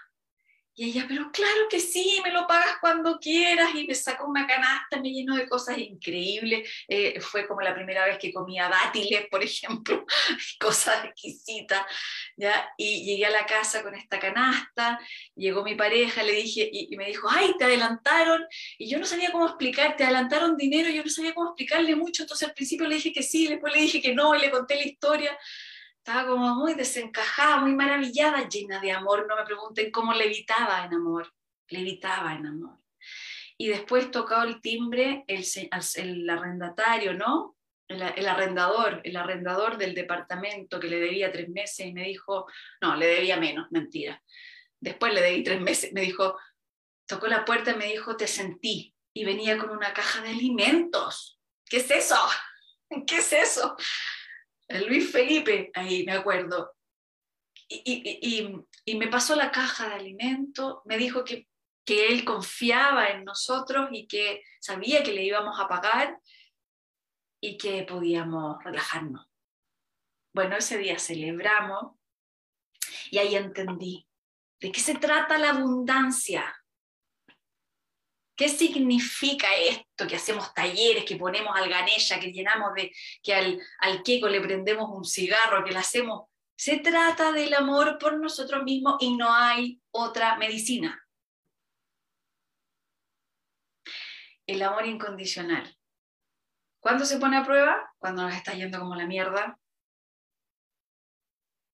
Y 0.78 0.90
ella, 0.90 1.06
pero 1.08 1.32
claro 1.32 1.68
que 1.70 1.80
sí, 1.80 2.20
me 2.22 2.32
lo 2.32 2.46
pagas 2.48 2.78
cuando 2.82 3.18
quieras. 3.18 3.74
Y 3.74 3.88
me 3.88 3.96
sacó 3.96 4.26
una 4.26 4.46
canasta, 4.46 5.00
me 5.00 5.10
llenó 5.10 5.38
de 5.38 5.48
cosas 5.48 5.78
increíbles. 5.78 6.70
Eh, 6.90 7.22
fue 7.22 7.48
como 7.48 7.62
la 7.62 7.74
primera 7.74 8.06
vez 8.06 8.18
que 8.20 8.34
comía 8.34 8.68
dátiles, 8.68 9.28
por 9.32 9.42
ejemplo, 9.42 10.06
cosas 10.60 11.06
exquisitas. 11.06 11.82
¿ya? 12.36 12.70
Y 12.78 13.06
llegué 13.06 13.26
a 13.26 13.30
la 13.30 13.46
casa 13.46 13.84
con 13.84 13.96
esta 13.96 14.20
canasta, 14.20 15.00
llegó 15.34 15.64
mi 15.64 15.76
pareja, 15.76 16.24
le 16.24 16.34
dije, 16.34 16.70
y, 16.70 16.94
y, 16.94 16.98
me 16.98 17.08
dijo, 17.08 17.30
ay, 17.30 17.54
te 17.58 17.64
adelantaron. 17.64 18.46
Y 18.78 18.90
yo 18.90 19.00
no 19.00 19.06
sabía 19.06 19.32
cómo 19.32 19.48
explicar, 19.48 19.96
te 19.96 20.04
adelantaron 20.04 20.58
dinero, 20.58 20.90
yo 20.90 21.04
no 21.04 21.10
sabía 21.10 21.34
cómo 21.34 21.52
explicarle 21.52 21.96
mucho. 21.96 22.24
Entonces 22.24 22.50
al 22.50 22.54
principio 22.54 22.86
le 22.86 22.96
dije 22.96 23.14
que 23.14 23.24
sí, 23.24 23.48
después 23.48 23.74
le 23.74 23.80
dije 23.82 24.02
que 24.02 24.14
no, 24.14 24.36
y 24.36 24.40
le 24.40 24.52
conté 24.52 24.76
la 24.76 24.86
historia 24.86 25.38
estaba 26.06 26.28
como 26.28 26.54
muy 26.54 26.76
desencajada, 26.76 27.58
muy 27.58 27.74
maravillada, 27.74 28.48
llena 28.48 28.80
de 28.80 28.92
amor. 28.92 29.26
No 29.28 29.36
me 29.36 29.44
pregunten 29.44 29.90
cómo 29.90 30.14
levitaba 30.14 30.86
en 30.86 30.94
amor, 30.94 31.34
levitaba 31.68 32.36
en 32.36 32.46
amor. 32.46 32.78
Y 33.58 33.70
después 33.70 34.12
tocó 34.12 34.44
el 34.44 34.62
timbre 34.62 35.26
el, 35.28 35.44
el 35.96 36.30
arrendatario, 36.30 37.16
¿no? 37.16 37.58
El, 37.88 38.04
el, 38.04 38.28
arrendador, 38.28 39.02
el 39.04 39.16
arrendador 39.18 39.80
del 39.80 39.96
departamento 39.96 40.80
que 40.80 40.90
le 40.90 41.00
debía 41.00 41.32
tres 41.32 41.50
meses 41.50 41.88
y 41.88 41.94
me 41.94 42.04
dijo, 42.04 42.46
no, 42.82 42.96
le 42.96 43.08
debía 43.08 43.38
menos, 43.38 43.72
mentira. 43.72 44.22
Después 44.80 45.12
le 45.12 45.22
debí 45.22 45.44
tres 45.44 45.60
meses, 45.60 45.92
me 45.92 46.02
dijo, 46.02 46.38
tocó 47.08 47.26
la 47.26 47.46
puerta 47.46 47.72
y 47.72 47.78
me 47.78 47.88
dijo, 47.88 48.16
te 48.16 48.28
sentí. 48.28 48.94
Y 49.12 49.26
venía 49.26 49.58
con 49.58 49.72
una 49.72 49.92
caja 49.92 50.22
de 50.22 50.30
alimentos. 50.30 51.40
¿Qué 51.68 51.78
es 51.78 51.90
eso? 51.90 52.20
¿Qué 53.08 53.18
es 53.18 53.34
eso? 53.34 53.76
Luis 54.68 55.12
Felipe, 55.12 55.72
ahí 55.74 56.04
me 56.06 56.14
acuerdo, 56.14 56.76
y, 57.68 58.96
me 58.96 59.08
pasó 59.08 59.36
la 59.36 59.52
caja 59.52 59.90
de 59.90 59.96
alimento, 59.96 60.82
me 60.86 60.98
dijo 60.98 61.24
que, 61.24 61.48
que 61.84 62.08
él 62.08 62.24
confiaba 62.24 63.10
en 63.10 63.26
nosotros 63.26 63.90
y 63.92 64.08
que 64.08 64.44
sabía 64.60 65.04
que 65.04 65.14
le 65.14 65.24
íbamos 65.24 65.60
a 65.60 65.68
pagar 65.68 66.20
y 67.42 67.58
que 67.58 67.84
podíamos 67.84 68.64
relajarnos. 68.64 69.28
Bueno, 70.34 70.58
ese 70.58 70.78
día 70.78 71.00
celebramos 71.00 71.96
y 73.10 73.18
ahí 73.18 73.36
entendí 73.36 74.08
de 74.60 74.72
qué 74.72 74.80
se 74.80 74.96
trata 74.96 75.38
la 75.38 75.52
abundancia. 75.52 76.56
¿Qué 78.36 78.50
significa 78.50 79.48
esto? 79.56 80.08
Que 80.08 80.18
hacemos 80.18 80.54
talleres, 80.54 81.06
que 81.06 81.16
ponemos 81.16 81.56
al 81.56 81.70
ganella, 81.70 82.20
que 82.20 82.32
llenamos 82.32 82.74
de, 82.76 82.92
que 83.24 83.34
al, 83.34 83.60
al 83.80 84.04
queco 84.04 84.28
le 84.28 84.42
prendemos 84.42 84.90
un 84.90 85.06
cigarro, 85.06 85.64
que 85.64 85.72
le 85.72 85.80
hacemos. 85.80 86.30
Se 86.58 86.80
trata 86.80 87.32
del 87.32 87.54
amor 87.54 87.98
por 87.98 88.20
nosotros 88.20 88.64
mismos 88.64 88.98
y 89.00 89.16
no 89.16 89.34
hay 89.34 89.82
otra 89.92 90.38
medicina. 90.38 91.02
El 94.46 94.62
amor 94.62 94.86
incondicional. 94.86 95.76
¿Cuándo 96.80 97.06
se 97.06 97.18
pone 97.18 97.38
a 97.38 97.44
prueba? 97.44 97.94
Cuando 97.98 98.24
nos 98.24 98.36
está 98.36 98.54
yendo 98.54 98.80
como 98.80 98.96
la 98.96 99.08
mierda. 99.08 99.58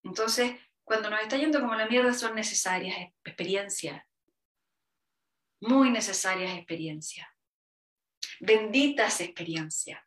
Entonces, 0.04 0.58
cuando 0.84 1.10
nos 1.10 1.20
está 1.20 1.36
yendo 1.36 1.60
como 1.60 1.74
la 1.74 1.86
mierda 1.86 2.14
son 2.14 2.34
necesarias 2.34 2.96
experiencias, 3.24 4.02
muy 5.62 5.90
necesarias 5.90 6.56
experiencias, 6.56 7.28
benditas 8.40 9.20
experiencias. 9.20 10.00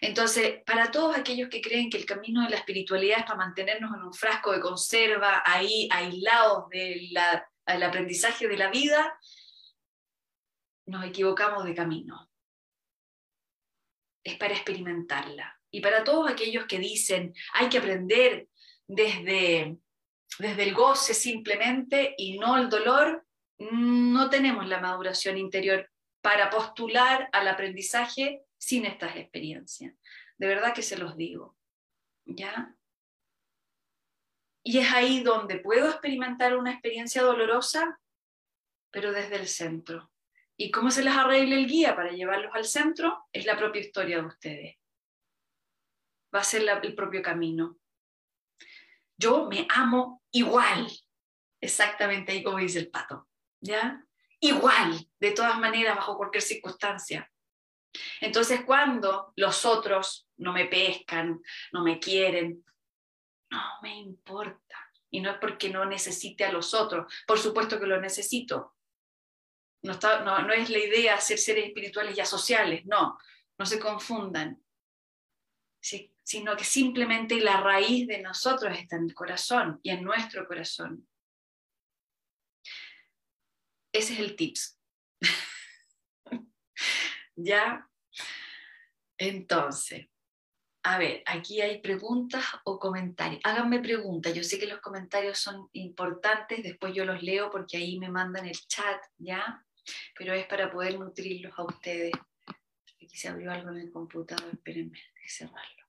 Entonces, 0.00 0.62
para 0.64 0.90
todos 0.90 1.16
aquellos 1.16 1.48
que 1.48 1.62
creen 1.62 1.88
que 1.88 1.96
el 1.96 2.04
camino 2.04 2.42
de 2.42 2.50
la 2.50 2.56
espiritualidad 2.56 3.20
es 3.20 3.24
para 3.24 3.38
mantenernos 3.38 3.94
en 3.94 4.02
un 4.02 4.12
frasco 4.12 4.52
de 4.52 4.60
conserva, 4.60 5.42
ahí 5.44 5.88
aislados 5.90 6.68
del 6.68 7.16
aprendizaje 7.82 8.46
de 8.48 8.58
la 8.58 8.70
vida, 8.70 9.18
nos 10.86 11.04
equivocamos 11.04 11.64
de 11.64 11.74
camino. 11.74 12.28
Es 14.22 14.36
para 14.36 14.54
experimentarla. 14.54 15.58
Y 15.70 15.80
para 15.80 16.04
todos 16.04 16.30
aquellos 16.30 16.66
que 16.66 16.78
dicen, 16.78 17.32
hay 17.54 17.68
que 17.68 17.78
aprender 17.78 18.48
desde, 18.86 19.78
desde 20.38 20.62
el 20.62 20.74
goce 20.74 21.14
simplemente 21.14 22.14
y 22.18 22.38
no 22.38 22.56
el 22.56 22.68
dolor, 22.68 23.25
no 23.58 24.30
tenemos 24.30 24.66
la 24.66 24.80
maduración 24.80 25.38
interior 25.38 25.90
para 26.20 26.50
postular 26.50 27.28
al 27.32 27.48
aprendizaje 27.48 28.42
sin 28.58 28.84
estas 28.84 29.16
experiencias. 29.16 29.94
De 30.38 30.46
verdad 30.46 30.74
que 30.74 30.82
se 30.82 30.98
los 30.98 31.16
digo. 31.16 31.56
¿Ya? 32.24 32.74
Y 34.64 34.78
es 34.78 34.90
ahí 34.92 35.22
donde 35.22 35.60
puedo 35.60 35.88
experimentar 35.88 36.56
una 36.56 36.72
experiencia 36.72 37.22
dolorosa, 37.22 38.00
pero 38.90 39.12
desde 39.12 39.36
el 39.36 39.46
centro. 39.46 40.10
¿Y 40.58 40.70
cómo 40.70 40.90
se 40.90 41.04
les 41.04 41.14
arregla 41.14 41.54
el 41.54 41.68
guía 41.68 41.94
para 41.94 42.10
llevarlos 42.10 42.50
al 42.54 42.64
centro? 42.64 43.26
Es 43.30 43.46
la 43.46 43.56
propia 43.56 43.82
historia 43.82 44.20
de 44.20 44.26
ustedes. 44.26 44.76
Va 46.34 46.40
a 46.40 46.44
ser 46.44 46.66
el 46.82 46.94
propio 46.94 47.22
camino. 47.22 47.78
Yo 49.16 49.46
me 49.48 49.66
amo 49.70 50.22
igual, 50.32 50.90
exactamente 51.60 52.32
ahí 52.32 52.42
como 52.42 52.58
dice 52.58 52.80
el 52.80 52.90
pato, 52.90 53.28
¿ya? 53.60 54.04
Igual, 54.40 55.08
de 55.18 55.32
todas 55.32 55.58
maneras, 55.58 55.96
bajo 55.96 56.16
cualquier 56.16 56.42
circunstancia. 56.42 57.30
Entonces, 58.20 58.64
cuando 58.64 59.32
los 59.36 59.64
otros 59.64 60.28
no 60.36 60.52
me 60.52 60.66
pescan, 60.66 61.40
no 61.72 61.82
me 61.82 61.98
quieren, 61.98 62.64
no 63.50 63.62
me 63.82 63.96
importa. 63.96 64.76
Y 65.10 65.20
no 65.20 65.30
es 65.30 65.38
porque 65.38 65.70
no 65.70 65.84
necesite 65.84 66.44
a 66.44 66.52
los 66.52 66.74
otros, 66.74 67.12
por 67.26 67.38
supuesto 67.38 67.80
que 67.80 67.86
lo 67.86 68.00
necesito. 68.00 68.74
No, 69.82 69.92
es 70.52 70.68
la 70.68 70.78
idea 70.78 71.20
ser 71.20 71.38
seres 71.38 71.66
espirituales 71.66 72.16
y 72.16 72.20
asociales, 72.20 72.84
no, 72.86 73.16
no 73.56 73.66
se 73.66 73.78
confundan. 73.78 74.60
sino 75.80 76.56
que 76.56 76.64
simplemente 76.64 77.36
la 77.40 77.60
raíz 77.60 78.08
de 78.08 78.20
nosotros 78.20 78.76
está 78.76 78.96
en 78.96 79.04
el 79.04 79.14
corazón 79.14 79.78
y 79.82 79.90
en 79.90 80.02
nuestro 80.02 80.46
corazón. 80.46 81.06
Ese 83.96 84.12
es 84.12 84.20
el 84.20 84.36
tips. 84.36 84.78
¿Ya? 87.34 87.88
Entonces, 89.16 90.08
a 90.82 90.98
ver, 90.98 91.22
aquí 91.24 91.62
hay 91.62 91.80
preguntas 91.80 92.44
o 92.64 92.78
comentarios. 92.78 93.40
Háganme 93.42 93.80
preguntas. 93.80 94.34
Yo 94.34 94.44
sé 94.44 94.58
que 94.58 94.66
los 94.66 94.80
comentarios 94.80 95.38
son 95.38 95.70
importantes, 95.72 96.62
después 96.62 96.92
yo 96.92 97.06
los 97.06 97.22
leo 97.22 97.50
porque 97.50 97.78
ahí 97.78 97.98
me 97.98 98.10
mandan 98.10 98.44
el 98.44 98.58
chat, 98.66 99.02
¿ya? 99.16 99.64
Pero 100.18 100.34
es 100.34 100.46
para 100.46 100.70
poder 100.70 100.98
nutrirlos 100.98 101.58
a 101.58 101.64
ustedes. 101.64 102.12
Aquí 103.02 103.16
se 103.16 103.28
abrió 103.28 103.50
algo 103.50 103.70
en 103.70 103.78
el 103.78 103.90
computador, 103.90 104.50
espérenme, 104.52 104.98
de 104.98 105.28
cerrarlo. 105.28 105.86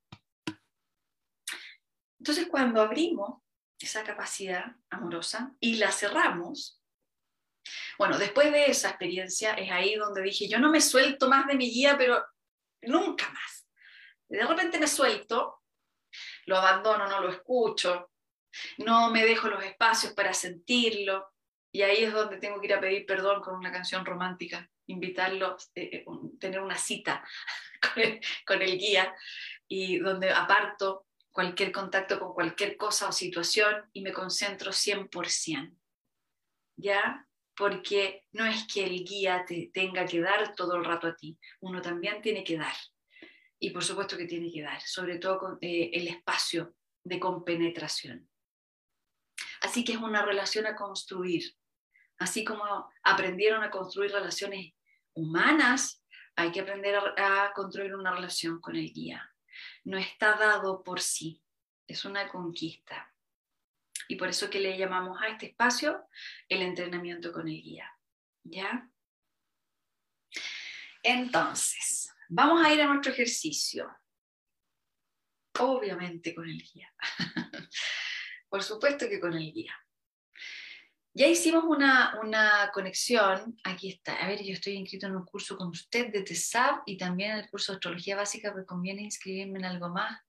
Entonces, 2.19 2.47
cuando 2.47 2.81
abrimos 2.81 3.41
esa 3.77 4.05
capacidad 4.05 4.77
amorosa 4.89 5.53
y 5.59 5.75
la 5.75 5.91
cerramos, 5.91 6.76
bueno, 7.97 8.17
después 8.17 8.51
de 8.51 8.65
esa 8.65 8.89
experiencia 8.89 9.53
es 9.53 9.71
ahí 9.71 9.95
donde 9.95 10.21
dije, 10.21 10.47
yo 10.47 10.59
no 10.59 10.69
me 10.69 10.81
suelto 10.81 11.29
más 11.29 11.47
de 11.47 11.55
mi 11.55 11.69
guía, 11.69 11.95
pero 11.97 12.25
nunca 12.81 13.29
más. 13.29 13.67
De 14.27 14.45
repente 14.45 14.79
me 14.79 14.87
suelto, 14.87 15.61
lo 16.45 16.57
abandono, 16.57 17.07
no 17.07 17.21
lo 17.21 17.29
escucho, 17.29 18.11
no 18.77 19.11
me 19.11 19.25
dejo 19.25 19.47
los 19.47 19.63
espacios 19.63 20.13
para 20.13 20.33
sentirlo, 20.33 21.33
y 21.71 21.81
ahí 21.81 22.03
es 22.03 22.13
donde 22.13 22.37
tengo 22.37 22.59
que 22.59 22.67
ir 22.67 22.73
a 22.73 22.81
pedir 22.81 23.05
perdón 23.05 23.41
con 23.41 23.55
una 23.55 23.71
canción 23.71 24.05
romántica, 24.05 24.69
invitarlo, 24.87 25.57
eh, 25.75 25.89
eh, 25.93 26.05
tener 26.39 26.61
una 26.61 26.77
cita 26.77 27.23
con 28.45 28.61
el, 28.61 28.77
guía, 28.77 29.13
y 29.67 29.99
donde 29.99 30.31
aparto 30.31 31.05
cualquier 31.31 31.71
contacto 31.71 32.19
con 32.19 32.33
cualquier 32.33 32.77
cosa 32.77 33.09
o 33.09 33.11
situación 33.11 33.87
y 33.93 34.01
me 34.01 34.11
concentro 34.11 34.71
100%. 34.71 35.77
¿Ya? 36.77 37.26
Porque 37.57 38.27
no 38.33 38.45
es 38.45 38.67
que 38.71 38.85
el 38.85 39.03
guía 39.03 39.43
te 39.45 39.71
tenga 39.73 40.05
que 40.05 40.21
dar 40.21 40.53
todo 40.55 40.75
el 40.75 40.85
rato 40.85 41.07
a 41.07 41.15
ti, 41.15 41.37
uno 41.61 41.81
también 41.81 42.21
tiene 42.21 42.43
que 42.43 42.57
dar. 42.57 42.75
Y 43.59 43.71
por 43.71 43.83
supuesto 43.83 44.15
que 44.15 44.27
tiene 44.27 44.51
que 44.51 44.61
dar, 44.61 44.79
sobre 44.81 45.17
todo 45.17 45.39
con, 45.39 45.57
eh, 45.61 45.89
el 45.91 46.07
espacio 46.07 46.75
de 47.03 47.19
compenetración. 47.19 48.29
Así 49.61 49.83
que 49.83 49.93
es 49.93 49.97
una 49.97 50.23
relación 50.23 50.67
a 50.67 50.75
construir. 50.75 51.43
Así 52.19 52.43
como 52.43 52.91
aprendieron 53.01 53.63
a 53.63 53.71
construir 53.71 54.11
relaciones 54.11 54.73
humanas, 55.13 56.03
hay 56.35 56.51
que 56.51 56.61
aprender 56.61 56.95
a 56.95 57.51
construir 57.55 57.95
una 57.95 58.13
relación 58.13 58.61
con 58.61 58.75
el 58.75 58.93
guía. 58.93 59.33
No 59.83 59.97
está 59.97 60.35
dado 60.35 60.83
por 60.83 61.01
sí, 61.01 61.41
es 61.87 62.05
una 62.05 62.27
conquista. 62.27 63.11
Y 64.07 64.15
por 64.15 64.29
eso 64.29 64.49
que 64.49 64.59
le 64.59 64.77
llamamos 64.77 65.21
a 65.21 65.27
este 65.27 65.47
espacio 65.47 66.07
el 66.47 66.61
entrenamiento 66.61 67.31
con 67.31 67.47
el 67.47 67.61
guía. 67.61 67.91
¿Ya? 68.43 68.89
Entonces, 71.03 72.13
vamos 72.29 72.65
a 72.65 72.73
ir 72.73 72.81
a 72.81 72.87
nuestro 72.87 73.11
ejercicio. 73.11 73.89
Obviamente 75.59 76.33
con 76.33 76.47
el 76.47 76.61
guía. 76.61 76.93
por 78.49 78.63
supuesto 78.63 79.09
que 79.09 79.19
con 79.19 79.33
el 79.33 79.51
guía. 79.51 79.73
Ya 81.13 81.25
hicimos 81.27 81.63
una, 81.63 82.19
una, 82.21 82.69
conexión, 82.71 83.57
aquí 83.63 83.89
está, 83.89 84.23
a 84.23 84.27
ver, 84.27 84.43
yo 84.43 84.53
estoy 84.53 84.73
inscrito 84.73 85.07
en 85.07 85.15
un 85.15 85.25
curso 85.25 85.57
con 85.57 85.69
usted 85.69 86.11
de 86.11 86.21
TESAB 86.21 86.83
y 86.85 86.95
también 86.95 87.31
en 87.31 87.37
el 87.39 87.49
curso 87.49 87.71
de 87.71 87.77
Astrología 87.77 88.15
Básica, 88.15 88.53
pero 88.53 88.67
conviene 88.67 89.01
inscribirme 89.01 89.57
en 89.57 89.65
algo 89.65 89.89
más 89.89 90.21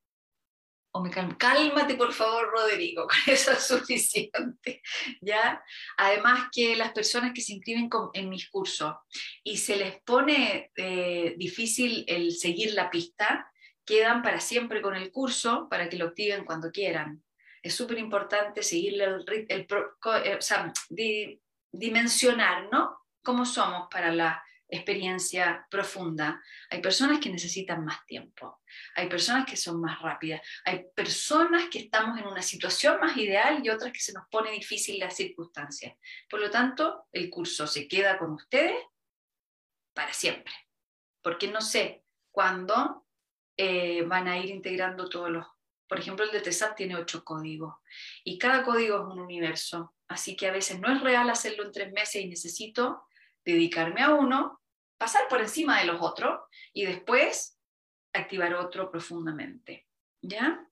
o 0.99 1.03
me 1.03 1.11
Cálmate, 1.11 1.95
por 1.95 2.13
favor, 2.13 2.51
Rodrigo, 2.51 3.07
con 3.09 3.33
eso 3.33 3.53
es 3.53 3.67
suficiente. 3.67 4.83
¿ya? 5.21 5.63
Además 5.97 6.49
que 6.53 6.77
las 6.77 6.93
personas 6.93 7.33
que 7.33 7.41
se 7.41 7.55
inscriben 7.55 7.89
en 8.15 8.29
mis 8.29 8.51
cursos 8.51 8.95
y 9.43 9.57
se 9.57 9.77
les 9.77 10.03
pone 10.03 10.71
eh, 10.77 11.35
difícil 11.37 12.05
el 12.09 12.33
seguir 12.33 12.75
la 12.75 12.91
pista, 12.91 13.51
quedan 13.85 14.23
para 14.23 14.41
siempre 14.41 14.83
con 14.83 14.97
el 14.97 15.11
curso 15.11 15.69
para 15.71 15.89
que 15.89 15.97
lo 15.97 16.07
activen 16.07 16.45
cuando 16.45 16.71
quieran. 16.71 17.23
Es 17.63 17.75
súper 17.75 17.99
importante 17.99 18.63
seguirle 18.63 19.05
el, 19.05 19.25
el, 19.49 19.67
eh, 20.25 20.37
o 20.37 20.43
sea, 20.43 20.73
dimensionar, 21.71 22.69
¿no? 22.71 22.99
Cómo 23.23 23.45
somos 23.45 23.89
para 23.91 24.13
la 24.13 24.43
experiencia 24.69 25.67
profunda. 25.71 26.43
Hay 26.71 26.81
personas 26.81 27.21
que 27.21 27.31
necesitan 27.31 27.85
más 27.85 28.05
tiempo, 28.07 28.61
hay 28.95 29.09
personas 29.09 29.47
que 29.47 29.57
son 29.57 29.81
más 29.81 30.01
rápidas, 30.01 30.43
hay 30.65 30.85
personas 30.95 31.69
que 31.71 31.81
estamos 31.81 32.19
en 32.19 32.27
una 32.27 32.43
situación 32.43 33.01
más 33.01 33.17
ideal 33.17 33.61
y 33.65 33.71
otras 33.71 33.93
que 33.93 34.01
se 34.01 34.13
nos 34.13 34.25
pone 34.31 34.51
difícil 34.53 34.99
las 34.99 35.17
circunstancias. 35.17 35.97
Por 36.29 36.41
lo 36.41 36.51
tanto, 36.51 37.07
el 37.13 37.31
curso 37.31 37.67
se 37.67 37.89
queda 37.89 38.19
con 38.19 38.33
ustedes 38.33 38.77
para 39.95 40.13
siempre, 40.13 40.53
porque 41.23 41.49
no 41.49 41.61
sé 41.61 42.05
cuándo 42.31 43.07
eh, 43.57 44.03
van 44.03 44.29
a 44.29 44.39
ir 44.39 44.51
integrando 44.51 45.09
todos 45.09 45.31
los... 45.31 45.47
Por 45.89 45.99
ejemplo, 45.99 46.27
el 46.27 46.31
de 46.31 46.43
TESAT 46.43 46.77
tiene 46.77 46.97
ocho 46.97 47.25
códigos 47.25 47.75
y 48.23 48.37
cada 48.37 48.63
código 48.63 48.97
es 48.97 49.13
un 49.15 49.21
universo, 49.21 49.95
así 50.07 50.37
que 50.37 50.47
a 50.47 50.53
veces 50.53 50.79
no 50.79 50.95
es 50.95 51.01
real 51.01 51.31
hacerlo 51.31 51.65
en 51.65 51.73
tres 51.73 51.91
meses 51.93 52.23
y 52.23 52.29
necesito 52.29 53.05
dedicarme 53.53 54.03
a 54.03 54.15
uno, 54.15 54.61
pasar 54.99 55.29
por 55.29 55.41
encima 55.41 55.79
de 55.79 55.87
los 55.87 56.01
otros 56.01 56.41
y 56.73 56.85
después 56.85 57.59
activar 58.13 58.55
otro 58.55 58.91
profundamente. 58.91 59.87
¿Ya? 60.21 60.67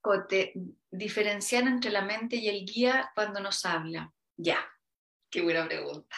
Cote, 0.00 0.52
diferenciar 0.90 1.64
entre 1.64 1.90
la 1.90 2.02
mente 2.02 2.36
y 2.36 2.48
el 2.48 2.64
guía 2.64 3.10
cuando 3.14 3.40
nos 3.40 3.64
habla. 3.64 4.12
Ya, 4.36 4.58
qué 5.30 5.42
buena 5.42 5.66
pregunta. 5.66 6.16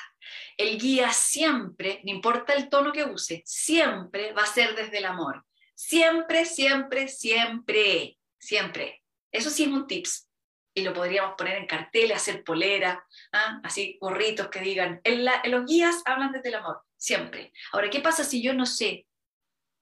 El 0.57 0.79
guía 0.79 1.13
siempre, 1.13 2.01
no 2.05 2.11
importa 2.11 2.53
el 2.53 2.69
tono 2.69 2.93
que 2.93 3.05
use, 3.05 3.43
siempre 3.45 4.33
va 4.33 4.43
a 4.43 4.47
ser 4.47 4.75
desde 4.75 4.99
el 4.99 5.07
amor. 5.07 5.45
Siempre, 5.75 6.45
siempre, 6.45 7.09
siempre, 7.09 8.19
siempre. 8.39 9.03
Eso 9.33 9.49
sí 9.49 9.65
es 9.65 9.71
un 9.71 9.87
tips 9.87 10.30
y 10.75 10.83
lo 10.83 10.93
podríamos 10.93 11.35
poner 11.37 11.57
en 11.57 11.67
cartel, 11.67 12.13
hacer 12.13 12.45
polera, 12.45 13.05
¿ah? 13.33 13.61
así 13.65 13.99
gorritos 14.01 14.49
que 14.49 14.61
digan, 14.61 15.01
en, 15.05 15.25
los 15.25 15.67
guías 15.67 16.03
hablan 16.05 16.33
desde 16.33 16.49
el 16.49 16.57
amor, 16.57 16.83
siempre. 16.97 17.53
Ahora, 17.73 17.91
¿qué 17.91 18.01
pasa 18.01 18.25
si 18.25 18.43
yo 18.43 18.55
no 18.55 18.67
sé 18.67 19.07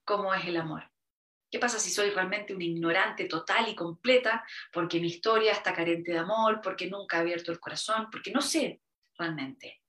cómo 0.05 0.33
es 0.35 0.45
el 0.47 0.57
amor? 0.57 0.91
¿Qué 1.51 1.59
pasa 1.59 1.79
si 1.79 1.91
soy 1.91 2.11
realmente 2.11 2.55
una 2.55 2.65
ignorante 2.65 3.25
total 3.25 3.69
y 3.69 3.75
completa 3.75 4.45
porque 4.73 5.01
mi 5.01 5.09
historia 5.09 5.53
está 5.53 5.73
carente 5.73 6.13
de 6.13 6.19
amor, 6.19 6.61
porque 6.63 6.89
nunca 6.89 7.17
he 7.17 7.21
abierto 7.21 7.53
el 7.53 7.61
corazón, 7.61 8.09
porque 8.11 8.31
no 8.31 8.43
sé 8.43 8.83
realmente? 9.17 9.83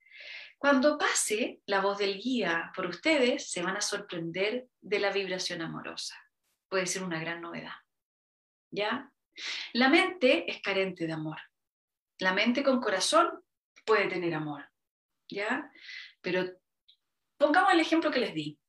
Cuando 0.57 0.97
pase 0.97 1.61
la 1.65 1.81
voz 1.81 1.97
del 1.97 2.17
guía 2.17 2.71
por 2.75 2.85
ustedes, 2.85 3.49
se 3.49 3.61
van 3.61 3.77
a 3.77 3.81
sorprender 3.81 4.67
de 4.81 4.99
la 4.99 5.11
vibración 5.11 5.61
amorosa. 5.61 6.15
Puede 6.69 6.85
ser 6.85 7.03
una 7.03 7.19
gran 7.19 7.41
novedad. 7.41 7.73
¿Ya? 8.69 9.11
La 9.73 9.89
mente 9.89 10.49
es 10.49 10.61
carente 10.61 11.07
de 11.07 11.13
amor. 11.13 11.37
La 12.19 12.33
mente 12.33 12.63
con 12.63 12.81
corazón 12.81 13.29
puede 13.85 14.07
tener 14.07 14.33
amor. 14.33 14.69
¿Ya? 15.29 15.71
Pero 16.21 16.45
pongamos 17.37 17.73
el 17.73 17.79
ejemplo 17.79 18.11
que 18.11 18.19
les 18.19 18.33
di. 18.33 18.59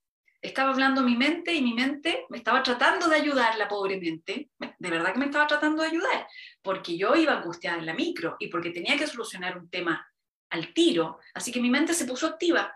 Estaba 0.42 0.70
hablando 0.70 1.02
mi 1.02 1.16
mente 1.16 1.52
y 1.52 1.60
mi 1.60 1.74
mente 1.74 2.24
me 2.30 2.38
estaba 2.38 2.62
tratando 2.62 3.08
de 3.08 3.16
ayudar, 3.16 3.56
la 3.56 3.68
pobre 3.68 3.98
mente. 3.98 4.50
De 4.58 4.90
verdad 4.90 5.12
que 5.12 5.18
me 5.18 5.26
estaba 5.26 5.46
tratando 5.46 5.82
de 5.82 5.88
ayudar, 5.88 6.26
porque 6.62 6.96
yo 6.96 7.14
iba 7.14 7.34
angustiada 7.34 7.78
en 7.78 7.86
la 7.86 7.92
micro 7.92 8.36
y 8.38 8.48
porque 8.48 8.70
tenía 8.70 8.96
que 8.96 9.06
solucionar 9.06 9.58
un 9.58 9.68
tema 9.68 10.06
al 10.50 10.72
tiro. 10.72 11.18
Así 11.34 11.52
que 11.52 11.60
mi 11.60 11.68
mente 11.68 11.92
se 11.92 12.06
puso 12.06 12.26
activa. 12.26 12.74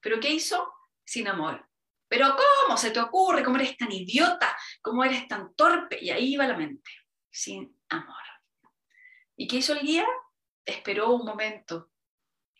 ¿Pero 0.00 0.18
qué 0.18 0.30
hizo? 0.30 0.72
Sin 1.04 1.28
amor. 1.28 1.68
¿Pero 2.08 2.36
cómo 2.36 2.76
se 2.76 2.90
te 2.90 3.00
ocurre? 3.00 3.42
¿Cómo 3.42 3.56
eres 3.56 3.76
tan 3.76 3.90
idiota? 3.90 4.56
¿Cómo 4.80 5.04
eres 5.04 5.26
tan 5.28 5.54
torpe? 5.54 5.98
Y 6.00 6.10
ahí 6.10 6.34
iba 6.34 6.46
la 6.46 6.56
mente, 6.56 6.90
sin 7.34 7.76
amor. 7.88 8.22
¿Y 9.36 9.48
qué 9.48 9.56
hizo 9.56 9.72
el 9.72 9.80
guía? 9.80 10.06
Esperó 10.64 11.10
un 11.10 11.26
momento 11.26 11.90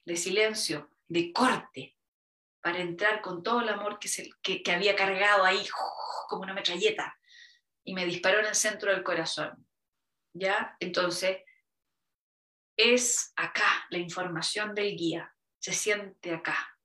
de 0.04 0.16
silencio, 0.16 0.90
de 1.06 1.32
corte, 1.32 1.96
para 2.60 2.80
entrar 2.80 3.22
con 3.22 3.42
todo 3.42 3.60
el 3.60 3.68
amor 3.68 3.98
que, 4.00 4.08
se, 4.08 4.30
que, 4.42 4.62
había 4.72 4.96
cargado 4.96 5.44
ahí 5.44 5.64
como 6.28 6.42
una 6.42 6.54
metralleta 6.54 7.16
y 7.84 7.94
me 7.94 8.04
disparó 8.04 8.40
en 8.40 8.46
el 8.46 8.54
centro 8.54 8.90
del 8.90 9.04
corazón. 9.04 9.66
¿Ya? 10.32 10.76
Entonces, 10.80 11.38
es 12.76 13.32
acá 13.36 13.86
la 13.90 13.98
información 13.98 14.74
del 14.74 14.96
guía, 14.96 15.32
se 15.60 15.72
siente 15.72 16.34
acá. 16.34 16.76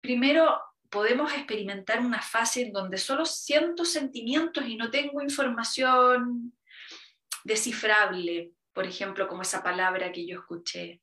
Primero, 0.00 0.60
podemos 0.90 1.32
experimentar 1.32 2.00
una 2.00 2.20
fase 2.20 2.62
en 2.62 2.72
donde 2.72 2.98
solo 2.98 3.24
siento 3.24 3.84
sentimientos 3.84 4.66
y 4.66 4.76
no 4.76 4.90
tengo 4.90 5.22
información 5.22 6.52
descifrable, 7.44 8.52
por 8.72 8.86
ejemplo, 8.86 9.28
como 9.28 9.42
esa 9.42 9.62
palabra 9.62 10.12
que 10.12 10.26
yo 10.26 10.40
escuché. 10.40 11.02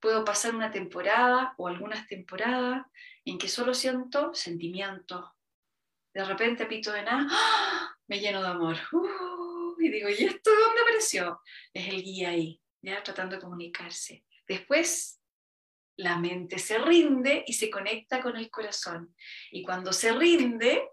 Puedo 0.00 0.24
pasar 0.24 0.54
una 0.54 0.70
temporada 0.70 1.54
o 1.58 1.68
algunas 1.68 2.06
temporadas 2.06 2.86
en 3.24 3.38
que 3.38 3.48
solo 3.48 3.74
siento 3.74 4.32
sentimientos. 4.34 5.24
De 6.14 6.24
repente, 6.24 6.66
pito 6.66 6.92
de 6.92 7.02
nada, 7.02 7.26
¡ah! 7.30 7.96
me 8.08 8.18
lleno 8.18 8.42
de 8.42 8.48
amor. 8.48 8.76
Uh, 8.92 9.80
y 9.80 9.90
digo, 9.90 10.08
¿y 10.08 10.24
esto 10.24 10.50
dónde 10.50 10.80
apareció? 10.82 11.40
Es 11.72 11.88
el 11.88 12.02
guía 12.02 12.30
ahí, 12.30 12.60
ya 12.82 13.02
tratando 13.02 13.36
de 13.36 13.42
comunicarse. 13.42 14.24
Después, 14.48 15.20
la 15.96 16.18
mente 16.18 16.58
se 16.58 16.78
rinde 16.78 17.44
y 17.46 17.52
se 17.52 17.70
conecta 17.70 18.22
con 18.22 18.36
el 18.36 18.50
corazón. 18.50 19.14
Y 19.50 19.62
cuando 19.62 19.92
se 19.92 20.12
rinde, 20.12 20.88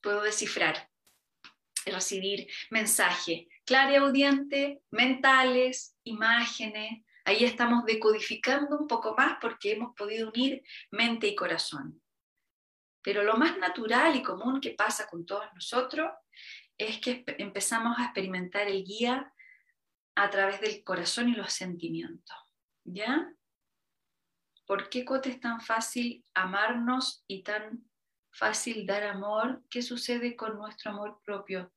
puedo 0.00 0.22
descifrar, 0.22 0.88
recibir 1.84 2.48
mensaje 2.70 3.48
audiente, 3.98 4.82
mentales, 4.90 5.96
imágenes, 6.04 7.04
Ahí 7.24 7.44
estamos 7.44 7.84
decodificando 7.84 8.76
un 8.76 8.88
poco 8.88 9.14
más 9.16 9.38
porque 9.40 9.72
hemos 9.72 9.94
podido 9.94 10.28
unir 10.28 10.62
mente 10.90 11.28
y 11.28 11.36
corazón. 11.36 12.02
Pero 13.00 13.22
lo 13.22 13.34
más 13.34 13.58
natural 13.58 14.16
y 14.16 14.22
común 14.22 14.60
que 14.60 14.70
pasa 14.70 15.06
con 15.08 15.24
todos 15.24 15.46
nosotros 15.54 16.10
es 16.76 16.98
que 16.98 17.24
empezamos 17.38 17.98
a 17.98 18.04
experimentar 18.04 18.66
el 18.66 18.84
guía 18.84 19.32
a 20.16 20.30
través 20.30 20.60
del 20.60 20.82
corazón 20.82 21.28
y 21.28 21.34
los 21.34 21.52
sentimientos. 21.52 22.36
¿Ya? 22.84 23.32
¿Por 24.66 24.88
qué 24.88 25.04
Cote 25.04 25.30
es 25.30 25.40
tan 25.40 25.60
fácil 25.60 26.24
amarnos 26.34 27.24
y 27.28 27.42
tan 27.42 27.88
fácil 28.32 28.84
dar 28.84 29.04
amor? 29.04 29.62
¿Qué 29.70 29.82
sucede 29.82 30.34
con 30.34 30.56
nuestro 30.56 30.90
amor 30.90 31.20
propio? 31.24 31.72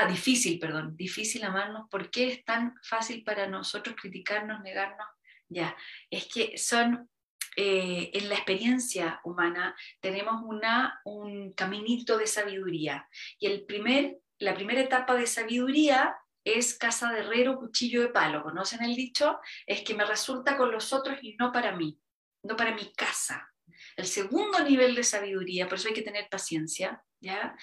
Ah, 0.00 0.06
difícil, 0.06 0.58
perdón, 0.58 0.96
difícil 0.96 1.44
amarnos, 1.44 1.88
¿por 1.90 2.10
qué 2.10 2.28
es 2.28 2.44
tan 2.44 2.74
fácil 2.82 3.24
para 3.24 3.46
nosotros 3.46 3.96
criticarnos, 4.00 4.60
negarnos? 4.60 5.06
Ya, 5.48 5.76
es 6.10 6.26
que 6.26 6.58
son, 6.58 7.08
eh, 7.56 8.10
en 8.12 8.28
la 8.28 8.34
experiencia 8.34 9.20
humana 9.24 9.74
tenemos 10.00 10.42
una, 10.44 11.00
un 11.04 11.52
caminito 11.52 12.18
de 12.18 12.26
sabiduría 12.26 13.08
y 13.38 13.46
el 13.46 13.64
primer, 13.64 14.18
la 14.38 14.54
primera 14.54 14.80
etapa 14.80 15.14
de 15.14 15.26
sabiduría 15.26 16.14
es 16.44 16.78
casa 16.78 17.12
de 17.12 17.20
herrero, 17.20 17.58
cuchillo 17.58 18.02
de 18.02 18.08
palo. 18.08 18.42
¿Conocen 18.42 18.82
el 18.82 18.94
dicho? 18.94 19.38
Es 19.66 19.82
que 19.82 19.94
me 19.94 20.04
resulta 20.04 20.56
con 20.56 20.70
los 20.70 20.92
otros 20.92 21.18
y 21.22 21.36
no 21.36 21.52
para 21.52 21.76
mí, 21.76 21.98
no 22.42 22.56
para 22.56 22.74
mi 22.74 22.92
casa. 22.94 23.52
El 23.96 24.06
segundo 24.06 24.62
nivel 24.64 24.94
de 24.94 25.04
sabiduría, 25.04 25.68
por 25.68 25.78
eso 25.78 25.88
hay 25.88 25.94
que 25.94 26.02
tener 26.02 26.28
paciencia, 26.30 27.02
¿ya? 27.20 27.54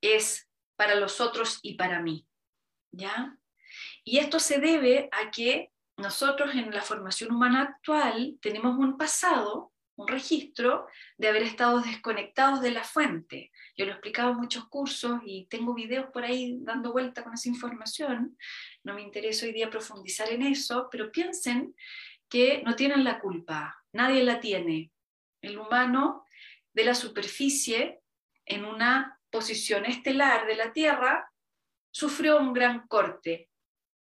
Es 0.00 0.47
para 0.78 0.94
los 0.94 1.20
otros 1.20 1.58
y 1.62 1.74
para 1.74 2.00
mí. 2.00 2.24
¿Ya? 2.92 3.36
Y 4.04 4.18
esto 4.18 4.38
se 4.38 4.60
debe 4.60 5.08
a 5.10 5.30
que 5.30 5.72
nosotros 5.96 6.54
en 6.54 6.70
la 6.70 6.82
formación 6.82 7.32
humana 7.32 7.62
actual 7.62 8.38
tenemos 8.40 8.78
un 8.78 8.96
pasado, 8.96 9.72
un 9.96 10.06
registro 10.06 10.86
de 11.16 11.28
haber 11.28 11.42
estado 11.42 11.80
desconectados 11.80 12.60
de 12.60 12.70
la 12.70 12.84
fuente. 12.84 13.50
Yo 13.76 13.84
lo 13.84 13.90
he 13.90 13.94
explicado 13.94 14.30
en 14.30 14.36
muchos 14.36 14.68
cursos 14.68 15.20
y 15.26 15.46
tengo 15.46 15.74
videos 15.74 16.06
por 16.12 16.24
ahí 16.24 16.56
dando 16.60 16.92
vuelta 16.92 17.24
con 17.24 17.34
esa 17.34 17.48
información. 17.48 18.38
No 18.84 18.94
me 18.94 19.02
interesa 19.02 19.46
hoy 19.46 19.52
día 19.52 19.70
profundizar 19.70 20.30
en 20.30 20.42
eso, 20.42 20.88
pero 20.92 21.10
piensen 21.10 21.74
que 22.28 22.62
no 22.62 22.76
tienen 22.76 23.02
la 23.02 23.18
culpa, 23.18 23.82
nadie 23.92 24.22
la 24.22 24.38
tiene. 24.38 24.92
El 25.42 25.58
humano 25.58 26.24
de 26.72 26.84
la 26.84 26.94
superficie 26.94 28.00
en 28.46 28.64
una 28.64 29.17
posición 29.30 29.84
estelar 29.86 30.46
de 30.46 30.56
la 30.56 30.72
Tierra, 30.72 31.30
sufrió 31.90 32.38
un 32.38 32.52
gran 32.52 32.86
corte. 32.86 33.48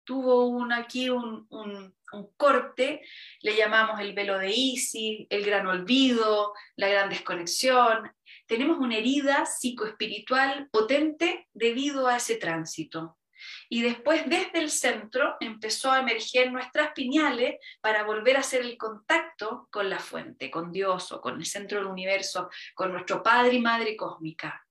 Tuvo 0.05 0.47
un, 0.47 0.73
aquí 0.73 1.11
un, 1.11 1.47
un, 1.51 1.95
corte, 2.37 3.01
le 3.41 3.57
llamamos 3.57 4.01
el 4.01 4.13
velo 4.13 4.37
de 4.37 4.51
Isis, 4.51 5.27
el 5.31 5.45
gran 5.45 5.67
olvido, 5.67 6.53
la 6.77 6.89
gran 6.89 7.09
desconexión. 7.09 8.13
Tenemos 8.47 8.79
una 8.79 8.97
herida 8.97 9.47
psicoespiritual 9.47 10.69
potente 10.71 11.49
debido 11.55 12.09
a 12.09 12.17
ese 12.17 12.37
tránsito. 12.37 13.17
Y 13.69 13.83
después 13.83 14.29
desde 14.29 14.59
el 14.61 14.71
centro 14.71 15.37
empezó 15.41 15.91
a 15.91 16.01
emerger 16.01 16.53
nuestras 16.53 16.93
piñales 16.93 17.57
para 17.81 18.05
volver 18.05 18.37
a 18.37 18.41
hacer 18.41 18.61
el 18.61 18.77
contacto 18.77 19.69
con 19.71 19.89
la 19.89 19.99
fuente, 19.99 20.51
con 20.51 20.73
Dios 20.73 21.13
o 21.13 21.21
con 21.21 21.39
el 21.39 21.47
centro 21.47 21.79
del 21.79 21.87
universo, 21.87 22.51
con 22.75 22.93
nuestro 22.93 23.23
Padre 23.23 23.55
y 23.55 23.61
Madre 23.61 23.97
cósmica. 23.97 24.67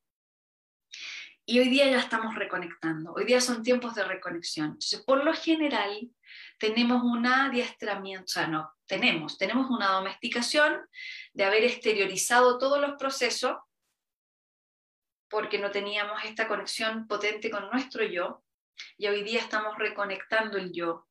Y 1.45 1.59
hoy 1.59 1.69
día 1.69 1.89
ya 1.89 1.99
estamos 1.99 2.35
reconectando, 2.35 3.13
hoy 3.13 3.25
día 3.25 3.41
son 3.41 3.63
tiempos 3.63 3.95
de 3.95 4.03
reconexión. 4.03 4.67
Entonces, 4.67 5.01
por 5.01 5.23
lo 5.23 5.33
general, 5.33 6.09
tenemos 6.59 7.03
un 7.03 7.25
adiestramiento, 7.25 8.25
o 8.25 8.27
sea, 8.27 8.47
no, 8.47 8.71
tenemos, 8.85 9.37
tenemos 9.37 9.69
una 9.69 9.87
domesticación 9.87 10.81
de 11.33 11.43
haber 11.43 11.63
exteriorizado 11.63 12.57
todos 12.57 12.79
los 12.79 12.93
procesos 12.97 13.57
porque 15.31 15.57
no 15.57 15.71
teníamos 15.71 16.23
esta 16.25 16.47
conexión 16.47 17.07
potente 17.07 17.49
con 17.49 17.69
nuestro 17.71 18.03
yo, 18.03 18.43
y 18.97 19.07
hoy 19.07 19.23
día 19.23 19.39
estamos 19.39 19.77
reconectando 19.77 20.57
el 20.57 20.73
yo, 20.73 21.07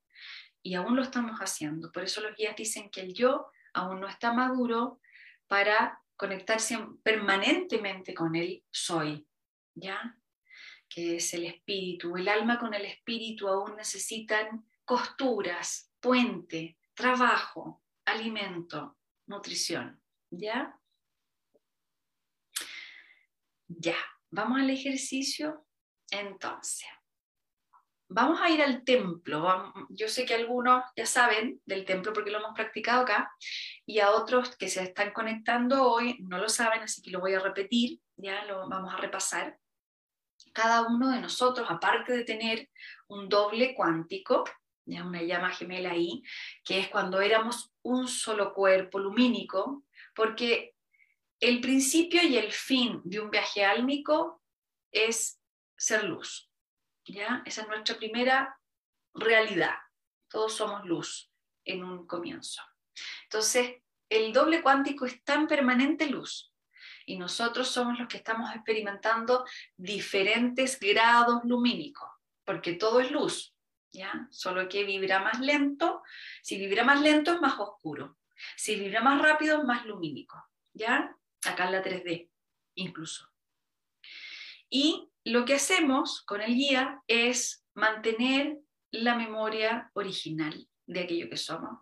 y 0.63 0.75
aún 0.75 0.95
lo 0.95 1.03
estamos 1.03 1.39
haciendo. 1.41 1.91
Por 1.91 2.05
eso 2.05 2.21
los 2.21 2.37
guías 2.37 2.55
dicen 2.55 2.91
que 2.91 3.01
el 3.01 3.15
yo 3.15 3.51
aún 3.73 3.99
no 3.99 4.09
está 4.09 4.33
maduro 4.33 5.01
para 5.47 6.01
conectarse 6.17 6.79
permanentemente 7.03 8.13
con 8.13 8.37
el 8.37 8.63
soy, 8.71 9.27
¿ya? 9.75 10.20
Que 10.91 11.17
es 11.17 11.33
el 11.35 11.47
espíritu. 11.47 12.17
El 12.17 12.29
alma 12.29 12.59
con 12.59 12.75
el 12.75 12.85
espíritu 12.85 13.49
aún 13.49 13.77
necesitan 13.77 14.67
costuras, 14.85 15.91
puente, 16.01 16.77
trabajo, 16.95 17.83
alimento, 18.05 18.99
nutrición. 19.27 20.03
¿Ya? 20.31 20.77
Ya, 23.69 23.97
vamos 24.31 24.61
al 24.61 24.71
ejercicio. 24.71 25.65
Entonces, 26.11 26.89
vamos 28.09 28.41
a 28.41 28.51
ir 28.51 28.61
al 28.61 28.83
templo. 28.83 29.73
Yo 29.91 30.09
sé 30.09 30.27
que 30.27 30.35
algunos 30.35 30.83
ya 30.97 31.07
saben 31.07 31.63
del 31.65 31.85
templo 31.85 32.13
porque 32.13 32.33
lo 32.33 32.39
hemos 32.39 32.55
practicado 32.55 33.03
acá 33.03 33.33
y 33.87 34.01
a 34.01 34.11
otros 34.11 34.57
que 34.57 34.69
se 34.69 34.83
están 34.83 35.13
conectando 35.13 35.85
hoy 35.85 36.19
no 36.21 36.39
lo 36.39 36.49
saben, 36.49 36.83
así 36.83 37.01
que 37.01 37.13
lo 37.13 37.21
voy 37.21 37.35
a 37.35 37.41
repetir, 37.41 38.01
ya 38.17 38.45
lo 38.47 38.69
vamos 38.69 38.93
a 38.93 38.97
repasar 38.97 39.57
cada 40.53 40.83
uno 40.83 41.11
de 41.11 41.21
nosotros, 41.21 41.67
aparte 41.71 42.13
de 42.13 42.25
tener 42.25 42.69
un 43.09 43.29
doble 43.29 43.75
cuántico, 43.75 44.45
ya 44.85 45.05
una 45.05 45.23
llama 45.23 45.51
gemela 45.51 45.93
ahí, 45.93 46.23
que 46.65 46.81
es 46.81 46.89
cuando 46.89 47.21
éramos 47.21 47.73
un 47.83 48.09
solo 48.09 48.53
cuerpo 48.53 48.99
lumínico, 48.99 49.85
porque 50.15 50.75
el 51.39 51.61
principio 51.61 52.23
y 52.23 52.37
el 52.37 52.53
fin 52.53 53.01
de 53.05 53.21
un 53.21 53.31
viaje 53.31 53.65
álmico 53.65 54.43
es 54.93 55.41
ser 55.77 56.05
luz. 56.05 56.51
¿ya? 57.05 57.43
Esa 57.47 57.63
es 57.63 57.69
nuestra 57.69 57.97
primera 57.97 58.59
realidad. 59.15 59.77
Todos 60.29 60.55
somos 60.55 60.85
luz 60.85 61.31
en 61.65 61.85
un 61.85 62.07
comienzo. 62.07 62.63
Entonces, 63.25 63.77
el 64.09 64.33
doble 64.33 64.61
cuántico 64.63 65.07
está 65.07 65.35
en 65.35 65.47
permanente 65.47 66.07
luz 66.07 66.50
y 67.11 67.17
nosotros 67.17 67.67
somos 67.67 67.99
los 67.99 68.07
que 68.07 68.19
estamos 68.19 68.55
experimentando 68.55 69.45
diferentes 69.77 70.79
grados 70.79 71.41
lumínicos, 71.43 72.09
porque 72.45 72.75
todo 72.75 73.01
es 73.01 73.11
luz, 73.11 73.53
¿ya? 73.93 74.29
Solo 74.31 74.69
que 74.69 74.85
vibra 74.85 75.19
más 75.19 75.41
lento. 75.41 76.05
Si 76.41 76.57
vibra 76.57 76.85
más 76.85 77.01
lento 77.01 77.35
es 77.35 77.41
más 77.41 77.59
oscuro. 77.59 78.17
Si 78.57 78.77
vibra 78.77 79.01
más 79.01 79.21
rápido 79.21 79.59
es 79.59 79.65
más 79.65 79.85
lumínico, 79.87 80.41
¿ya? 80.73 81.13
Acá 81.45 81.65
en 81.65 81.73
la 81.73 81.83
3D, 81.83 82.31
incluso. 82.77 83.29
Y 84.69 85.11
lo 85.25 85.45
que 85.45 85.55
hacemos 85.55 86.23
con 86.23 86.41
el 86.41 86.55
guía 86.55 87.03
es 87.09 87.67
mantener 87.75 88.57
la 88.93 89.17
memoria 89.17 89.91
original 89.95 90.69
de 90.87 91.01
aquello 91.01 91.29
que 91.29 91.37
somos. 91.37 91.81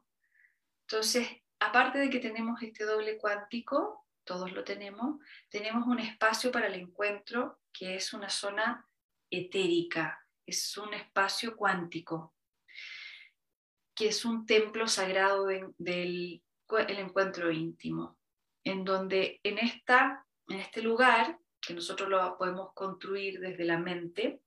Entonces, 0.86 1.28
aparte 1.60 1.98
de 1.98 2.08
que 2.08 2.18
tenemos 2.18 2.62
este 2.62 2.84
doble 2.84 3.18
cuántico, 3.18 4.07
todos 4.28 4.52
lo 4.52 4.62
tenemos, 4.62 5.16
tenemos 5.48 5.86
un 5.86 6.00
espacio 6.00 6.52
para 6.52 6.66
el 6.66 6.74
encuentro 6.74 7.60
que 7.72 7.96
es 7.96 8.12
una 8.12 8.28
zona 8.28 8.86
etérica, 9.30 10.22
es 10.44 10.76
un 10.76 10.92
espacio 10.92 11.56
cuántico, 11.56 12.34
que 13.94 14.08
es 14.08 14.26
un 14.26 14.44
templo 14.44 14.86
sagrado 14.86 15.46
del 15.46 16.42
encuentro 16.68 17.50
íntimo, 17.50 18.18
en 18.64 18.84
donde 18.84 19.40
en, 19.44 19.56
esta, 19.56 20.26
en 20.48 20.60
este 20.60 20.82
lugar, 20.82 21.38
que 21.58 21.72
nosotros 21.72 22.10
lo 22.10 22.36
podemos 22.36 22.74
construir 22.74 23.40
desde 23.40 23.64
la 23.64 23.78
mente, 23.78 24.42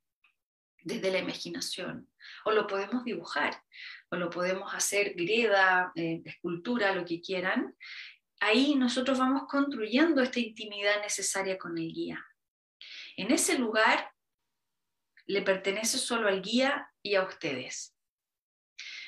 desde 0.84 1.12
la 1.12 1.20
imaginación, 1.20 2.08
o 2.46 2.52
lo 2.52 2.68
podemos 2.68 3.04
dibujar, 3.04 3.64
o 4.12 4.16
lo 4.16 4.30
podemos 4.30 4.74
hacer 4.76 5.16
greda, 5.16 5.92
eh, 5.96 6.22
escultura, 6.24 6.94
lo 6.94 7.04
que 7.04 7.20
quieran, 7.20 7.76
ahí 8.42 8.76
nosotros 8.76 9.18
vamos 9.20 9.44
construyendo 9.48 10.22
esta 10.22 10.40
intimidad 10.40 11.00
necesaria 11.02 11.58
con 11.58 11.78
el 11.78 11.94
guía. 11.94 12.26
En 13.16 13.32
ese 13.32 13.58
lugar 13.58 14.12
le 15.28 15.42
pertenece 15.44 15.98
solo 15.98 16.28
al 16.28 16.42
guía 16.42 16.92
y 17.02 17.16
a 17.16 17.24
ustedes. 17.24 17.96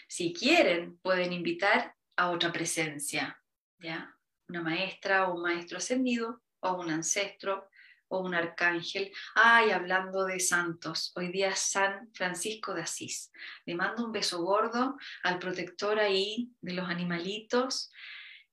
Si 0.08 0.32
quieren, 0.34 0.98
pueden 1.00 1.34
invitar 1.34 1.96
a 2.16 2.30
otra 2.30 2.52
presencia, 2.52 3.42
¿ya? 3.80 4.16
Una 4.48 4.62
maestra 4.62 5.28
o 5.28 5.36
un 5.36 5.42
maestro 5.42 5.80
ascendido 5.80 6.44
o 6.60 6.74
un 6.74 6.92
ancestro 6.92 7.68
o 8.10 8.20
un 8.20 8.36
arcángel. 8.36 9.12
Ay, 9.34 9.72
hablando 9.72 10.26
de 10.26 10.40
santos, 10.40 11.12
hoy 11.16 11.32
día 11.32 11.56
San 11.56 12.14
Francisco 12.14 12.76
de 12.76 12.84
Asís. 12.84 13.32
Le 13.66 13.74
mando 13.74 14.06
un 14.06 14.12
beso 14.12 14.44
gordo 14.44 14.98
al 15.24 15.40
protector 15.40 16.00
ahí 16.00 16.52
de 16.62 16.74
los 16.74 16.88
animalitos, 16.88 17.92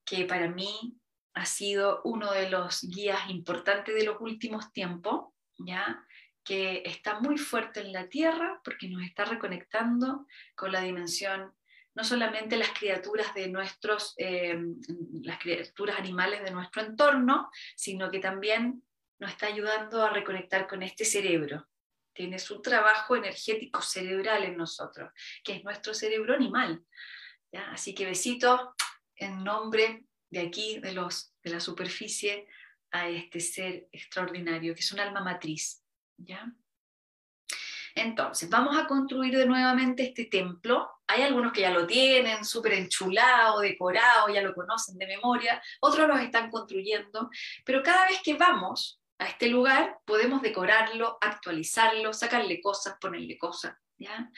que 0.05 0.25
para 0.25 0.49
mí 0.49 0.97
ha 1.33 1.45
sido 1.45 2.01
uno 2.03 2.31
de 2.31 2.49
los 2.49 2.81
guías 2.81 3.29
importantes 3.29 3.95
de 3.95 4.03
los 4.03 4.17
últimos 4.19 4.71
tiempos, 4.71 5.33
¿ya? 5.57 6.05
que 6.43 6.81
está 6.85 7.19
muy 7.19 7.37
fuerte 7.37 7.81
en 7.81 7.93
la 7.93 8.09
tierra 8.09 8.59
porque 8.63 8.87
nos 8.87 9.03
está 9.03 9.25
reconectando 9.25 10.25
con 10.55 10.71
la 10.71 10.81
dimensión 10.81 11.53
no 11.93 12.03
solamente 12.03 12.57
las 12.57 12.69
criaturas 12.69 13.33
de 13.33 13.49
nuestros, 13.49 14.13
eh, 14.17 14.57
las 15.23 15.39
criaturas 15.39 15.99
animales 15.99 16.43
de 16.43 16.51
nuestro 16.51 16.81
entorno, 16.81 17.49
sino 17.75 18.09
que 18.09 18.19
también 18.19 18.83
nos 19.19 19.31
está 19.31 19.47
ayudando 19.47 20.01
a 20.01 20.09
reconectar 20.09 20.67
con 20.67 20.83
este 20.83 21.03
cerebro. 21.03 21.67
Tiene 22.13 22.39
su 22.39 22.61
trabajo 22.61 23.15
energético 23.15 23.81
cerebral 23.81 24.43
en 24.43 24.57
nosotros, 24.57 25.11
que 25.43 25.55
es 25.55 25.63
nuestro 25.63 25.93
cerebro 25.93 26.33
animal. 26.33 26.81
Así 27.71 27.93
que 27.93 28.05
besitos 28.05 28.61
en 29.21 29.43
nombre 29.43 30.05
de 30.29 30.39
aquí, 30.39 30.79
de, 30.79 30.93
los, 30.93 31.33
de 31.43 31.51
la 31.51 31.59
superficie, 31.59 32.47
a 32.91 33.07
este 33.07 33.39
ser 33.39 33.87
extraordinario, 33.91 34.73
que 34.73 34.81
es 34.81 34.91
un 34.91 34.99
alma 34.99 35.23
matriz. 35.23 35.83
¿ya? 36.17 36.51
Entonces, 37.95 38.49
vamos 38.49 38.77
a 38.77 38.87
construir 38.87 39.37
de 39.37 39.45
nuevamente 39.45 40.03
este 40.03 40.25
templo. 40.25 40.89
Hay 41.07 41.23
algunos 41.23 41.53
que 41.53 41.61
ya 41.61 41.71
lo 41.71 41.85
tienen 41.85 42.43
súper 42.43 42.73
enchulado, 42.73 43.59
decorado, 43.59 44.33
ya 44.33 44.41
lo 44.41 44.53
conocen 44.53 44.97
de 44.97 45.07
memoria, 45.07 45.61
otros 45.81 46.07
los 46.07 46.19
están 46.19 46.49
construyendo, 46.49 47.29
pero 47.65 47.83
cada 47.83 48.07
vez 48.07 48.21
que 48.23 48.33
vamos 48.35 49.01
a 49.19 49.27
este 49.27 49.49
lugar, 49.49 49.99
podemos 50.05 50.41
decorarlo, 50.41 51.17
actualizarlo, 51.21 52.13
sacarle 52.13 52.59
cosas, 52.59 52.97
ponerle 52.99 53.37
cosas. 53.37 53.75
¿ya? 53.97 54.31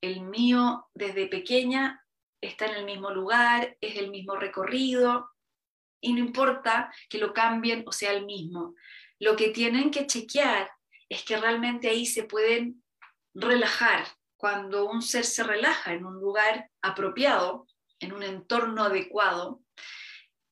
El 0.00 0.22
mío 0.22 0.88
desde 0.94 1.28
pequeña 1.28 2.02
está 2.46 2.66
en 2.66 2.76
el 2.76 2.84
mismo 2.84 3.10
lugar, 3.10 3.76
es 3.80 3.96
el 3.96 4.10
mismo 4.10 4.36
recorrido, 4.36 5.30
y 6.00 6.12
no 6.12 6.20
importa 6.20 6.92
que 7.08 7.18
lo 7.18 7.32
cambien 7.32 7.84
o 7.86 7.92
sea 7.92 8.12
el 8.12 8.24
mismo. 8.24 8.74
Lo 9.18 9.36
que 9.36 9.50
tienen 9.50 9.90
que 9.90 10.06
chequear 10.06 10.70
es 11.08 11.24
que 11.24 11.36
realmente 11.36 11.88
ahí 11.88 12.06
se 12.06 12.24
pueden 12.24 12.82
relajar. 13.34 14.06
Cuando 14.36 14.88
un 14.88 15.02
ser 15.02 15.24
se 15.24 15.42
relaja 15.42 15.94
en 15.94 16.04
un 16.04 16.20
lugar 16.20 16.70
apropiado, 16.82 17.66
en 18.00 18.12
un 18.12 18.22
entorno 18.22 18.84
adecuado, 18.84 19.62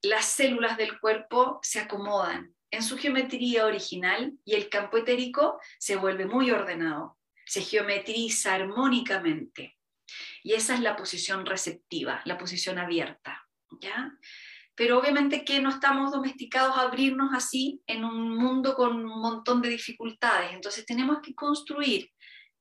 las 0.03 0.25
células 0.25 0.77
del 0.77 0.99
cuerpo 0.99 1.61
se 1.63 1.81
acomodan 1.81 2.55
en 2.71 2.83
su 2.83 2.99
geometría 2.99 3.67
original 3.67 4.33
y 4.45 4.55
el 4.55 4.69
campo 4.69 4.97
etérico 4.97 5.61
se 5.79 5.97
vuelve 5.97 6.27
muy 6.27 6.51
ordenado, 6.51 7.19
se 7.47 7.61
geometriza 7.61 8.55
armónicamente. 8.55 9.79
Y 10.45 10.53
esa 10.53 10.75
es 10.75 10.81
la 10.81 10.95
posición 10.95 11.47
receptiva, 11.47 12.21
la 12.27 12.37
posición 12.37 12.79
abierta, 12.79 13.49
¿ya? 13.81 14.13
Pero 14.75 14.99
obviamente 14.99 15.45
que 15.45 15.61
no 15.61 15.71
estamos 15.71 16.13
domesticados 16.13 16.77
a 16.77 16.83
abrirnos 16.83 17.31
así 17.33 17.83
en 17.87 18.05
un 18.05 18.37
mundo 18.37 18.75
con 18.75 19.05
un 19.07 19.21
montón 19.21 19.63
de 19.63 19.71
dificultades, 19.71 20.53
entonces 20.53 20.85
tenemos 20.85 21.21
que 21.23 21.35
construir 21.35 22.11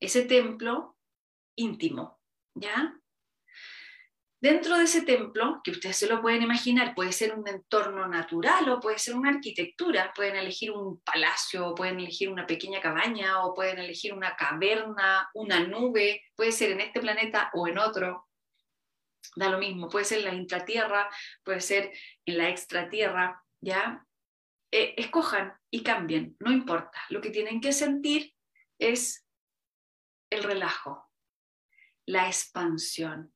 ese 0.00 0.22
templo 0.22 0.96
íntimo, 1.56 2.20
¿ya? 2.54 2.98
Dentro 4.44 4.76
de 4.76 4.84
ese 4.84 5.00
templo, 5.00 5.62
que 5.64 5.70
ustedes 5.70 5.96
se 5.96 6.06
lo 6.06 6.20
pueden 6.20 6.42
imaginar, 6.42 6.94
puede 6.94 7.12
ser 7.12 7.34
un 7.34 7.48
entorno 7.48 8.06
natural 8.06 8.68
o 8.68 8.78
puede 8.78 8.98
ser 8.98 9.14
una 9.14 9.30
arquitectura, 9.30 10.12
pueden 10.14 10.36
elegir 10.36 10.70
un 10.70 11.00
palacio, 11.00 11.74
pueden 11.74 11.98
elegir 11.98 12.28
una 12.28 12.46
pequeña 12.46 12.78
cabaña 12.78 13.42
o 13.42 13.54
pueden 13.54 13.78
elegir 13.78 14.12
una 14.12 14.36
caverna, 14.36 15.30
una 15.32 15.60
nube, 15.60 16.24
puede 16.36 16.52
ser 16.52 16.72
en 16.72 16.82
este 16.82 17.00
planeta 17.00 17.50
o 17.54 17.66
en 17.66 17.78
otro, 17.78 18.28
da 19.34 19.48
lo 19.48 19.56
mismo, 19.56 19.88
puede 19.88 20.04
ser 20.04 20.18
en 20.18 20.24
la 20.26 20.34
intratierra, 20.34 21.08
puede 21.42 21.62
ser 21.62 21.92
en 22.26 22.36
la 22.36 22.50
extratierra, 22.50 23.42
¿ya? 23.62 24.06
Eh, 24.70 24.92
escojan 24.98 25.54
y 25.70 25.82
cambien, 25.82 26.36
no 26.40 26.52
importa, 26.52 27.00
lo 27.08 27.22
que 27.22 27.30
tienen 27.30 27.62
que 27.62 27.72
sentir 27.72 28.34
es 28.78 29.26
el 30.28 30.42
relajo, 30.42 31.10
la 32.04 32.26
expansión 32.26 33.33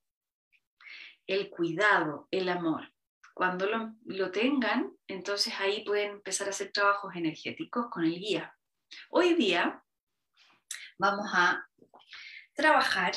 el 1.28 1.50
cuidado, 1.50 2.26
el 2.30 2.48
amor. 2.48 2.92
Cuando 3.34 3.66
lo, 4.04 4.30
tengan, 4.32 4.90
entonces 5.06 5.54
ahí 5.60 5.84
pueden 5.84 6.12
empezar 6.12 6.48
a 6.48 6.50
hacer 6.50 6.72
trabajos 6.72 7.14
energéticos 7.14 7.86
con 7.90 8.04
el 8.04 8.18
guía. 8.18 8.56
Hoy 9.10 9.34
día 9.34 9.84
vamos 10.98 11.30
a 11.32 11.68
trabajar 12.54 13.12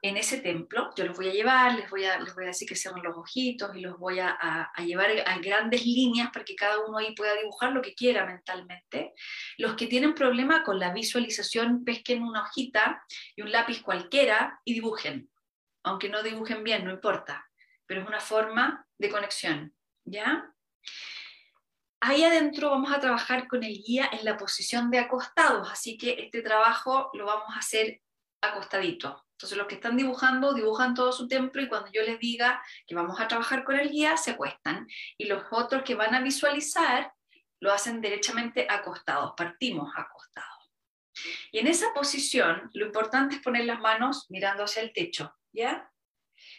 en 0.00 0.16
ese 0.16 0.38
templo. 0.38 0.90
Yo 0.96 1.04
los 1.04 1.16
voy 1.16 1.28
a 1.28 1.32
llevar, 1.32 1.74
les 1.74 1.90
voy 1.90 2.06
a, 2.06 2.18
les 2.18 2.34
voy 2.34 2.44
a 2.44 2.48
decir 2.48 2.66
que 2.66 2.74
cierren 2.74 3.04
los 3.04 3.16
ojitos 3.16 3.76
y 3.76 3.80
los 3.80 3.98
voy 3.98 4.18
a, 4.18 4.30
a, 4.30 4.82
llevar 4.82 5.10
a 5.26 5.38
grandes 5.38 5.84
líneas 5.84 6.30
para 6.32 6.44
que 6.44 6.56
cada 6.56 6.80
uno 6.84 6.98
ahí 6.98 7.14
pueda 7.14 7.34
dibujar 7.34 7.72
lo 7.72 7.82
que 7.82 7.94
quiera 7.94 8.24
mentalmente. 8.24 9.12
Los 9.58 9.74
que 9.74 9.86
tienen 9.86 10.14
problema 10.14 10.64
con 10.64 10.78
la 10.78 10.92
visualización, 10.92 11.84
pesquen 11.84 12.22
una 12.22 12.42
hojita 12.42 13.04
y 13.36 13.42
un 13.42 13.52
lápiz 13.52 13.82
cualquiera 13.82 14.60
y 14.64 14.74
dibujen 14.74 15.30
aunque 15.82 16.08
no 16.08 16.22
dibujen 16.22 16.64
bien, 16.64 16.84
no 16.84 16.92
importa, 16.92 17.48
pero 17.86 18.02
es 18.02 18.06
una 18.06 18.20
forma 18.20 18.86
de 18.98 19.10
conexión, 19.10 19.74
¿ya? 20.04 20.52
Ahí 22.00 22.22
adentro 22.22 22.70
vamos 22.70 22.92
a 22.92 23.00
trabajar 23.00 23.48
con 23.48 23.64
el 23.64 23.74
guía 23.82 24.08
en 24.12 24.24
la 24.24 24.36
posición 24.36 24.90
de 24.90 24.98
acostados, 24.98 25.68
así 25.70 25.98
que 25.98 26.16
este 26.18 26.42
trabajo 26.42 27.10
lo 27.14 27.26
vamos 27.26 27.48
a 27.54 27.58
hacer 27.58 28.00
acostadito. 28.40 29.24
Entonces 29.32 29.58
los 29.58 29.66
que 29.68 29.76
están 29.76 29.96
dibujando, 29.96 30.52
dibujan 30.52 30.94
todo 30.94 31.12
su 31.12 31.28
templo 31.28 31.62
y 31.62 31.68
cuando 31.68 31.90
yo 31.92 32.02
les 32.02 32.18
diga 32.18 32.62
que 32.86 32.94
vamos 32.94 33.20
a 33.20 33.28
trabajar 33.28 33.64
con 33.64 33.78
el 33.78 33.88
guía, 33.88 34.16
se 34.16 34.32
acuestan. 34.32 34.86
Y 35.16 35.26
los 35.26 35.44
otros 35.52 35.82
que 35.84 35.94
van 35.94 36.14
a 36.14 36.20
visualizar, 36.20 37.12
lo 37.60 37.72
hacen 37.72 38.00
derechamente 38.00 38.66
acostados, 38.68 39.34
partimos 39.36 39.92
acostados. 39.96 40.72
Y 41.52 41.58
en 41.58 41.66
esa 41.66 41.92
posición, 41.94 42.70
lo 42.74 42.86
importante 42.86 43.36
es 43.36 43.42
poner 43.42 43.64
las 43.64 43.80
manos 43.80 44.26
mirando 44.28 44.64
hacia 44.64 44.82
el 44.82 44.92
techo. 44.92 45.37
¿Ya? 45.52 45.90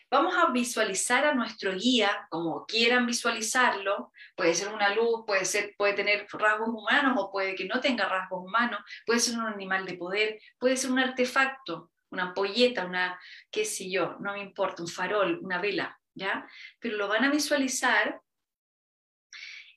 vamos 0.09 0.35
a 0.35 0.51
visualizar 0.51 1.25
a 1.25 1.33
nuestro 1.33 1.73
guía 1.73 2.27
como 2.29 2.65
quieran 2.65 3.05
visualizarlo. 3.05 4.11
Puede 4.35 4.53
ser 4.53 4.73
una 4.73 4.93
luz, 4.93 5.23
puede, 5.25 5.45
ser, 5.45 5.75
puede 5.77 5.93
tener 5.93 6.27
rasgos 6.31 6.69
humanos 6.69 7.15
o 7.17 7.31
puede 7.31 7.55
que 7.55 7.65
no 7.65 7.79
tenga 7.79 8.07
rasgos 8.07 8.45
humanos, 8.45 8.81
puede 9.05 9.19
ser 9.19 9.37
un 9.37 9.47
animal 9.47 9.85
de 9.85 9.95
poder, 9.95 10.39
puede 10.57 10.77
ser 10.77 10.91
un 10.91 10.99
artefacto, 10.99 11.91
una 12.11 12.23
ampolleta, 12.23 12.85
una, 12.85 13.19
qué 13.51 13.65
sé 13.65 13.89
yo, 13.89 14.17
no 14.19 14.33
me 14.33 14.41
importa, 14.41 14.81
un 14.81 14.89
farol, 14.89 15.39
una 15.41 15.59
vela, 15.59 15.99
¿ya? 16.13 16.47
Pero 16.79 16.97
lo 16.97 17.07
van 17.07 17.23
a 17.25 17.31
visualizar 17.31 18.21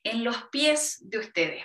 en 0.03 0.23
los 0.23 0.43
pies 0.45 0.97
de 1.09 1.19
ustedes. 1.19 1.63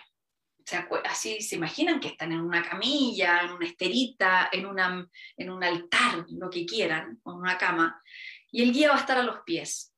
Así 1.05 1.41
se 1.41 1.57
imaginan 1.57 2.01
que 2.01 2.09
están 2.09 2.33
en 2.33 2.41
una 2.41 2.63
camilla, 2.63 3.43
en 3.43 3.53
una 3.53 3.67
esterita, 3.67 4.49
en, 4.53 4.67
una, 4.67 5.09
en 5.37 5.51
un 5.51 5.65
altar, 5.65 6.27
lo 6.29 6.51
que 6.51 6.67
quieran, 6.67 7.21
o 7.23 7.33
en 7.33 7.39
una 7.39 7.59
cama, 7.59 8.03
y 8.51 8.63
el 8.63 8.73
guía 8.73 8.91
va 8.91 8.97
a 8.97 9.01
estar 9.01 9.19
a 9.19 9.23
los 9.23 9.41
pies. 9.45 9.93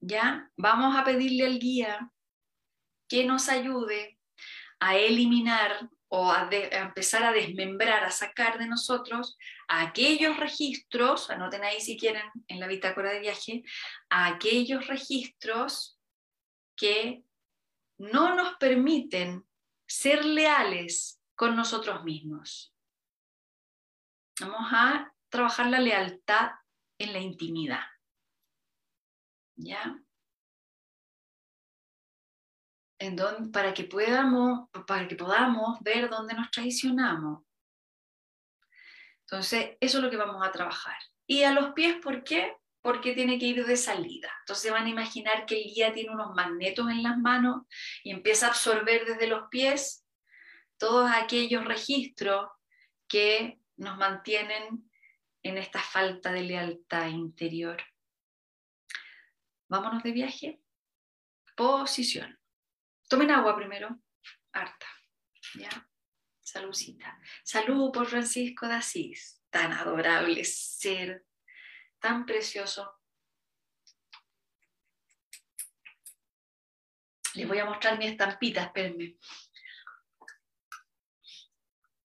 ¿Ya? 0.00 0.50
Vamos 0.56 0.96
a 0.96 1.04
pedirle 1.04 1.46
al 1.46 1.58
guía 1.58 2.10
que 3.08 3.24
nos 3.24 3.48
ayude 3.48 4.18
a 4.80 4.96
eliminar 4.96 5.88
o 6.08 6.30
a, 6.30 6.48
empezar 6.50 7.24
a 7.24 7.32
desmembrar, 7.32 8.04
a 8.04 8.10
sacar 8.10 8.58
de 8.58 8.66
nosotros 8.66 9.36
aquellos 9.66 10.36
registros, 10.36 11.30
anoten 11.30 11.64
ahí 11.64 11.80
si 11.80 11.96
quieren 11.96 12.22
en 12.48 12.60
la 12.60 12.66
bitácora 12.66 13.10
de 13.10 13.20
viaje, 13.20 13.62
a 14.10 14.26
aquellos 14.26 14.86
registros 14.86 15.98
que 16.76 17.24
no 17.98 18.34
nos 18.34 18.54
permiten 18.56 19.44
ser 19.86 20.24
leales 20.24 21.20
con 21.34 21.56
nosotros 21.56 22.04
mismos. 22.04 22.74
Vamos 24.40 24.68
a 24.72 25.14
trabajar 25.28 25.66
la 25.66 25.80
lealtad 25.80 26.52
en 26.98 27.12
la 27.12 27.20
intimidad. 27.20 27.84
¿Ya? 29.56 30.04
para, 33.52 33.74
que 33.74 33.84
podamos, 33.84 34.68
para 34.86 35.06
que 35.06 35.16
podamos 35.16 35.78
ver 35.80 36.08
dónde 36.08 36.34
nos 36.34 36.50
traicionamos. 36.50 37.44
Entonces, 39.26 39.76
eso 39.80 39.98
es 39.98 40.04
lo 40.04 40.10
que 40.10 40.16
vamos 40.16 40.46
a 40.46 40.52
trabajar. 40.52 40.96
Y 41.26 41.42
a 41.42 41.52
los 41.52 41.72
pies, 41.72 41.96
¿por 42.02 42.22
qué? 42.24 42.56
Porque 42.84 43.14
tiene 43.14 43.38
que 43.38 43.46
ir 43.46 43.64
de 43.64 43.78
salida. 43.78 44.30
Entonces 44.40 44.70
van 44.70 44.84
a 44.84 44.90
imaginar 44.90 45.46
que 45.46 45.56
el 45.56 45.72
guía 45.72 45.94
tiene 45.94 46.10
unos 46.10 46.34
magnetos 46.34 46.90
en 46.90 47.02
las 47.02 47.16
manos 47.16 47.62
y 48.02 48.10
empieza 48.10 48.46
a 48.46 48.50
absorber 48.50 49.06
desde 49.06 49.26
los 49.26 49.48
pies 49.48 50.06
todos 50.76 51.10
aquellos 51.10 51.64
registros 51.64 52.46
que 53.08 53.58
nos 53.76 53.96
mantienen 53.96 54.90
en 55.42 55.56
esta 55.56 55.80
falta 55.80 56.30
de 56.30 56.42
lealtad 56.42 57.08
interior. 57.08 57.82
Vámonos 59.68 60.02
de 60.02 60.12
viaje. 60.12 60.60
Posición. 61.56 62.38
Tomen 63.08 63.30
agua 63.30 63.56
primero, 63.56 63.98
harta. 64.52 64.86
¿Ya? 65.54 65.88
Saludcita. 66.42 67.18
Salud 67.44 67.90
por 67.92 68.06
Francisco 68.06 68.68
de 68.68 68.74
Asís, 68.74 69.42
tan 69.48 69.72
adorable 69.72 70.44
ser, 70.44 71.24
tan 72.04 72.26
precioso. 72.26 73.00
Les 77.32 77.48
voy 77.48 77.58
a 77.58 77.64
mostrar 77.64 77.98
mi 77.98 78.06
estampita, 78.06 78.64
espérenme. 78.64 79.16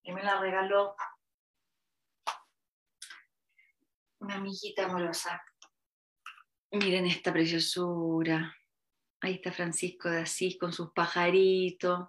Que 0.01 0.13
me 0.13 0.23
la 0.23 0.39
regaló 0.39 0.95
una 4.19 4.35
amiguita 4.35 4.85
amorosa. 4.85 5.43
Miren 6.71 7.05
esta 7.05 7.33
preciosura. 7.33 8.55
Ahí 9.19 9.33
está 9.33 9.51
Francisco 9.51 10.09
de 10.09 10.21
Asís 10.21 10.57
con 10.57 10.71
sus 10.71 10.93
pajaritos. 10.93 12.07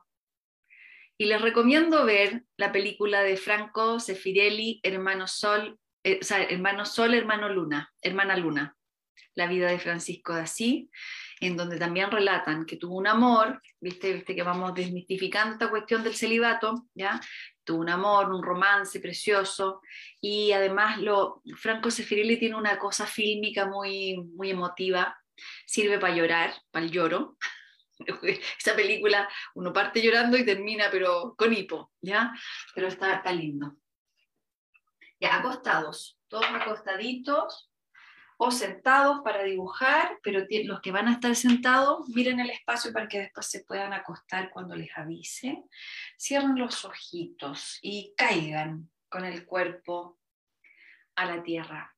Y 1.19 1.25
les 1.25 1.43
recomiendo 1.43 2.05
ver 2.05 2.45
la 2.57 2.71
película 2.71 3.23
de 3.23 3.37
Franco 3.37 3.99
Sefirelli, 3.99 4.79
Hermano 4.85 5.27
Sol, 5.27 5.81
eh, 6.03 6.19
o 6.21 6.25
sea, 6.25 6.43
Hermano 6.43 6.85
Sol, 6.85 7.15
Hermano 7.15 7.49
Luna, 7.49 7.93
Hermana 8.01 8.37
Luna, 8.37 8.77
la 9.35 9.47
vida 9.47 9.71
de 9.71 9.79
Francisco 9.79 10.35
de 10.35 10.43
Asís, 10.43 10.89
en 11.41 11.57
donde 11.57 11.79
también 11.79 12.11
relatan 12.11 12.67
que 12.67 12.77
tuvo 12.77 12.97
un 12.97 13.07
amor, 13.07 13.61
viste, 13.81 14.13
viste 14.13 14.35
que 14.35 14.43
vamos 14.43 14.75
desmitificando 14.75 15.55
esta 15.55 15.71
cuestión 15.71 16.03
del 16.03 16.15
celibato, 16.15 16.87
¿ya? 16.95 17.21
Tuvo 17.65 17.81
un 17.81 17.89
amor, 17.89 18.31
un 18.33 18.43
romance 18.43 19.01
precioso, 19.01 19.81
y 20.21 20.53
además 20.53 20.99
lo, 20.99 21.43
Franco 21.57 21.91
Sefirelli 21.91 22.39
tiene 22.39 22.57
una 22.57 22.79
cosa 22.79 23.07
fílmica 23.07 23.67
muy, 23.67 24.17
muy 24.37 24.51
emotiva, 24.51 25.17
sirve 25.67 25.99
para 25.99 26.15
llorar, 26.15 26.55
para 26.71 26.85
el 26.85 26.93
lloro. 26.93 27.37
Esa 28.59 28.75
película 28.75 29.29
uno 29.55 29.73
parte 29.73 30.03
llorando 30.03 30.37
y 30.37 30.45
termina 30.45 30.89
pero 30.91 31.35
con 31.37 31.53
hipo, 31.53 31.93
¿ya? 32.01 32.33
Pero 32.75 32.89
está, 32.89 33.15
está 33.15 33.33
lindo. 33.33 33.77
Ya, 35.21 35.37
acostados, 35.37 36.19
todos 36.29 36.47
acostaditos 36.47 37.71
o 38.39 38.51
sentados 38.51 39.21
para 39.23 39.43
dibujar, 39.43 40.19
pero 40.23 40.47
los 40.65 40.81
que 40.81 40.93
van 40.93 41.09
a 41.09 41.13
estar 41.13 41.37
sentados, 41.37 42.09
miren 42.09 42.41
el 42.41 42.51
espacio 42.51 42.93
para 42.93 43.07
que 43.07 43.21
después 43.21 43.47
se 43.47 43.65
puedan 43.65 43.93
acostar 43.93 44.51
cuando 44.51 44.75
les 44.75 44.91
avise. 44.97 45.63
Cierren 46.19 46.59
los 46.59 46.85
ojitos 46.87 47.79
y 47.83 48.15
caigan 48.17 48.91
con 49.11 49.27
el 49.27 49.45
cuerpo 49.45 50.19
a 51.17 51.27
la 51.27 51.43
tierra 51.43 51.95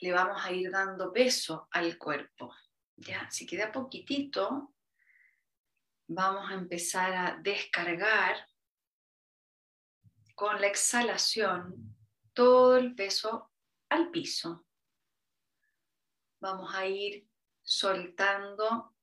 le 0.00 0.12
vamos 0.12 0.44
a 0.44 0.52
ir 0.52 0.70
dando 0.70 1.12
peso 1.12 1.68
al 1.72 1.98
cuerpo. 1.98 2.54
¿ya? 2.96 3.28
Si 3.30 3.46
queda 3.46 3.72
poquitito, 3.72 4.74
vamos 6.06 6.50
a 6.50 6.54
empezar 6.54 7.12
a 7.12 7.36
descargar 7.40 8.36
con 10.38 10.60
la 10.60 10.68
exhalación 10.68 11.96
todo 12.32 12.76
el 12.76 12.94
peso 12.94 13.50
al 13.88 14.12
piso. 14.12 14.64
Vamos 16.40 16.72
a 16.76 16.86
ir 16.86 17.26
soltando 17.60 18.94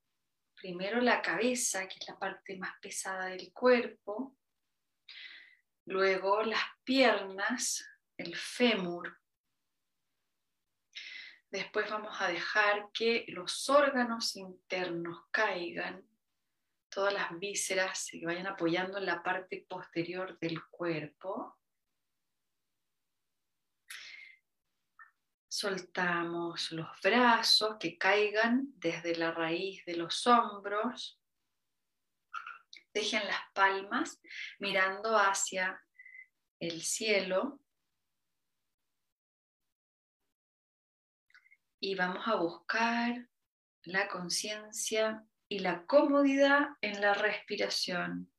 primero 0.56 1.02
la 1.02 1.22
cabeza, 1.22 1.90
que 1.90 1.98
es 2.00 2.08
la 2.08 2.18
parte 2.18 2.56
más 2.56 2.80
pesada 2.82 3.26
del 3.26 3.52
cuerpo, 3.52 4.38
luego 5.84 6.42
las 6.44 6.64
piernas, 6.86 7.86
el 8.16 8.34
fémur, 8.38 9.20
Después 11.52 11.90
vamos 11.90 12.20
a 12.20 12.28
dejar 12.28 12.92
que 12.92 13.24
los 13.30 13.70
órganos 13.70 14.36
internos 14.36 15.24
caigan, 15.32 16.04
todas 16.96 17.14
las 17.14 17.38
vísceras 17.38 18.00
se 18.00 18.26
vayan 18.26 18.48
apoyando 18.48 18.98
en 18.98 19.06
la 19.06 19.22
parte 19.22 19.66
posterior 19.68 20.40
del 20.40 20.66
cuerpo. 20.68 21.60
Soltamos 25.50 26.72
los 26.72 26.88
brazos 27.04 27.76
que 27.82 27.98
caigan 27.98 28.68
desde 28.78 29.14
la 29.18 29.32
raíz 29.32 29.84
de 29.84 29.98
los 29.98 30.26
hombros. 30.26 31.20
Dejen 32.94 33.28
las 33.28 33.42
palmas 33.54 34.22
mirando 34.60 35.18
hacia 35.18 35.84
el 36.60 36.82
cielo. 36.82 37.60
y 41.78 41.94
vamos 41.94 42.28
a 42.28 42.34
buscar 42.34 43.30
la 43.84 44.08
conciencia 44.08 45.24
y 45.48 45.60
la 45.60 45.86
comodidad 45.86 46.70
en 46.82 47.02
la 47.02 47.14
respiración. 47.14 48.32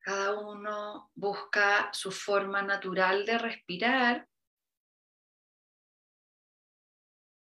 Cada 0.00 0.38
uno 0.40 1.10
busca 1.14 1.90
su 1.92 2.10
forma 2.10 2.62
natural 2.62 3.24
de 3.26 3.38
respirar, 3.38 4.28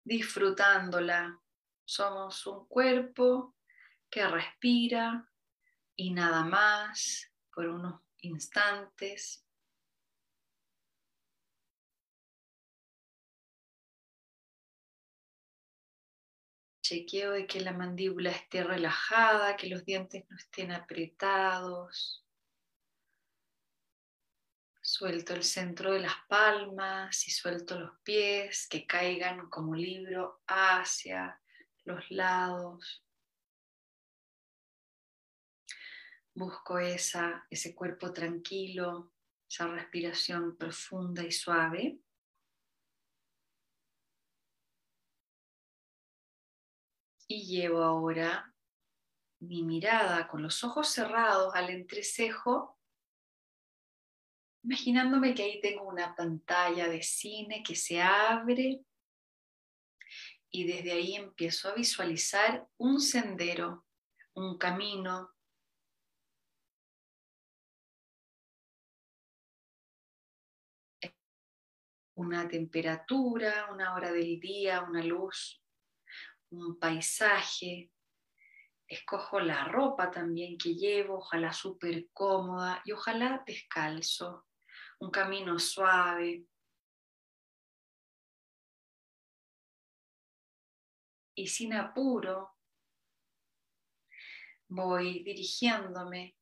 disfrutándola. 0.03 1.39
Somos 1.85 2.45
un 2.47 2.67
cuerpo 2.67 3.55
que 4.09 4.27
respira 4.27 5.29
y 5.95 6.11
nada 6.11 6.43
más 6.43 7.31
por 7.53 7.67
unos 7.67 8.01
instantes. 8.17 9.46
Chequeo 16.87 17.31
de 17.31 17.45
que 17.45 17.59
la 17.59 17.73
mandíbula 17.73 18.31
esté 18.31 18.63
relajada, 18.63 19.57
que 19.57 19.67
los 19.67 19.83
dientes 19.83 20.23
no 20.29 20.37
estén 20.37 20.71
apretados. 20.71 22.25
Suelto 24.81 25.33
el 25.33 25.43
centro 25.43 25.91
de 25.91 25.99
las 25.99 26.15
palmas 26.29 27.27
y 27.27 27.31
suelto 27.31 27.77
los 27.77 27.99
pies 28.03 28.67
que 28.69 28.87
caigan 28.87 29.49
como 29.49 29.75
libro 29.75 30.41
hacia 30.47 31.41
los 31.83 32.09
lados. 32.09 33.03
Busco 36.33 36.79
esa, 36.79 37.45
ese 37.49 37.75
cuerpo 37.75 38.13
tranquilo, 38.13 39.11
esa 39.49 39.67
respiración 39.67 40.55
profunda 40.55 41.23
y 41.23 41.33
suave. 41.33 41.99
Y 47.29 47.45
llevo 47.45 47.83
ahora 47.83 48.53
mi 49.39 49.63
mirada 49.63 50.27
con 50.27 50.41
los 50.41 50.63
ojos 50.63 50.87
cerrados 50.87 51.53
al 51.53 51.69
entrecejo, 51.69 52.79
imaginándome 54.63 55.35
que 55.35 55.43
ahí 55.43 55.61
tengo 55.61 55.83
una 55.83 56.15
pantalla 56.15 56.87
de 56.87 57.03
cine 57.03 57.63
que 57.63 57.75
se 57.75 58.01
abre 58.01 58.83
y 60.49 60.65
desde 60.65 60.91
ahí 60.91 61.15
empiezo 61.15 61.69
a 61.69 61.75
visualizar 61.75 62.67
un 62.77 62.99
sendero, 62.99 63.85
un 64.33 64.57
camino. 64.57 65.33
Una 72.15 72.47
temperatura, 72.47 73.69
una 73.71 73.93
hora 73.93 74.11
del 74.11 74.39
día, 74.39 74.81
una 74.81 75.03
luz, 75.03 75.61
un 76.51 76.79
paisaje. 76.79 77.91
Escojo 78.87 79.39
la 79.39 79.65
ropa 79.65 80.09
también 80.11 80.57
que 80.57 80.75
llevo, 80.75 81.17
ojalá 81.17 81.51
súper 81.51 82.07
cómoda 82.13 82.81
y 82.85 82.93
ojalá 82.93 83.43
descalzo. 83.45 84.45
Un 84.99 85.11
camino 85.11 85.59
suave, 85.59 86.47
y 91.37 91.47
sin 91.47 91.73
apuro 91.73 92.55
voy 94.69 95.23
dirigiéndome 95.23 96.35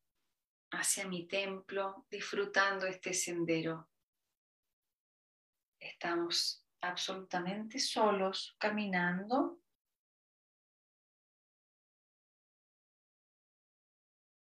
hacia 0.71 1.07
mi 1.07 1.27
templo, 1.27 2.07
disfrutando 2.09 2.85
este 2.85 3.13
sendero. 3.13 3.89
Estamos 5.79 6.65
absolutamente 6.81 7.77
solos 7.77 8.55
caminando. 8.57 9.59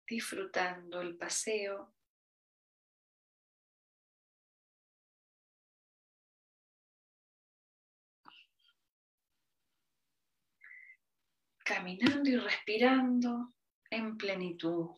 Disfrutando 0.06 1.00
el 1.00 1.16
paseo. 1.16 1.92
caminando 11.66 12.30
y 12.30 12.36
respirando 12.36 13.52
en 13.90 14.16
plenitud. 14.16 14.90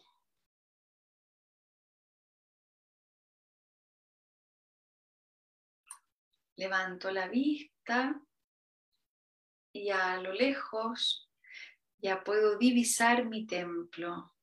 Levanto 6.56 7.10
la 7.10 7.28
vista 7.28 8.20
y 9.72 9.88
a 9.88 10.20
lo 10.20 10.34
lejos 10.34 11.30
ya 11.96 12.22
puedo 12.22 12.58
divisar 12.58 13.24
mi 13.24 13.46
templo. 13.46 14.34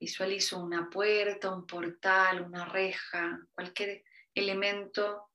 Visualizo 0.00 0.60
una 0.62 0.88
puerta, 0.88 1.52
un 1.52 1.66
portal, 1.66 2.42
una 2.42 2.64
reja, 2.64 3.40
cualquier 3.52 4.04
elemento 4.32 5.32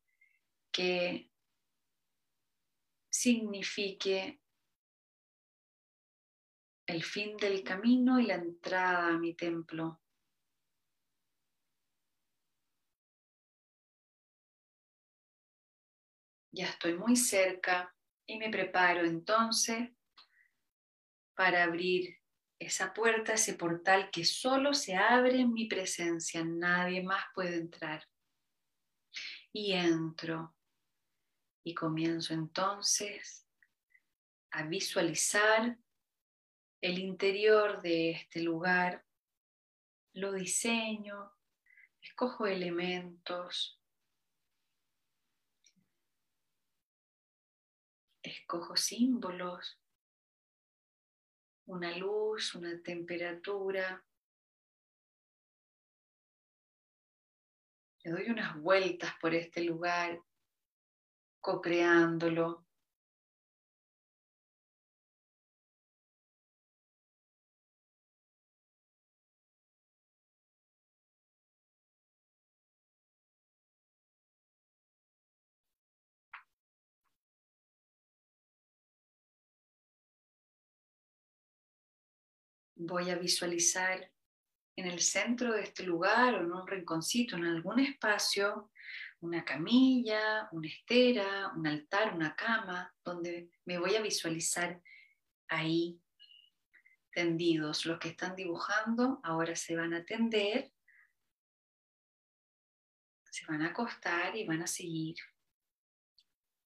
que 0.71 1.29
signifique 3.09 4.39
el 6.87 7.03
fin 7.03 7.37
del 7.37 7.63
camino 7.63 8.19
y 8.19 8.25
la 8.25 8.35
entrada 8.35 9.07
a 9.09 9.17
mi 9.17 9.35
templo. 9.35 10.01
Ya 16.51 16.67
estoy 16.67 16.95
muy 16.95 17.15
cerca 17.15 17.95
y 18.25 18.37
me 18.37 18.49
preparo 18.49 19.03
entonces 19.05 19.89
para 21.35 21.63
abrir 21.63 22.22
esa 22.65 22.93
puerta, 22.93 23.33
ese 23.33 23.53
portal 23.53 24.09
que 24.11 24.25
solo 24.25 24.73
se 24.73 24.95
abre 24.95 25.39
en 25.39 25.53
mi 25.53 25.67
presencia, 25.67 26.43
nadie 26.43 27.03
más 27.03 27.23
puede 27.33 27.57
entrar. 27.57 28.07
Y 29.51 29.73
entro 29.73 30.55
y 31.63 31.73
comienzo 31.73 32.33
entonces 32.33 33.47
a 34.51 34.63
visualizar 34.63 35.77
el 36.81 36.99
interior 36.99 37.81
de 37.81 38.11
este 38.11 38.41
lugar, 38.41 39.05
lo 40.13 40.33
diseño, 40.33 41.31
escojo 42.01 42.45
elementos, 42.45 43.79
escojo 48.21 48.75
símbolos, 48.75 49.79
una 51.73 51.97
luz, 51.97 52.55
una 52.55 52.81
temperatura. 52.81 54.03
Le 58.03 58.11
doy 58.11 58.29
unas 58.29 58.59
vueltas 58.61 59.13
por 59.19 59.33
este 59.33 59.63
lugar 59.63 60.21
co-creándolo. 61.41 62.65
Voy 82.85 83.09
a 83.11 83.15
visualizar 83.15 84.11
en 84.75 84.87
el 84.87 84.99
centro 84.99 85.53
de 85.53 85.61
este 85.61 85.83
lugar 85.83 86.35
o 86.35 86.41
en 86.41 86.51
un 86.51 86.67
rinconcito, 86.67 87.37
en 87.37 87.45
algún 87.45 87.79
espacio, 87.79 88.71
una 89.21 89.45
camilla, 89.45 90.49
una 90.51 90.67
estera, 90.67 91.53
un 91.55 91.65
altar, 91.65 92.13
una 92.13 92.35
cama, 92.35 92.93
donde 93.05 93.49
me 93.63 93.79
voy 93.79 93.95
a 93.95 94.01
visualizar 94.01 94.81
ahí 95.47 96.01
tendidos. 97.09 97.85
Los 97.85 97.99
que 97.99 98.09
están 98.09 98.35
dibujando 98.35 99.21
ahora 99.23 99.55
se 99.55 99.77
van 99.77 99.93
a 99.93 100.03
tender, 100.03 100.73
se 103.31 103.45
van 103.45 103.61
a 103.61 103.67
acostar 103.67 104.35
y 104.35 104.45
van 104.45 104.61
a 104.61 104.67
seguir 104.67 105.15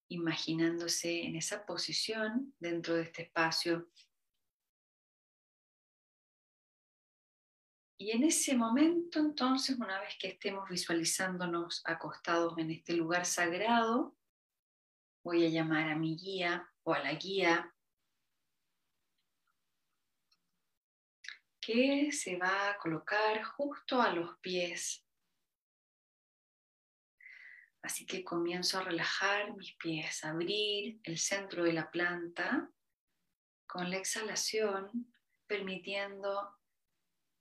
imaginándose 0.10 1.26
en 1.26 1.35
esa 1.35 1.64
posición 1.64 2.56
dentro 2.57 2.95
de 2.95 3.03
este 3.03 3.22
espacio 3.22 3.91
Y 7.99 8.11
en 8.11 8.24
ese 8.24 8.56
momento, 8.56 9.19
entonces, 9.19 9.78
una 9.78 9.99
vez 9.99 10.15
que 10.19 10.28
estemos 10.28 10.69
visualizándonos 10.69 11.82
acostados 11.86 12.57
en 12.60 12.69
este 12.69 12.94
lugar 12.94 13.26
sagrado, 13.26 14.15
voy 15.24 15.45
a 15.45 15.49
llamar 15.49 15.90
a 15.90 15.95
mi 15.95 16.15
guía 16.15 16.72
o 16.84 16.94
a 16.94 16.99
la 16.99 17.14
guía 17.14 17.74
que 21.60 22.11
se 22.11 22.38
va 22.38 22.69
a 22.69 22.78
colocar 22.78 23.44
justo 23.44 24.02
a 24.02 24.14
los 24.14 24.38
pies. 24.40 25.03
Así 27.82 28.06
que 28.06 28.24
comienzo 28.24 28.78
a 28.78 28.84
relajar 28.84 29.53
mis 29.56 29.76
pies, 29.76 30.24
a 30.24 30.30
abrir 30.30 30.99
el 31.03 31.18
centro 31.18 31.64
de 31.64 31.74
la 31.74 31.90
planta 31.90 32.69
con 33.65 33.90
la 33.90 33.98
exhalación, 33.98 35.14
permitiendo 35.48 36.57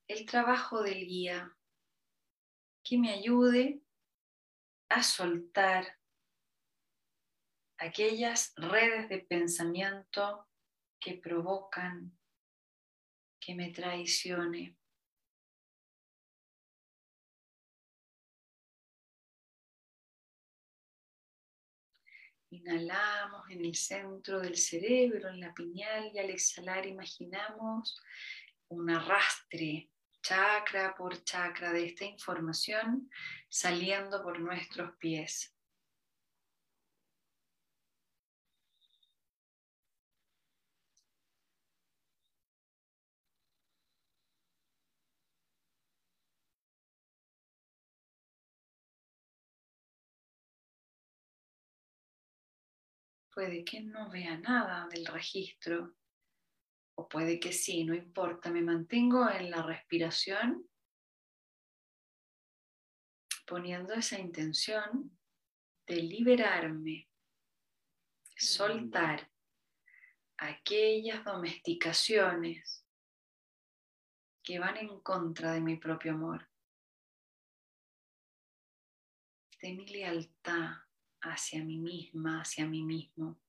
el 0.08 0.24
trabajo 0.24 0.82
del 0.82 1.06
guía 1.06 1.56
que 2.84 2.98
me 2.98 3.12
ayude 3.12 3.80
a 4.88 5.02
soltar 5.02 5.98
aquellas 7.78 8.54
redes 8.56 9.08
de 9.08 9.18
pensamiento 9.18 10.48
que 11.00 11.14
provocan 11.14 12.16
que 13.40 13.54
me 13.54 13.70
traicione. 13.70 14.76
Inhalamos 22.50 23.50
en 23.50 23.64
el 23.64 23.74
centro 23.74 24.40
del 24.40 24.56
cerebro, 24.56 25.28
en 25.28 25.40
la 25.40 25.52
pineal, 25.52 26.10
y 26.14 26.18
al 26.18 26.30
exhalar 26.30 26.86
imaginamos 26.86 28.00
un 28.68 28.88
arrastre 28.90 29.90
chakra 30.26 30.92
por 30.96 31.22
chakra 31.22 31.72
de 31.72 31.86
esta 31.86 32.04
información 32.04 33.08
saliendo 33.48 34.22
por 34.24 34.40
nuestros 34.40 34.96
pies. 34.96 35.52
puede 53.32 53.64
que 53.64 53.82
no 53.82 54.08
vea 54.08 54.38
nada 54.38 54.88
del 54.88 55.04
registro, 55.04 55.92
o 56.96 57.08
puede 57.08 57.38
que 57.38 57.52
sí, 57.52 57.84
no 57.84 57.94
importa, 57.94 58.50
me 58.50 58.62
mantengo 58.62 59.28
en 59.30 59.50
la 59.50 59.62
respiración 59.62 60.68
poniendo 63.46 63.94
esa 63.94 64.18
intención 64.18 65.16
de 65.86 65.96
liberarme, 65.96 67.08
soltar 68.36 69.30
aquellas 70.38 71.24
domesticaciones 71.24 72.84
que 74.42 74.58
van 74.58 74.76
en 74.78 75.00
contra 75.00 75.52
de 75.52 75.60
mi 75.60 75.76
propio 75.76 76.12
amor, 76.12 76.48
de 79.60 79.72
mi 79.74 79.86
lealtad 79.86 80.70
hacia 81.20 81.64
mí 81.64 81.78
misma, 81.78 82.40
hacia 82.40 82.66
mí 82.66 82.82
mismo. 82.82 83.40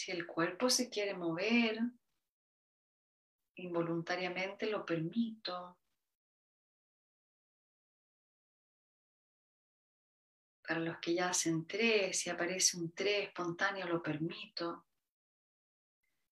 Si 0.00 0.10
el 0.10 0.26
cuerpo 0.26 0.70
se 0.70 0.88
quiere 0.88 1.12
mover, 1.12 1.78
involuntariamente 3.56 4.64
lo 4.64 4.86
permito. 4.86 5.78
Para 10.66 10.80
los 10.80 10.96
que 11.00 11.12
ya 11.12 11.28
hacen 11.28 11.66
tres, 11.66 12.18
si 12.18 12.30
aparece 12.30 12.78
un 12.78 12.94
tres 12.94 13.28
espontáneo, 13.28 13.86
lo 13.88 14.02
permito. 14.02 14.86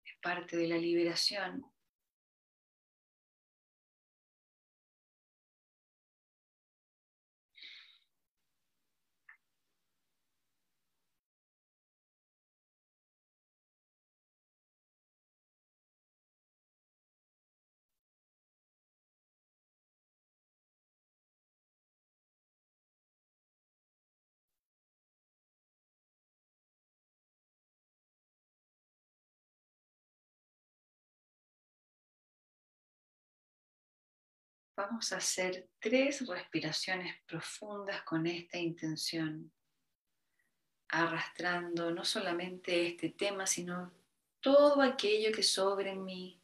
Es 0.03 0.17
parte 0.23 0.57
de 0.57 0.69
la 0.69 0.79
liberación. 0.79 1.71
Vamos 34.79 35.13
a 35.13 35.17
hacer 35.17 35.69
tres 35.81 36.25
respiraciones 36.25 37.13
profundas 37.27 38.01
con 38.03 38.29
esta 38.29 38.59
intención, 38.59 39.51
arrastrando 40.87 41.91
no 41.91 42.05
solamente 42.05 42.87
este 42.87 43.09
tema, 43.11 43.45
sino 43.45 43.91
todo 44.41 44.81
aquello 44.81 45.33
que 45.33 45.43
sobre 45.43 45.97
mí. 45.97 46.41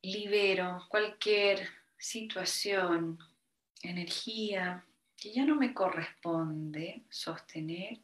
Libero 0.00 0.86
cualquier 0.88 1.68
situación, 1.98 3.18
energía 3.82 4.86
que 5.14 5.30
ya 5.30 5.44
no 5.44 5.56
me 5.56 5.74
corresponde 5.74 7.04
sostener. 7.10 7.98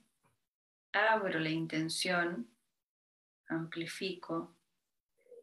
Abro 0.92 1.40
la 1.40 1.48
intención, 1.48 2.50
amplifico 3.48 4.54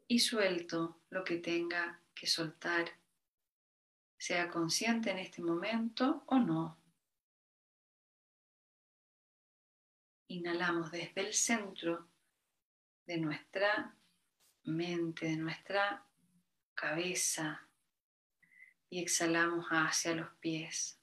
y 0.08 0.20
suelto 0.20 1.00
lo 1.10 1.24
que 1.24 1.38
tenga 1.38 2.02
soltar, 2.28 2.90
sea 4.18 4.50
consciente 4.50 5.12
en 5.12 5.20
este 5.20 5.42
momento 5.42 6.24
o 6.28 6.40
no. 6.40 6.80
Inhalamos 10.28 10.92
desde 10.92 11.22
el 11.22 11.34
centro 11.34 12.10
de 13.06 13.18
nuestra 13.18 13.96
mente, 14.64 15.28
de 15.28 15.38
nuestra 15.38 16.08
cabeza 16.74 17.68
y 18.90 19.02
exhalamos 19.02 19.66
hacia 19.70 20.16
los 20.16 20.32
pies. 20.40 21.00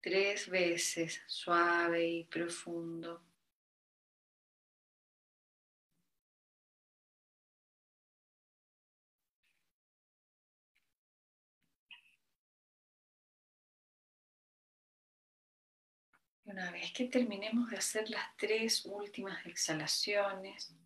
Tres 0.00 0.50
veces, 0.50 1.22
suave 1.26 2.08
y 2.08 2.24
profundo. 2.24 3.22
Una 16.52 16.70
vez 16.70 16.92
que 16.92 17.06
terminemos 17.06 17.70
de 17.70 17.78
hacer 17.78 18.10
las 18.10 18.36
tres 18.36 18.84
últimas 18.84 19.46
exhalaciones, 19.46 20.76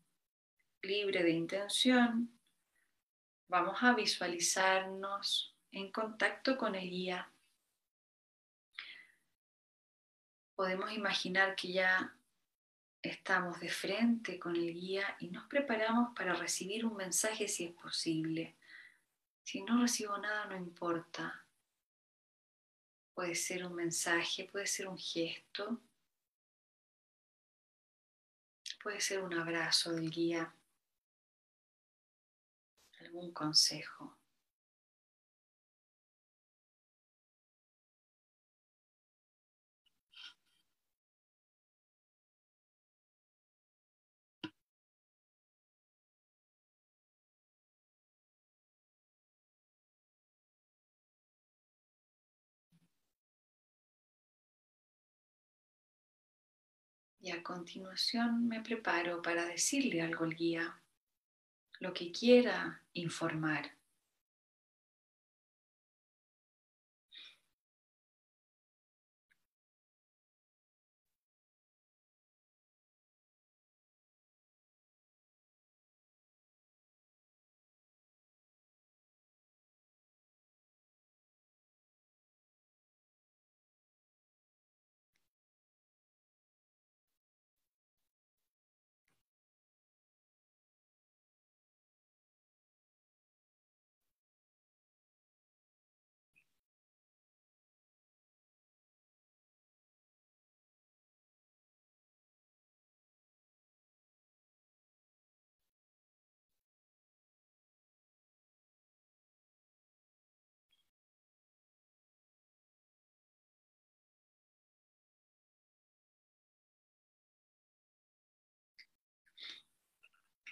libre 0.80 1.24
de 1.24 1.32
intención, 1.32 2.38
vamos 3.48 3.76
a 3.82 3.92
visualizarnos 3.92 5.56
en 5.72 5.90
contacto 5.90 6.56
con 6.56 6.76
el 6.76 6.88
guía. 6.88 7.32
Podemos 10.54 10.92
imaginar 10.92 11.56
que 11.56 11.72
ya 11.72 12.16
estamos 13.02 13.58
de 13.58 13.68
frente 13.68 14.38
con 14.38 14.54
el 14.54 14.72
guía 14.72 15.16
y 15.18 15.30
nos 15.30 15.48
preparamos 15.48 16.14
para 16.14 16.34
recibir 16.34 16.86
un 16.86 16.94
mensaje 16.94 17.48
si 17.48 17.64
es 17.64 17.72
posible. 17.72 18.56
Si 19.42 19.64
no 19.64 19.82
recibo 19.82 20.16
nada, 20.16 20.44
no 20.44 20.56
importa. 20.56 21.45
Puede 23.16 23.34
ser 23.34 23.64
un 23.64 23.74
mensaje, 23.74 24.44
puede 24.44 24.66
ser 24.66 24.88
un 24.88 24.98
gesto, 24.98 25.80
puede 28.82 29.00
ser 29.00 29.22
un 29.22 29.32
abrazo 29.32 29.92
del 29.92 30.10
guía, 30.10 30.54
algún 33.00 33.32
consejo. 33.32 34.15
Y 57.26 57.32
a 57.32 57.42
continuación 57.42 58.46
me 58.46 58.60
preparo 58.60 59.20
para 59.20 59.46
decirle 59.46 60.00
algo 60.00 60.24
al 60.24 60.36
guía, 60.36 60.78
lo 61.80 61.92
que 61.92 62.12
quiera 62.12 62.84
informar. 62.92 63.75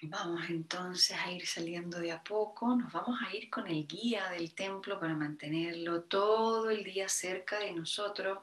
Vamos 0.02 0.50
entonces 0.50 1.16
a 1.16 1.30
ir 1.30 1.46
saliendo 1.46 1.98
de 1.98 2.12
a 2.12 2.22
poco, 2.22 2.76
nos 2.76 2.92
vamos 2.92 3.18
a 3.22 3.34
ir 3.34 3.48
con 3.48 3.66
el 3.66 3.86
guía 3.86 4.28
del 4.28 4.54
templo 4.54 5.00
para 5.00 5.14
mantenerlo 5.14 6.02
todo 6.02 6.68
el 6.68 6.84
día 6.84 7.08
cerca 7.08 7.58
de 7.58 7.72
nosotros. 7.72 8.38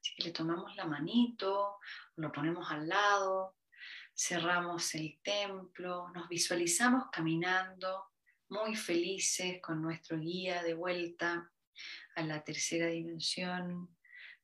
Así 0.00 0.14
que 0.16 0.24
le 0.24 0.30
tomamos 0.30 0.74
la 0.76 0.86
manito, 0.86 1.78
lo 2.16 2.32
ponemos 2.32 2.70
al 2.70 2.88
lado, 2.88 3.56
cerramos 4.16 4.94
el 4.94 5.20
templo, 5.22 6.08
nos 6.14 6.28
visualizamos 6.28 7.10
caminando 7.12 8.10
muy 8.48 8.74
felices 8.74 9.60
con 9.60 9.82
nuestro 9.82 10.18
guía 10.18 10.62
de 10.62 10.74
vuelta 10.74 11.52
a 12.14 12.22
la 12.22 12.42
tercera 12.42 12.86
dimensión, 12.86 13.94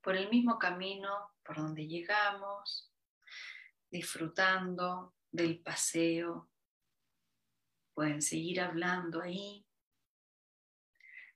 por 0.03 0.15
el 0.15 0.29
mismo 0.29 0.59
camino 0.59 1.33
por 1.43 1.57
donde 1.57 1.87
llegamos, 1.87 2.93
disfrutando 3.91 5.14
del 5.35 5.59
paseo. 5.59 6.49
Pueden 7.93 8.23
seguir 8.23 8.61
hablando 8.61 9.21
ahí, 9.21 9.67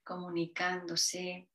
comunicándose. 0.05 1.49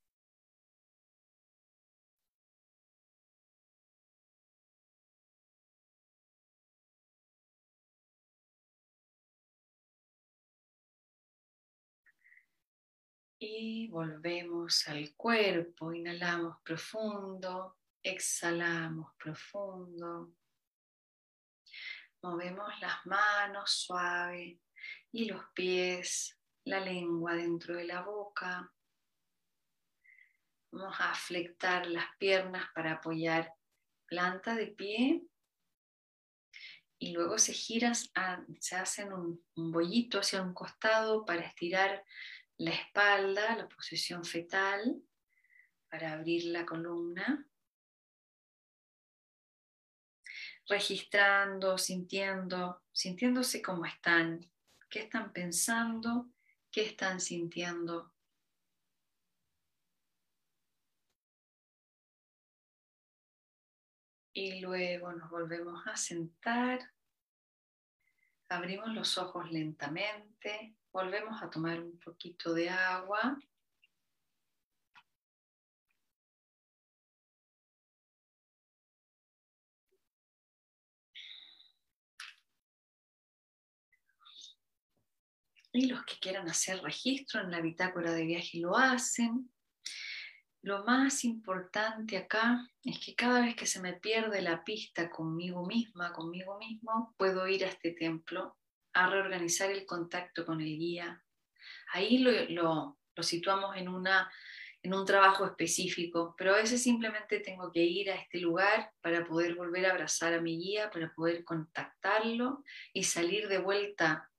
Y 13.39 13.87
volvemos 13.89 14.87
al 14.87 15.15
cuerpo, 15.15 15.93
inhalamos 15.93 16.61
profundo, 16.61 17.77
exhalamos 18.01 19.13
profundo. 19.17 20.33
Movemos 22.23 22.79
las 22.79 23.05
manos 23.05 23.69
suave 23.69 24.61
y 25.11 25.25
los 25.25 25.43
pies, 25.53 26.39
la 26.63 26.79
lengua 26.79 27.33
dentro 27.33 27.75
de 27.75 27.83
la 27.83 28.01
boca. 28.01 28.73
Vamos 30.71 30.95
a 30.99 31.13
flectar 31.15 31.85
las 31.87 32.05
piernas 32.17 32.65
para 32.73 32.93
apoyar 32.93 33.53
planta 34.05 34.55
de 34.55 34.67
pie 34.67 35.21
y 36.97 37.11
luego 37.11 37.37
se 37.37 37.51
giran, 37.51 37.93
se 37.93 38.75
hacen 38.77 39.11
un, 39.11 39.45
un 39.55 39.71
bollito 39.73 40.19
hacia 40.19 40.41
un 40.41 40.53
costado 40.53 41.25
para 41.25 41.41
estirar 41.41 42.05
la 42.57 42.71
espalda, 42.71 43.57
la 43.57 43.67
posición 43.67 44.23
fetal, 44.23 45.03
para 45.89 46.13
abrir 46.13 46.45
la 46.45 46.65
columna. 46.65 47.45
Registrando, 50.67 51.77
sintiendo, 51.77 52.81
sintiéndose 52.91 53.61
como 53.61 53.85
están, 53.85 54.49
qué 54.89 54.99
están 54.99 55.33
pensando, 55.33 56.29
qué 56.71 56.85
están 56.85 57.19
sintiendo. 57.19 58.13
Y 64.35 64.61
luego 64.61 65.13
nos 65.13 65.29
volvemos 65.29 65.85
a 65.85 65.95
sentar, 65.95 66.79
abrimos 68.49 68.89
los 68.93 69.17
ojos 69.17 69.51
lentamente, 69.51 70.75
Volvemos 70.93 71.41
a 71.41 71.49
tomar 71.49 71.81
un 71.81 71.99
poquito 71.99 72.53
de 72.53 72.69
agua. 72.69 73.35
Y 85.75 85.87
los 85.87 86.05
que 86.05 86.19
quieran 86.19 86.47
hacer 86.47 86.81
registro 86.83 87.41
en 87.41 87.49
la 87.49 87.59
bitácora 87.59 88.11
de 88.13 88.25
viaje 88.25 88.59
lo 88.59 88.77
hacen. 88.77 89.51
Lo 90.61 90.85
más 90.85 91.25
importante 91.25 92.15
acá 92.15 92.69
es 92.83 92.99
que 93.03 93.15
cada 93.15 93.41
vez 93.41 93.55
que 93.55 93.65
se 93.65 93.81
me 93.81 93.93
pierde 93.93 94.43
la 94.43 94.63
pista 94.63 95.09
conmigo 95.09 95.65
misma, 95.65 96.13
conmigo 96.13 96.59
mismo, 96.59 97.15
puedo 97.17 97.47
ir 97.47 97.65
a 97.65 97.69
este 97.69 97.91
templo 97.91 98.55
a 98.93 99.09
reorganizar 99.09 99.71
el 99.71 99.85
contacto 99.87 100.45
con 100.45 100.61
el 100.61 100.77
guía. 100.77 101.21
Ahí 101.91 102.19
lo, 102.19 102.99
situamos 103.19 103.75
en, 103.75 103.89
una, 103.89 104.31
en 104.83 104.93
un 104.93 105.05
trabajo 105.05 105.43
específico, 105.45 106.35
pero 106.37 106.53
a 106.53 106.57
veces 106.57 106.83
simplemente 106.83 107.39
tengo 107.39 107.71
que 107.71 107.83
ir 107.83 108.11
a 108.11 108.15
este 108.15 108.39
lugar 108.39 108.91
para 109.01 109.25
poder 109.25 109.55
volver 109.55 109.87
a 109.87 109.91
abrazar 109.91 110.35
a 110.35 110.41
mi 110.41 110.57
guía, 110.59 110.91
para 110.91 111.11
poder 111.13 111.43
contactarlo 111.43 112.63
y 112.93 113.03
salir 113.03 113.47
de 113.47 113.57
vuelta 113.57 114.29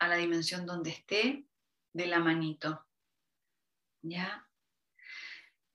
a 0.00 0.08
la 0.08 0.16
dimensión 0.16 0.66
donde 0.66 0.90
esté 0.90 1.46
de 1.92 2.06
la 2.06 2.18
manito. 2.18 2.86
¿Ya? 4.02 4.48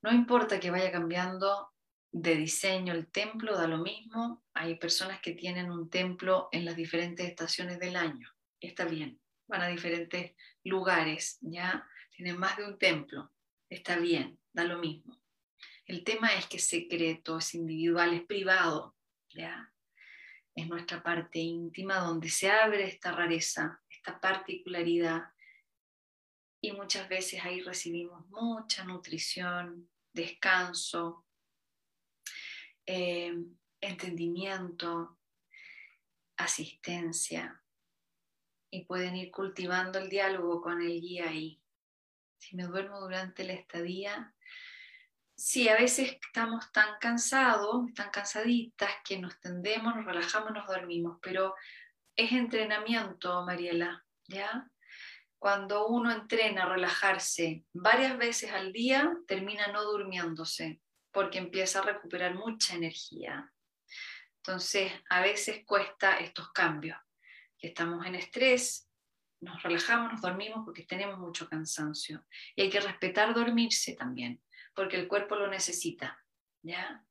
No 0.02 0.12
importa 0.12 0.60
que 0.60 0.72
vaya 0.72 0.92
cambiando 0.92 1.72
de 2.12 2.36
diseño 2.36 2.94
el 2.94 3.08
templo, 3.12 3.58
da 3.58 3.68
lo 3.68 3.78
mismo. 3.78 4.44
Hay 4.54 4.76
personas 4.76 5.20
que 5.22 5.34
tienen 5.34 5.70
un 5.70 5.90
templo 5.90 6.50
en 6.52 6.66
las 6.66 6.76
diferentes 6.76 7.28
estaciones 7.28 7.80
del 7.80 7.96
año. 7.96 8.30
Está 8.60 8.86
bien, 8.86 9.20
van 9.48 9.62
a 9.62 9.68
diferentes 9.68 10.34
lugares, 10.64 11.38
¿ya? 11.42 11.88
Tienen 12.16 12.38
más 12.38 12.58
de 12.58 12.66
un 12.66 12.78
templo. 12.78 13.32
Está 13.70 13.98
bien, 13.98 14.40
da 14.54 14.64
lo 14.64 14.80
mismo. 14.80 15.22
El 15.86 16.04
tema 16.04 16.34
es 16.34 16.48
que 16.48 16.58
es 16.58 16.68
secreto, 16.68 17.38
es 17.38 17.54
individual, 17.54 18.14
es 18.14 18.26
privado, 18.26 18.96
¿ya? 19.30 19.72
Es 20.56 20.68
nuestra 20.68 21.04
parte 21.04 21.40
íntima 21.40 21.98
donde 21.98 22.30
se 22.30 22.50
abre 22.50 22.88
esta 22.88 23.12
rareza, 23.12 23.84
esta 24.06 24.20
particularidad. 24.20 25.32
Y 26.62 26.72
muchas 26.72 27.10
veces 27.10 27.44
ahí 27.44 27.62
recibimos 27.62 28.28
mucha 28.30 28.84
nutrición, 28.84 29.90
descanso, 30.14 31.26
eh, 32.86 33.34
entendimiento, 33.82 35.18
asistencia 36.38 37.62
y 38.70 38.86
pueden 38.86 39.16
ir 39.16 39.32
cultivando 39.32 40.00
el 40.00 40.10
diálogo 40.10 40.62
con 40.62 40.82
el 40.82 41.02
guía 41.02 41.30
ahí. 41.30 41.62
Si 42.38 42.56
me 42.56 42.64
duermo 42.64 43.00
durante 43.00 43.44
la 43.44 43.54
estadía, 43.54 44.36
sí, 45.36 45.68
a 45.70 45.76
veces 45.76 46.18
estamos 46.22 46.72
tan 46.72 47.00
cansados, 47.00 47.92
tan 47.94 48.12
cansaditas 48.12 48.92
que 49.04 49.18
nos 49.18 49.40
tendemos, 49.40 49.96
nos 49.96 50.06
relajamos, 50.06 50.52
nos 50.52 50.68
dormimos, 50.68 51.18
pero 51.22 51.56
es 52.16 52.32
entrenamiento, 52.32 53.46
Mariela, 53.46 54.06
¿ya? 54.28 54.70
Cuando 55.38 55.88
uno 55.88 56.12
entrena 56.12 56.64
a 56.64 56.70
relajarse 56.70 57.66
varias 57.74 58.18
veces 58.18 58.52
al 58.52 58.72
día, 58.72 59.14
termina 59.28 59.68
no 59.68 59.84
durmiéndose 59.84 60.82
porque 61.12 61.38
empieza 61.38 61.80
a 61.80 61.84
recuperar 61.84 62.36
mucha 62.36 62.76
energía. 62.76 63.52
Entonces, 64.38 64.92
a 65.10 65.22
veces 65.22 65.64
cuesta 65.66 66.18
estos 66.18 66.52
cambios, 66.52 66.98
que 67.58 67.68
estamos 67.68 68.06
en 68.06 68.16
estrés, 68.16 68.90
nos 69.42 69.62
relajamos, 69.64 70.14
nos 70.14 70.22
dormimos 70.22 70.66
porque 70.66 70.84
tenemos 70.84 71.18
mucho 71.18 71.48
cansancio. 71.48 72.26
Y 72.56 72.64
hay 72.64 72.70
que 72.70 72.80
respetar 72.80 73.34
dormirse 73.34 73.96
también, 73.96 74.42
porque 74.74 74.98
el 74.98 75.08
cuerpo 75.08 75.36
lo 75.36 75.48
necesita, 75.48 76.20
¿ya? 76.62 77.04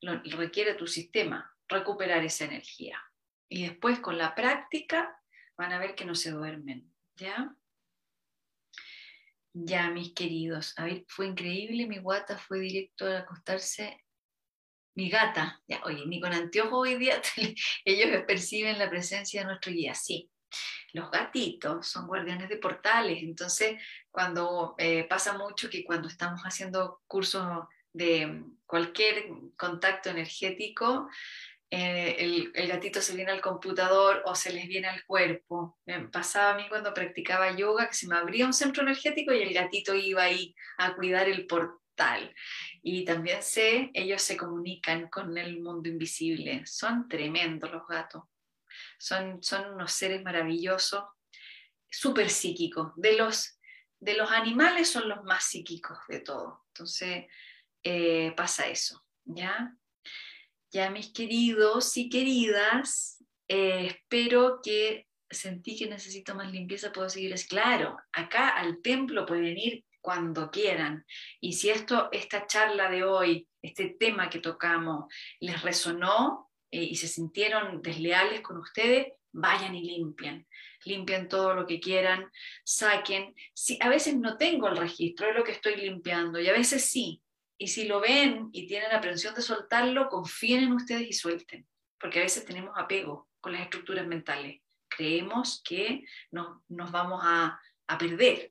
Lo, 0.00 0.20
requiere 0.36 0.74
tu 0.74 0.86
sistema, 0.86 1.56
recuperar 1.68 2.24
esa 2.24 2.44
energía. 2.44 3.02
Y 3.52 3.64
después 3.64 4.00
con 4.00 4.16
la 4.16 4.34
práctica 4.34 5.14
van 5.58 5.74
a 5.74 5.78
ver 5.78 5.94
que 5.94 6.06
no 6.06 6.14
se 6.14 6.30
duermen, 6.30 6.90
¿ya? 7.16 7.54
Ya, 9.52 9.90
mis 9.90 10.14
queridos, 10.14 10.72
a 10.78 10.86
ver, 10.86 11.04
fue 11.06 11.26
increíble, 11.26 11.86
mi 11.86 11.98
guata 11.98 12.38
fue 12.38 12.60
directo 12.60 13.04
a 13.04 13.18
acostarse. 13.18 14.02
Mi 14.94 15.10
gata, 15.10 15.60
ya, 15.68 15.82
oye, 15.84 16.06
ni 16.06 16.18
con 16.18 16.32
anteojos 16.32 16.88
hoy 16.88 16.94
día 16.96 17.20
ellos 17.84 18.24
perciben 18.26 18.78
la 18.78 18.88
presencia 18.88 19.42
de 19.42 19.48
nuestro 19.48 19.70
guía, 19.70 19.94
sí. 19.94 20.30
Los 20.94 21.10
gatitos 21.10 21.86
son 21.86 22.06
guardianes 22.06 22.48
de 22.48 22.56
portales, 22.56 23.22
entonces 23.22 23.78
cuando 24.10 24.74
eh, 24.78 25.04
pasa 25.04 25.36
mucho 25.36 25.68
que 25.68 25.84
cuando 25.84 26.08
estamos 26.08 26.40
haciendo 26.40 27.02
cursos 27.06 27.66
de 27.92 28.44
cualquier 28.64 29.26
contacto 29.58 30.08
energético, 30.08 31.10
eh, 31.74 32.52
el, 32.54 32.68
gatito 32.68 33.00
se 33.00 33.16
viene 33.16 33.32
al 33.32 33.40
computador 33.40 34.22
o 34.26 34.34
se 34.34 34.52
les 34.52 34.68
viene 34.68 34.88
al 34.88 35.06
cuerpo. 35.06 35.78
Me 35.86 36.06
pasaba 36.08 36.50
a 36.50 36.54
mí 36.54 36.68
cuando 36.68 36.92
practicaba 36.92 37.56
yoga 37.56 37.88
que 37.88 37.94
se 37.94 38.06
me 38.06 38.14
abría 38.14 38.44
un 38.44 38.52
centro 38.52 38.82
energético 38.82 39.32
y 39.32 39.40
el 39.40 39.54
gatito 39.54 39.94
iba 39.94 40.22
ahí 40.22 40.54
a 40.76 40.94
cuidar 40.94 41.30
el 41.30 41.46
portal. 41.46 42.34
Y 42.82 43.06
también 43.06 43.42
sé, 43.42 43.90
ellos 43.94 44.20
se 44.20 44.36
comunican 44.36 45.08
con 45.08 45.38
el 45.38 45.62
mundo 45.62 45.88
invisible. 45.88 46.62
Son 46.66 47.08
tremendos 47.08 47.72
los 47.72 47.86
gatos. 47.88 48.24
Son, 48.98 49.42
son 49.42 49.72
unos 49.72 49.92
seres 49.92 50.22
maravillosos, 50.22 51.04
súper 51.90 52.28
psíquicos. 52.28 52.92
De 52.96 53.16
los, 53.16 53.58
de 53.98 54.14
los 54.14 54.30
animales 54.30 54.90
son 54.90 55.08
los 55.08 55.24
más 55.24 55.44
psíquicos 55.44 55.96
de 56.06 56.20
todo. 56.20 56.66
Entonces 56.68 57.28
eh, 57.82 58.34
pasa 58.36 58.66
eso, 58.66 59.02
¿ya? 59.24 59.74
Ya 60.72 60.90
mis 60.90 61.12
queridos 61.12 61.94
y 61.98 62.08
queridas, 62.08 63.22
eh, 63.46 63.88
espero 63.88 64.60
que 64.62 65.06
sentí 65.28 65.76
que 65.76 65.86
necesito 65.86 66.34
más 66.34 66.50
limpieza, 66.50 66.92
puedo 66.92 67.10
seguir. 67.10 67.32
Es 67.34 67.46
claro, 67.46 67.98
acá 68.10 68.48
al 68.48 68.80
templo 68.80 69.26
pueden 69.26 69.58
ir 69.58 69.84
cuando 70.00 70.50
quieran. 70.50 71.04
Y 71.40 71.52
si 71.52 71.68
esto, 71.68 72.08
esta 72.10 72.46
charla 72.46 72.90
de 72.90 73.04
hoy, 73.04 73.46
este 73.60 73.96
tema 74.00 74.30
que 74.30 74.38
tocamos, 74.38 75.12
les 75.40 75.60
resonó 75.60 76.50
eh, 76.70 76.82
y 76.82 76.96
se 76.96 77.06
sintieron 77.06 77.82
desleales 77.82 78.40
con 78.40 78.56
ustedes, 78.56 79.12
vayan 79.30 79.74
y 79.74 79.82
limpien. 79.82 80.46
Limpien 80.84 81.28
todo 81.28 81.54
lo 81.54 81.66
que 81.66 81.80
quieran, 81.80 82.30
saquen. 82.64 83.34
Si, 83.54 83.78
a 83.80 83.90
veces 83.90 84.16
no 84.16 84.38
tengo 84.38 84.68
el 84.68 84.78
registro 84.78 85.26
de 85.26 85.34
lo 85.34 85.44
que 85.44 85.52
estoy 85.52 85.76
limpiando 85.76 86.40
y 86.40 86.48
a 86.48 86.52
veces 86.52 86.86
sí. 86.86 87.21
Y 87.62 87.68
si 87.68 87.84
lo 87.84 88.00
ven 88.00 88.48
y 88.50 88.66
tienen 88.66 88.90
aprensión 88.90 89.36
de 89.36 89.40
soltarlo, 89.40 90.08
confíen 90.08 90.64
en 90.64 90.72
ustedes 90.72 91.02
y 91.02 91.12
suelten. 91.12 91.64
Porque 91.96 92.18
a 92.18 92.24
veces 92.24 92.44
tenemos 92.44 92.76
apego 92.76 93.28
con 93.38 93.52
las 93.52 93.62
estructuras 93.62 94.04
mentales. 94.04 94.62
Creemos 94.88 95.62
que 95.64 96.04
nos, 96.32 96.60
nos 96.66 96.90
vamos 96.90 97.20
a, 97.22 97.60
a 97.86 97.98
perder 97.98 98.50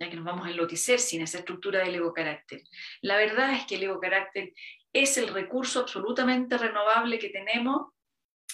ya 0.00 0.10
que 0.10 0.16
nos 0.16 0.24
vamos 0.24 0.44
a 0.44 0.50
enloquecer 0.50 0.98
sin 0.98 1.22
esa 1.22 1.38
estructura 1.38 1.84
del 1.84 1.94
ego 1.94 2.12
carácter. 2.12 2.64
La 3.00 3.16
verdad 3.16 3.52
es 3.52 3.64
que 3.64 3.76
el 3.76 3.84
ego 3.84 4.00
carácter 4.00 4.52
es 4.92 5.16
el 5.18 5.28
recurso 5.28 5.78
absolutamente 5.78 6.58
renovable 6.58 7.20
que 7.20 7.28
tenemos. 7.28 7.92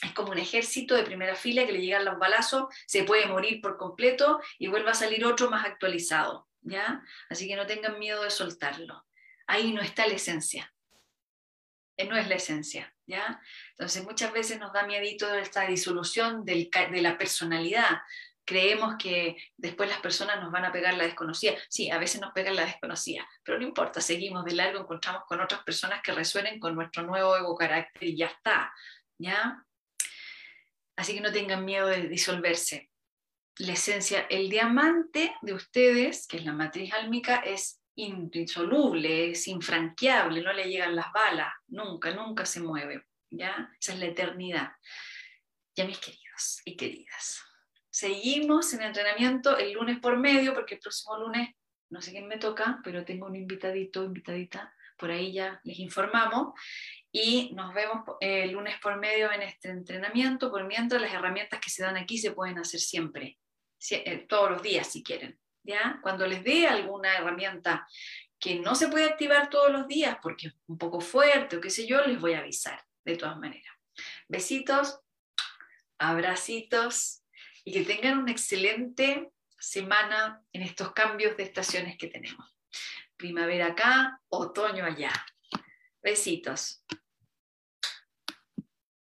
Es 0.03 0.13
como 0.13 0.33
un 0.33 0.39
ejército 0.39 0.95
de 0.95 1.05
primera 1.05 1.35
fila 1.35 1.65
que 1.65 1.73
le 1.73 1.81
llegan 1.81 2.05
los 2.05 2.19
balazos, 2.19 2.67
se 2.87 3.05
puede 3.05 3.25
morir 3.25 3.63
por 3.63 3.79
completo 3.79 4.43
y 4.59 4.67
vuelve 4.67 4.91
a 4.91 4.95
salir 4.95 5.25
otro 5.25 5.49
más 5.49 5.65
actualizado. 5.65 6.47
¿ya? 6.61 7.03
Así 7.31 7.49
que 7.49 7.57
no 7.57 7.67
tengan 7.67 7.99
miedo 7.99 8.23
de 8.23 8.31
soltarlo. 8.31 9.03
Ahí 9.47 9.73
no 9.73 9.83
está 9.83 10.07
la 10.07 10.15
esencia. 10.15 10.73
Eh, 11.97 12.07
no 12.07 12.17
es 12.17 12.29
la 12.29 12.37
esencia. 12.37 12.95
¿ya? 13.07 13.41
Entonces 13.71 14.05
muchas 14.05 14.33
veces 14.33 14.59
nos 14.59 14.73
da 14.73 14.87
miedito 14.87 15.33
esta 15.35 15.67
disolución 15.67 16.45
de 16.45 16.69
la 17.03 17.19
personalidad, 17.19 17.99
creemos 18.45 18.97
que 18.99 19.37
después 19.57 19.89
las 19.89 20.01
personas 20.01 20.41
nos 20.41 20.53
van 20.53 20.65
a 20.65 20.73
pegar 20.73 20.95
la 20.95 21.05
desconocida. 21.05 21.55
Sí, 21.69 21.91
a 21.91 21.99
veces 21.99 22.21
nos 22.21 22.33
pegan 22.33 22.57
la 22.57 22.65
desconocida, 22.65 23.27
pero 23.43 23.59
no 23.59 23.67
importa, 23.67 24.01
seguimos 24.01 24.45
de 24.45 24.53
largo, 24.53 24.81
encontramos 24.81 25.23
con 25.27 25.41
otras 25.41 25.63
personas 25.63 26.01
que 26.03 26.13
resuenen 26.13 26.61
con 26.61 26.75
nuestro 26.75 27.03
nuevo 27.03 27.37
ego 27.37 27.57
carácter 27.57 28.05
y 28.05 28.17
ya 28.17 28.27
está, 28.27 28.73
¿ya? 29.19 29.65
Así 30.97 31.15
que 31.15 31.21
no 31.21 31.33
tengan 31.33 31.65
miedo 31.65 31.89
de 31.89 32.09
disolverse. 32.09 32.91
La 33.59 33.73
esencia, 33.73 34.27
el 34.31 34.49
diamante 34.49 35.35
de 35.43 35.55
ustedes, 35.55 36.27
que 36.27 36.39
es 36.39 36.45
la 36.45 36.53
matriz 36.53 36.93
álmica, 36.93 37.37
es 37.37 37.81
indisoluble, 37.97 39.31
es 39.31 39.47
infranqueable, 39.49 40.43
no 40.43 40.53
le 40.53 40.69
llegan 40.69 40.97
las 40.97 41.13
balas, 41.13 41.53
nunca, 41.69 42.13
nunca 42.13 42.45
se 42.45 42.61
mueve, 42.61 43.05
¿ya? 43.31 43.71
Esa 43.81 43.93
es 43.95 43.99
la 43.99 44.07
eternidad. 44.07 44.73
Ya 45.77 45.87
mis 45.87 45.99
queridos 45.99 46.61
y 46.65 46.77
queridas. 46.77 47.43
Seguimos 47.91 48.73
en 48.75 48.83
entrenamiento 48.83 49.57
el 49.57 49.73
lunes 49.73 49.99
por 50.01 50.19
medio, 50.19 50.55
porque 50.55 50.75
el 50.75 50.81
próximo 50.81 51.17
lunes, 51.19 51.51
no 51.91 52.01
sé 52.01 52.11
quién 52.11 52.27
me 52.27 52.39
toca, 52.39 52.81
pero 52.83 53.05
tengo 53.05 53.27
un 53.27 53.37
invitadito, 53.37 54.05
invitadita, 54.05 54.75
por 54.99 55.11
ahí 55.11 55.33
ya 55.33 55.61
les 55.65 55.79
informamos. 55.79 56.55
Y 57.13 57.53
nos 57.55 57.73
vemos 57.73 58.01
eh, 58.21 58.45
el 58.45 58.53
lunes 58.53 58.77
por 58.83 58.99
medio 58.99 59.31
en 59.31 59.43
este 59.43 59.69
entrenamiento. 59.69 60.51
Por 60.51 60.67
mientras, 60.67 61.01
las 61.01 61.13
herramientas 61.13 61.61
que 61.61 61.71
se 61.71 61.85
dan 61.85 61.97
aquí 61.97 62.19
se 62.19 62.33
pueden 62.33 62.59
hacer 62.59 62.81
siempre, 62.81 63.39
eh, 63.91 64.27
todos 64.29 64.51
los 64.51 64.63
días 64.63 64.91
si 64.91 65.03
quieren. 65.03 65.39
¿Ya? 65.65 65.99
Cuando 66.03 66.27
les 66.27 66.45
dé 66.45 66.69
alguna 66.69 67.17
herramienta 67.17 67.87
que 68.39 68.61
no 68.61 68.75
se 68.75 68.89
puede 68.89 69.07
activar 69.07 69.51
todos 69.51 69.73
los 69.73 69.89
días 69.89 70.19
porque 70.23 70.49
es 70.49 70.55
un 70.67 70.79
poco 70.79 71.01
fuerte 71.01 71.57
o 71.57 71.61
qué 71.61 71.71
sé 71.71 71.87
yo, 71.87 72.05
les 72.05 72.21
voy 72.21 72.35
a 72.35 72.41
avisar 72.41 72.85
de 73.05 73.17
todas 73.17 73.39
maneras. 73.39 73.73
Besitos, 74.29 75.01
abracitos 75.99 77.23
y 77.65 77.73
que 77.73 77.85
tengan 77.85 78.19
una 78.19 78.33
excelente 78.33 79.31
semana 79.59 80.43
en 80.53 80.63
estos 80.63 80.93
cambios 80.93 81.37
de 81.37 81.45
estaciones 81.45 81.97
que 81.97 82.09
tenemos. 82.09 82.59
Primavera 83.17 83.69
acá, 83.69 84.21
otoño 84.29 84.85
allá. 84.85 85.13
Besitos. 86.03 86.85